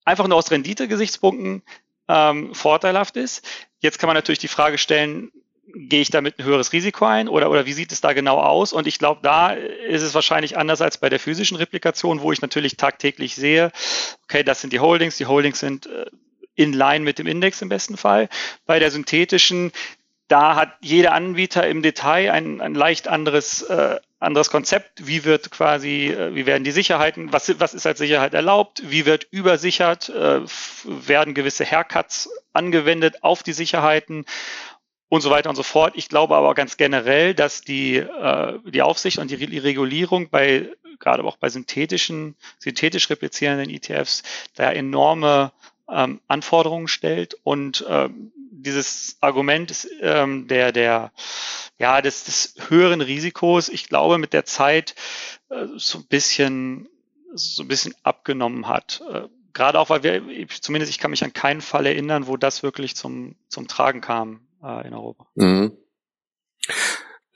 einfach 0.04 0.26
nur 0.28 0.36
aus 0.36 0.50
Rendite-Gesichtspunkten 0.50 1.62
ähm, 2.08 2.54
vorteilhaft 2.54 3.16
ist. 3.16 3.46
Jetzt 3.84 3.98
kann 3.98 4.06
man 4.06 4.14
natürlich 4.14 4.38
die 4.38 4.48
Frage 4.48 4.78
stellen, 4.78 5.30
gehe 5.74 6.00
ich 6.00 6.08
damit 6.08 6.38
ein 6.38 6.46
höheres 6.46 6.72
Risiko 6.72 7.04
ein 7.04 7.28
oder, 7.28 7.50
oder 7.50 7.66
wie 7.66 7.74
sieht 7.74 7.92
es 7.92 8.00
da 8.00 8.14
genau 8.14 8.38
aus? 8.38 8.72
Und 8.72 8.86
ich 8.86 8.98
glaube, 8.98 9.20
da 9.22 9.50
ist 9.50 10.00
es 10.00 10.14
wahrscheinlich 10.14 10.56
anders 10.56 10.80
als 10.80 10.96
bei 10.96 11.10
der 11.10 11.20
physischen 11.20 11.58
Replikation, 11.58 12.22
wo 12.22 12.32
ich 12.32 12.40
natürlich 12.40 12.78
tagtäglich 12.78 13.34
sehe, 13.34 13.72
okay, 14.22 14.42
das 14.42 14.62
sind 14.62 14.72
die 14.72 14.80
Holdings, 14.80 15.18
die 15.18 15.26
Holdings 15.26 15.58
sind 15.58 15.84
äh, 15.84 16.06
in 16.54 16.72
line 16.72 17.04
mit 17.04 17.18
dem 17.18 17.26
Index 17.26 17.60
im 17.60 17.68
besten 17.68 17.98
Fall. 17.98 18.30
Bei 18.64 18.78
der 18.78 18.90
synthetischen, 18.90 19.70
da 20.28 20.56
hat 20.56 20.78
jeder 20.80 21.12
Anbieter 21.12 21.68
im 21.68 21.82
Detail 21.82 22.30
ein, 22.30 22.62
ein 22.62 22.74
leicht 22.74 23.06
anderes, 23.06 23.60
äh, 23.64 24.00
anderes 24.24 24.50
Konzept. 24.50 25.06
Wie 25.06 25.24
wird 25.24 25.50
quasi, 25.50 26.08
äh, 26.08 26.34
wie 26.34 26.46
werden 26.46 26.64
die 26.64 26.72
Sicherheiten, 26.72 27.32
was, 27.32 27.60
was 27.60 27.74
ist 27.74 27.86
als 27.86 27.98
Sicherheit 27.98 28.34
erlaubt? 28.34 28.82
Wie 28.84 29.06
wird 29.06 29.26
übersichert? 29.30 30.08
Äh, 30.08 30.40
werden 30.84 31.34
gewisse 31.34 31.64
Haircuts 31.64 32.30
angewendet 32.52 33.22
auf 33.22 33.42
die 33.42 33.52
Sicherheiten? 33.52 34.24
und 35.10 35.20
so 35.20 35.30
weiter 35.30 35.48
und 35.48 35.54
so 35.54 35.62
fort. 35.62 35.92
Ich 35.96 36.08
glaube 36.08 36.34
aber 36.34 36.54
ganz 36.54 36.76
generell, 36.76 37.34
dass 37.34 37.60
die, 37.60 37.96
äh, 37.98 38.58
die 38.64 38.82
Aufsicht 38.82 39.18
und 39.18 39.30
die 39.30 39.36
Regulierung 39.36 40.28
bei, 40.28 40.70
gerade 40.98 41.22
auch 41.22 41.36
bei 41.36 41.48
synthetischen, 41.50 42.34
synthetisch 42.58 43.08
replizierenden 43.10 43.70
ETFs, 43.70 44.24
da 44.56 44.72
enorme 44.72 45.52
ähm, 45.88 46.20
Anforderungen 46.26 46.88
stellt 46.88 47.36
und 47.44 47.84
ähm, 47.88 48.32
dieses 48.62 49.16
Argument 49.20 49.88
ähm, 50.00 50.46
der, 50.48 50.72
der, 50.72 51.12
ja, 51.78 52.00
des, 52.00 52.24
des 52.24 52.54
höheren 52.68 53.00
Risikos, 53.00 53.68
ich 53.68 53.88
glaube, 53.88 54.18
mit 54.18 54.32
der 54.32 54.44
Zeit 54.44 54.94
äh, 55.50 55.66
so 55.76 55.98
ein 55.98 56.06
bisschen, 56.06 56.88
so 57.34 57.62
ein 57.62 57.68
bisschen 57.68 57.94
abgenommen 58.02 58.68
hat. 58.68 59.02
Äh, 59.10 59.28
Gerade 59.52 59.78
auch, 59.78 59.88
weil 59.88 60.02
wir, 60.02 60.48
zumindest 60.48 60.90
ich 60.90 60.98
kann 60.98 61.12
mich 61.12 61.22
an 61.22 61.32
keinen 61.32 61.60
Fall 61.60 61.86
erinnern, 61.86 62.26
wo 62.26 62.36
das 62.36 62.64
wirklich 62.64 62.96
zum, 62.96 63.36
zum 63.48 63.68
Tragen 63.68 64.00
kam 64.00 64.40
äh, 64.62 64.86
in 64.86 64.94
Europa. 64.94 65.26
Mhm. 65.36 65.76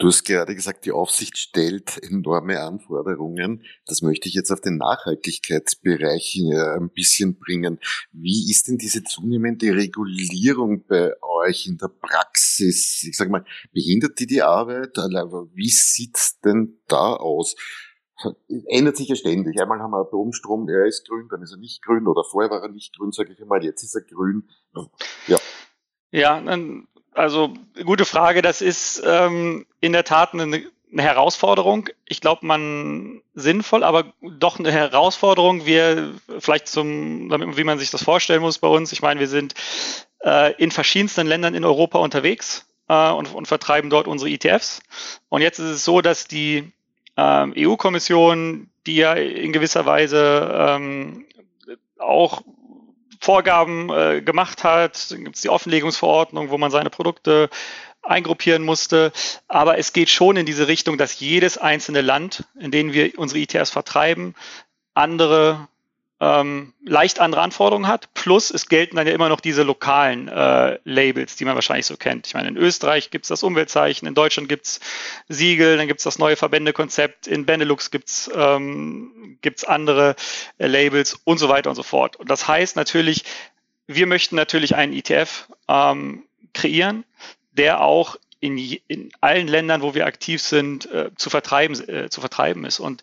Du 0.00 0.06
hast 0.06 0.22
gerade 0.22 0.54
gesagt, 0.54 0.84
die 0.84 0.92
Aufsicht 0.92 1.36
stellt 1.36 2.00
enorme 2.04 2.60
Anforderungen. 2.60 3.64
Das 3.84 4.00
möchte 4.00 4.28
ich 4.28 4.34
jetzt 4.34 4.52
auf 4.52 4.60
den 4.60 4.76
Nachhaltigkeitsbereich 4.76 6.36
äh, 6.36 6.76
ein 6.76 6.90
bisschen 6.90 7.36
bringen. 7.36 7.80
Wie 8.12 8.48
ist 8.48 8.68
denn 8.68 8.78
diese 8.78 9.02
zunehmende 9.02 9.74
Regulierung 9.74 10.84
bei 10.86 11.20
euch 11.20 11.66
in 11.66 11.78
der 11.78 11.88
Praxis? 11.88 13.02
Ich 13.02 13.16
sage 13.16 13.30
mal, 13.30 13.44
behindert 13.72 14.20
die 14.20 14.28
die 14.28 14.42
Arbeit? 14.42 14.96
Wie 14.96 15.68
sieht's 15.68 16.38
denn 16.42 16.80
da 16.86 17.14
aus? 17.16 17.56
Ändert 18.68 18.96
sich 18.96 19.08
ja 19.08 19.16
ständig. 19.16 19.60
Einmal 19.60 19.80
haben 19.80 19.90
wir 19.90 19.98
Atomstrom, 19.98 20.68
er 20.68 20.86
ist 20.86 21.08
grün, 21.08 21.26
dann 21.28 21.42
ist 21.42 21.50
er 21.50 21.58
nicht 21.58 21.82
grün, 21.82 22.06
oder 22.06 22.22
vorher 22.22 22.50
war 22.52 22.62
er 22.62 22.68
nicht 22.68 22.96
grün, 22.96 23.10
sage 23.10 23.32
ich 23.32 23.42
einmal, 23.42 23.64
jetzt 23.64 23.82
ist 23.82 23.96
er 23.96 24.02
grün. 24.02 24.48
Ja. 25.26 25.38
Ja, 26.10 26.40
also 27.18 27.52
gute 27.84 28.04
Frage. 28.04 28.42
Das 28.42 28.60
ist 28.60 29.02
ähm, 29.04 29.66
in 29.80 29.92
der 29.92 30.04
Tat 30.04 30.32
eine, 30.32 30.44
eine 30.92 31.02
Herausforderung. 31.02 31.88
Ich 32.06 32.20
glaube, 32.20 32.46
man 32.46 33.20
sinnvoll, 33.34 33.82
aber 33.82 34.12
doch 34.22 34.58
eine 34.58 34.70
Herausforderung. 34.70 35.66
Wir 35.66 36.14
vielleicht 36.38 36.68
zum, 36.68 37.28
damit, 37.28 37.56
wie 37.56 37.64
man 37.64 37.78
sich 37.78 37.90
das 37.90 38.04
vorstellen 38.04 38.40
muss 38.40 38.58
bei 38.58 38.68
uns. 38.68 38.92
Ich 38.92 39.02
meine, 39.02 39.20
wir 39.20 39.28
sind 39.28 39.54
äh, 40.24 40.54
in 40.54 40.70
verschiedensten 40.70 41.26
Ländern 41.26 41.54
in 41.54 41.64
Europa 41.64 41.98
unterwegs 41.98 42.66
äh, 42.88 43.10
und, 43.10 43.34
und 43.34 43.46
vertreiben 43.46 43.90
dort 43.90 44.06
unsere 44.06 44.30
ETFs. 44.30 44.80
Und 45.28 45.42
jetzt 45.42 45.58
ist 45.58 45.70
es 45.70 45.84
so, 45.84 46.00
dass 46.00 46.28
die 46.28 46.72
ähm, 47.16 47.52
EU-Kommission, 47.56 48.70
die 48.86 48.96
ja 48.96 49.14
in 49.14 49.52
gewisser 49.52 49.86
Weise 49.86 50.54
ähm, 50.56 51.26
auch 51.98 52.42
Vorgaben 53.20 53.90
äh, 53.90 54.22
gemacht 54.22 54.64
hat. 54.64 55.10
Dann 55.10 55.24
gibt 55.24 55.36
es 55.36 55.42
die 55.42 55.48
Offenlegungsverordnung, 55.48 56.50
wo 56.50 56.58
man 56.58 56.70
seine 56.70 56.90
Produkte 56.90 57.50
eingruppieren 58.02 58.62
musste. 58.62 59.12
Aber 59.48 59.78
es 59.78 59.92
geht 59.92 60.10
schon 60.10 60.36
in 60.36 60.46
diese 60.46 60.68
Richtung, 60.68 60.98
dass 60.98 61.20
jedes 61.20 61.58
einzelne 61.58 62.00
Land, 62.00 62.44
in 62.58 62.70
dem 62.70 62.92
wir 62.92 63.18
unsere 63.18 63.40
ETFs 63.40 63.70
vertreiben, 63.70 64.34
andere 64.94 65.68
ähm, 66.20 66.74
leicht 66.84 67.20
andere 67.20 67.42
Anforderungen 67.42 67.86
hat. 67.86 68.12
Plus 68.14 68.50
es 68.50 68.68
gelten 68.68 68.96
dann 68.96 69.06
ja 69.06 69.12
immer 69.12 69.28
noch 69.28 69.40
diese 69.40 69.62
lokalen 69.62 70.28
äh, 70.28 70.78
Labels, 70.84 71.36
die 71.36 71.44
man 71.44 71.54
wahrscheinlich 71.54 71.86
so 71.86 71.96
kennt. 71.96 72.26
Ich 72.26 72.34
meine, 72.34 72.48
in 72.48 72.56
Österreich 72.56 73.10
gibt 73.10 73.24
es 73.24 73.28
das 73.28 73.42
Umweltzeichen, 73.42 74.06
in 74.08 74.14
Deutschland 74.14 74.48
gibt 74.48 74.66
es 74.66 74.80
Siegel, 75.28 75.76
dann 75.76 75.86
gibt 75.86 76.00
es 76.00 76.04
das 76.04 76.18
neue 76.18 76.36
Verbändekonzept, 76.36 77.26
in 77.26 77.46
Benelux 77.46 77.90
gibt 77.90 78.08
es 78.08 78.30
ähm, 78.34 79.38
gibt's 79.42 79.64
andere 79.64 80.16
äh, 80.58 80.66
Labels 80.66 81.20
und 81.24 81.38
so 81.38 81.48
weiter 81.48 81.70
und 81.70 81.76
so 81.76 81.82
fort. 81.84 82.16
Und 82.16 82.30
das 82.30 82.48
heißt 82.48 82.76
natürlich, 82.76 83.24
wir 83.86 84.06
möchten 84.06 84.36
natürlich 84.36 84.74
einen 84.74 84.92
ETF 84.92 85.48
ähm, 85.68 86.24
kreieren, 86.52 87.04
der 87.52 87.80
auch 87.80 88.16
in, 88.40 88.56
in 88.58 89.10
allen 89.20 89.48
Ländern, 89.48 89.82
wo 89.82 89.94
wir 89.94 90.06
aktiv 90.06 90.42
sind, 90.42 90.90
äh, 90.90 91.10
zu, 91.16 91.30
vertreiben, 91.30 91.88
äh, 91.88 92.08
zu 92.08 92.20
vertreiben 92.20 92.64
ist. 92.64 92.78
Und 92.78 93.02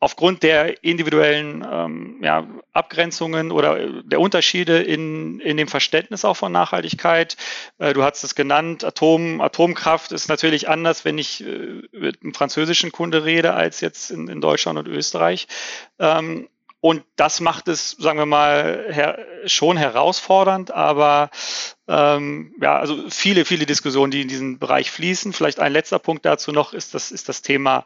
aufgrund 0.00 0.42
der 0.42 0.82
individuellen 0.82 1.66
ähm, 1.70 2.20
ja, 2.22 2.46
Abgrenzungen 2.72 3.52
oder 3.52 4.02
der 4.02 4.18
Unterschiede 4.18 4.82
in, 4.82 5.40
in 5.40 5.58
dem 5.58 5.68
Verständnis 5.68 6.24
auch 6.24 6.38
von 6.38 6.50
Nachhaltigkeit. 6.50 7.36
Äh, 7.78 7.92
du 7.92 8.02
hast 8.02 8.24
es 8.24 8.34
genannt, 8.34 8.82
Atom, 8.82 9.42
Atomkraft 9.42 10.12
ist 10.12 10.28
natürlich 10.28 10.70
anders, 10.70 11.04
wenn 11.04 11.18
ich 11.18 11.44
äh, 11.44 11.82
mit 11.92 12.22
einem 12.22 12.32
französischen 12.32 12.92
Kunde 12.92 13.24
rede, 13.24 13.52
als 13.52 13.82
jetzt 13.82 14.10
in, 14.10 14.28
in 14.28 14.40
Deutschland 14.40 14.78
und 14.78 14.88
Österreich. 14.88 15.46
Ähm, 15.98 16.48
und 16.82 17.04
das 17.16 17.40
macht 17.40 17.68
es, 17.68 17.90
sagen 17.90 18.18
wir 18.18 18.24
mal, 18.24 18.86
her 18.90 19.18
schon 19.44 19.76
herausfordernd, 19.76 20.70
aber 20.70 21.28
ähm, 21.88 22.54
ja, 22.60 22.78
also 22.78 23.10
viele, 23.10 23.44
viele 23.44 23.66
Diskussionen, 23.66 24.10
die 24.10 24.22
in 24.22 24.28
diesen 24.28 24.58
Bereich 24.58 24.90
fließen. 24.90 25.34
Vielleicht 25.34 25.60
ein 25.60 25.72
letzter 25.72 25.98
Punkt 25.98 26.24
dazu 26.24 26.52
noch 26.52 26.72
ist 26.72 26.94
das, 26.94 27.10
ist 27.10 27.28
das 27.28 27.42
Thema 27.42 27.84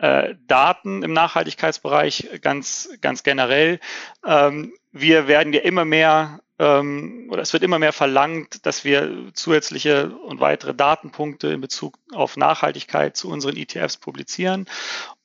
äh, 0.00 0.34
Daten 0.46 1.02
im 1.02 1.12
Nachhaltigkeitsbereich 1.12 2.40
ganz, 2.40 2.88
ganz 3.00 3.22
generell. 3.22 3.80
Ähm, 4.24 4.72
wir 4.92 5.28
werden 5.28 5.52
ja 5.52 5.60
immer 5.60 5.84
mehr 5.84 6.40
ähm, 6.58 7.28
oder 7.30 7.42
es 7.42 7.52
wird 7.52 7.62
immer 7.62 7.78
mehr 7.78 7.92
verlangt, 7.92 8.66
dass 8.66 8.84
wir 8.84 9.30
zusätzliche 9.34 10.10
und 10.10 10.40
weitere 10.40 10.74
Datenpunkte 10.74 11.48
in 11.48 11.60
Bezug 11.60 11.98
auf 12.12 12.36
Nachhaltigkeit 12.36 13.16
zu 13.16 13.28
unseren 13.28 13.56
ETFs 13.56 13.96
publizieren. 13.96 14.66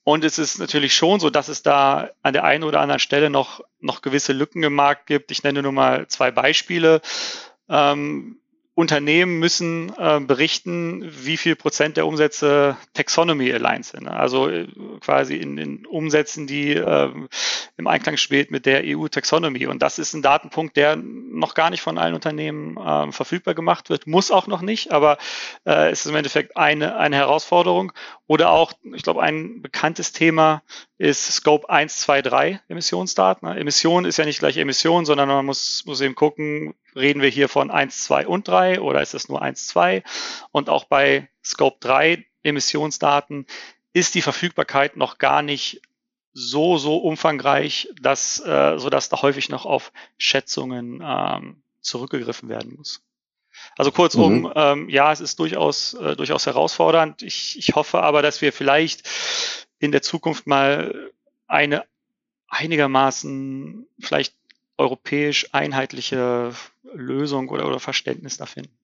Und 0.03 0.23
es 0.23 0.37
ist 0.37 0.59
natürlich 0.59 0.93
schon 0.93 1.19
so, 1.19 1.29
dass 1.29 1.47
es 1.47 1.63
da 1.63 2.09
an 2.21 2.33
der 2.33 2.43
einen 2.43 2.63
oder 2.63 2.79
anderen 2.79 2.99
Stelle 2.99 3.29
noch, 3.29 3.61
noch 3.79 4.01
gewisse 4.01 4.33
Lücken 4.33 4.61
im 4.61 4.75
Markt 4.75 5.07
gibt. 5.07 5.31
Ich 5.31 5.43
nenne 5.43 5.63
nur 5.63 5.71
mal 5.71 6.07
zwei 6.07 6.31
Beispiele. 6.31 7.01
Ähm, 7.69 8.39
Unternehmen 8.77 9.39
müssen 9.39 9.93
äh, 9.97 10.19
berichten, 10.19 11.09
wie 11.09 11.37
viel 11.37 11.55
Prozent 11.55 11.95
der 11.95 12.05
Umsätze 12.05 12.75
Taxonomy 12.93 13.51
aligned 13.53 13.85
sind. 13.85 14.09
Also 14.09 14.49
äh, 14.49 14.67
quasi 14.99 15.37
in, 15.37 15.57
in 15.57 15.85
Umsätzen, 15.85 16.45
die 16.45 16.73
äh, 16.73 17.09
im 17.77 17.87
Einklang 17.87 18.17
steht 18.17 18.51
mit 18.51 18.65
der 18.65 18.81
EU 18.83 19.07
Taxonomy. 19.07 19.67
Und 19.67 19.81
das 19.81 19.97
ist 19.97 20.13
ein 20.13 20.21
Datenpunkt, 20.21 20.75
der 20.75 20.97
noch 20.97 21.53
gar 21.53 21.69
nicht 21.69 21.81
von 21.81 21.97
allen 21.97 22.15
Unternehmen 22.15 22.75
äh, 22.75 23.13
verfügbar 23.13 23.53
gemacht 23.53 23.89
wird, 23.89 24.07
muss 24.07 24.29
auch 24.29 24.47
noch 24.47 24.61
nicht, 24.61 24.91
aber 24.91 25.17
äh, 25.65 25.91
es 25.91 26.01
ist 26.05 26.11
im 26.11 26.17
Endeffekt 26.17 26.57
eine, 26.57 26.97
eine 26.97 27.15
Herausforderung. 27.15 27.93
Oder 28.27 28.49
auch, 28.49 28.73
ich 28.93 29.03
glaube, 29.03 29.23
ein 29.23 29.61
bekanntes 29.61 30.11
Thema 30.11 30.63
ist 30.97 31.31
Scope 31.31 31.69
1, 31.69 32.01
2, 32.01 32.21
3 32.21 32.61
Emissionsdaten. 32.67 33.47
Emission 33.47 34.03
ist 34.03 34.17
ja 34.17 34.25
nicht 34.25 34.39
gleich 34.39 34.57
Emission, 34.57 35.05
sondern 35.05 35.29
man 35.29 35.45
muss, 35.45 35.83
muss 35.85 36.01
eben 36.01 36.15
gucken, 36.15 36.75
reden 36.95 37.21
wir 37.21 37.29
hier 37.29 37.49
von 37.49 37.71
1, 37.71 38.03
2 38.05 38.27
und 38.27 38.47
3 38.47 38.81
oder 38.81 39.01
ist 39.01 39.13
es 39.13 39.29
nur 39.29 39.41
1, 39.41 39.67
2? 39.67 40.03
Und 40.51 40.69
auch 40.69 40.85
bei 40.85 41.29
Scope 41.43 41.77
3 41.79 42.25
Emissionsdaten 42.43 43.47
ist 43.93 44.15
die 44.15 44.21
Verfügbarkeit 44.21 44.97
noch 44.97 45.17
gar 45.17 45.41
nicht 45.41 45.81
so, 46.33 46.77
so 46.77 46.97
umfangreich, 46.97 47.89
dass, 48.01 48.39
äh, 48.45 48.77
sodass 48.77 49.09
da 49.09 49.21
häufig 49.21 49.49
noch 49.49 49.65
auf 49.65 49.91
Schätzungen 50.17 51.01
ähm, 51.03 51.61
zurückgegriffen 51.79 52.49
werden 52.49 52.75
muss. 52.75 53.01
Also 53.77 53.91
kurzum, 53.91 54.41
mhm. 54.41 54.53
ähm, 54.55 54.89
ja, 54.89 55.11
es 55.13 55.21
ist 55.21 55.39
durchaus, 55.39 55.93
äh, 55.93 56.15
durchaus 56.15 56.45
herausfordernd. 56.45 57.21
Ich, 57.21 57.57
ich 57.57 57.75
hoffe 57.75 58.01
aber, 58.01 58.21
dass 58.21 58.41
wir 58.41 58.51
vielleicht 58.51 59.07
in 59.79 59.93
der 59.93 60.01
Zukunft 60.01 60.45
mal 60.45 61.11
eine 61.47 61.85
einigermaßen 62.47 63.87
vielleicht 63.99 64.35
europäisch 64.77 65.53
einheitliche 65.53 66.53
Lösung 66.93 67.49
oder, 67.49 67.67
oder 67.67 67.79
Verständnis 67.79 68.37
da 68.37 68.45
finden. 68.45 68.77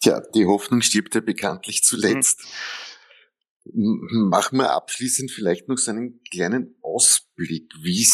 Tja, 0.00 0.20
die 0.34 0.46
Hoffnung 0.46 0.82
stirbt 0.82 1.14
ja 1.14 1.20
bekanntlich 1.20 1.84
zuletzt. 1.84 2.40
Hm. 2.40 2.48
Machen 3.64 4.58
wir 4.58 4.72
abschließend 4.72 5.30
vielleicht 5.30 5.68
noch 5.68 5.78
so 5.78 5.92
einen 5.92 6.20
kleinen 6.32 6.74
Ausblick. 6.82 7.72
Wie, 7.80 8.04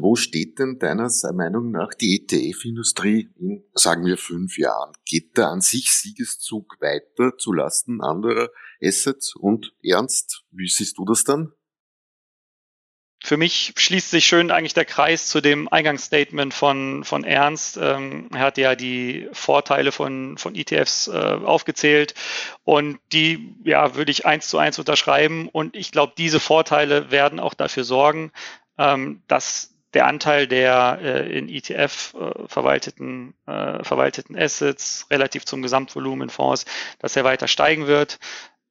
wo 0.00 0.14
steht 0.14 0.60
denn 0.60 0.78
deiner 0.78 1.10
Meinung 1.34 1.72
nach 1.72 1.92
die 1.94 2.22
ETF-Industrie 2.22 3.30
in, 3.36 3.64
sagen 3.74 4.04
wir, 4.06 4.16
fünf 4.16 4.58
Jahren? 4.58 4.92
Geht 5.04 5.36
der 5.36 5.48
an 5.48 5.60
sich 5.60 5.90
Siegeszug 5.90 6.80
weiter 6.80 7.36
zu 7.36 7.52
Lasten 7.52 8.00
anderer 8.00 8.50
Assets? 8.80 9.34
Und 9.34 9.74
Ernst, 9.82 10.44
wie 10.52 10.68
siehst 10.68 10.98
du 10.98 11.04
das 11.04 11.24
dann? 11.24 11.52
Für 13.24 13.36
mich 13.36 13.72
schließt 13.76 14.10
sich 14.10 14.26
schön 14.26 14.50
eigentlich 14.50 14.74
der 14.74 14.84
Kreis 14.84 15.28
zu 15.28 15.40
dem 15.40 15.68
Eingangsstatement 15.68 16.52
von, 16.52 17.04
von 17.04 17.24
Ernst. 17.24 17.78
Ähm, 17.80 18.28
er 18.32 18.40
hat 18.40 18.58
ja 18.58 18.74
die 18.74 19.28
Vorteile 19.32 19.92
von, 19.92 20.36
von 20.38 20.54
ETFs 20.56 21.06
äh, 21.06 21.12
aufgezählt 21.12 22.14
und 22.64 22.98
die 23.12 23.54
ja, 23.64 23.94
würde 23.94 24.10
ich 24.10 24.26
eins 24.26 24.48
zu 24.48 24.58
eins 24.58 24.78
unterschreiben. 24.78 25.48
Und 25.48 25.76
ich 25.76 25.92
glaube, 25.92 26.14
diese 26.18 26.40
Vorteile 26.40 27.10
werden 27.10 27.38
auch 27.38 27.54
dafür 27.54 27.84
sorgen, 27.84 28.32
ähm, 28.76 29.22
dass 29.28 29.72
der 29.94 30.06
Anteil 30.06 30.46
der 30.46 30.98
äh, 31.02 31.38
in 31.38 31.48
ETF 31.48 32.14
äh, 32.14 32.48
verwalteten, 32.48 33.34
äh, 33.46 33.84
verwalteten 33.84 34.36
Assets 34.36 35.06
relativ 35.10 35.44
zum 35.44 35.62
Gesamtvolumen 35.62 36.28
in 36.28 36.30
Fonds, 36.30 36.64
dass 36.98 37.14
er 37.14 37.24
weiter 37.24 37.46
steigen 37.46 37.86
wird. 37.86 38.18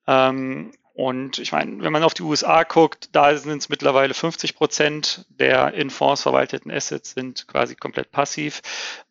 Ähm, 0.08 0.74
und 0.94 1.40
ich 1.40 1.52
meine, 1.52 1.82
wenn 1.82 1.94
man 1.94 2.04
auf 2.04 2.14
die 2.14 2.24
USA 2.24 2.64
guckt, 2.64 3.10
da 3.14 3.36
sind 3.38 3.60
es 3.60 3.70
mittlerweile 3.70 4.14
50 4.14 4.56
Prozent 4.56 5.26
der 5.30 5.74
in 5.74 5.90
Fonds 5.90 6.22
verwalteten 6.22 6.72
Assets 6.72 7.12
sind 7.12 7.48
quasi 7.48 7.76
komplett 7.76 8.12
passiv. 8.12 8.62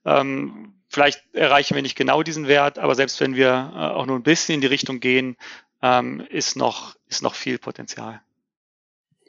Ähm, 0.05 0.74
vielleicht 0.89 1.22
erreichen 1.35 1.74
wir 1.74 1.83
nicht 1.83 1.97
genau 1.97 2.22
diesen 2.22 2.49
Wert, 2.49 2.78
aber 2.78 2.95
selbst 2.95 3.20
wenn 3.20 3.35
wir 3.35 3.72
äh, 3.74 3.78
auch 3.78 4.07
nur 4.07 4.16
ein 4.16 4.22
bisschen 4.22 4.57
in 4.57 4.61
die 4.61 4.66
Richtung 4.66 5.01
gehen, 5.01 5.37
ähm, 5.83 6.20
ist, 6.28 6.57
noch, 6.57 6.97
ist 7.09 7.22
noch 7.22 7.35
viel 7.35 7.59
Potenzial. 7.59 8.20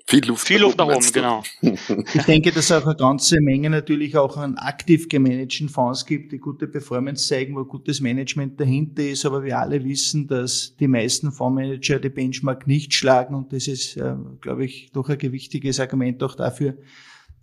Viel 0.08 0.26
Luft, 0.26 0.47
Viel 0.47 0.62
Luft 0.62 0.78
nach 0.78 0.88
oben, 0.88 1.12
genau. 1.14 1.43
Ich 1.62 2.24
denke, 2.24 2.52
dass 2.52 2.66
es 2.66 2.72
auch 2.72 2.86
eine 2.86 2.95
ganze 2.95 3.39
Menge 3.39 3.70
natürlich 3.70 4.18
auch 4.18 4.38
an 4.38 4.58
aktiv 4.58 5.08
gemanagten 5.08 5.70
Fonds 5.70 6.06
gibt, 6.06 6.32
die 6.32 6.39
gute 6.39 6.68
Performance 6.68 7.28
zeigen, 7.28 7.56
wo 7.56 7.64
gutes 7.66 8.02
Management 8.02 8.60
dahinter 8.60 9.04
ist. 9.04 9.26
Aber 9.26 9.43
wir 9.43 9.60
alle 9.60 9.84
wissen, 9.84 10.28
dass 10.28 10.76
die 10.78 10.88
meisten 10.88 11.32
Fondsmanager 11.32 11.99
die 11.99 12.10
Benchmark 12.10 12.68
nicht 12.68 12.93
schlagen. 12.93 13.36
Und 13.36 13.54
das 13.54 13.68
ist, 13.68 13.97
äh, 13.97 14.16
glaube 14.41 14.66
ich, 14.66 14.91
doch 14.91 15.10
ein 15.10 15.18
gewichtiges 15.18 15.80
Argument 15.80 16.22
auch 16.24 16.36
dafür, 16.36 16.78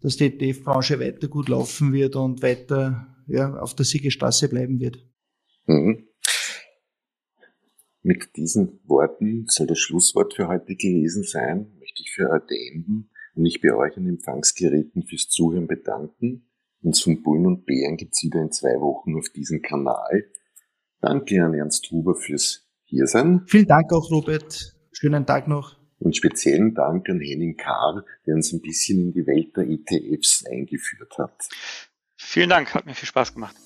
dass 0.01 0.17
die 0.17 0.27
ETF-Branche 0.27 1.01
weiter 1.01 1.29
gut 1.29 1.49
laufen 1.49 1.93
wird 1.93 2.17
und 2.17 2.43
weiter 2.43 3.17
ja, 3.27 3.55
auf 3.55 3.75
der 3.75 3.85
Siegestraße 3.85 4.49
bleiben 4.49 4.81
wird. 4.81 4.99
Mhm. 5.67 6.05
Mit 8.03 8.37
diesen 8.37 8.81
Worten 8.85 9.47
soll 9.49 9.67
das 9.67 9.79
Schlusswort 9.79 10.35
für 10.35 10.49
heute 10.49 10.77
gewesen 10.77 11.25
sein. 11.25 11.78
Möchte 11.99 12.03
ich 12.03 12.15
für 12.15 12.31
heute 12.31 12.55
enden 12.55 13.11
und 13.35 13.43
mich 13.43 13.61
bei 13.61 13.75
euch 13.75 13.97
an 13.97 14.07
Empfangsgeräten 14.07 15.03
fürs 15.03 15.29
Zuhören 15.29 15.67
bedanken. 15.67 16.49
Uns 16.81 17.03
von 17.03 17.23
Bullen 17.23 17.47
und 17.47 17.67
Bären 17.67 17.97
gibt's 17.97 18.23
wieder 18.23 18.41
in 18.41 18.53
zwei 18.53 18.81
Wochen 18.81 19.17
auf 19.17 19.29
diesem 19.31 19.63
Kanal. 19.63 20.25
Danke 21.01 21.43
an 21.43 21.55
Ernst 21.55 21.91
Huber 21.91 22.15
fürs 22.15 22.69
Hiersein. 22.85 23.43
Vielen 23.47 23.67
Dank 23.67 23.93
auch, 23.93 24.11
Robert. 24.13 24.77
Schönen 24.93 25.27
Tag 25.27 25.49
noch. 25.49 25.77
Und 25.99 26.17
speziellen 26.17 26.75
Dank 26.75 27.09
an 27.09 27.21
Henning 27.21 27.57
Kahr, 27.57 28.05
der 28.27 28.37
uns 28.37 28.53
ein 28.53 28.61
bisschen 28.61 29.01
in 29.01 29.13
die 29.13 29.27
Welt 29.27 29.57
der 29.57 29.67
ETFs 29.67 30.45
eingeführt 30.47 31.19
hat. 31.19 31.49
Vielen 32.17 32.51
Dank, 32.51 32.75
hat 32.75 32.87
mir 32.87 32.95
viel 32.95 33.09
Spaß 33.09 33.35
gemacht. 33.35 33.57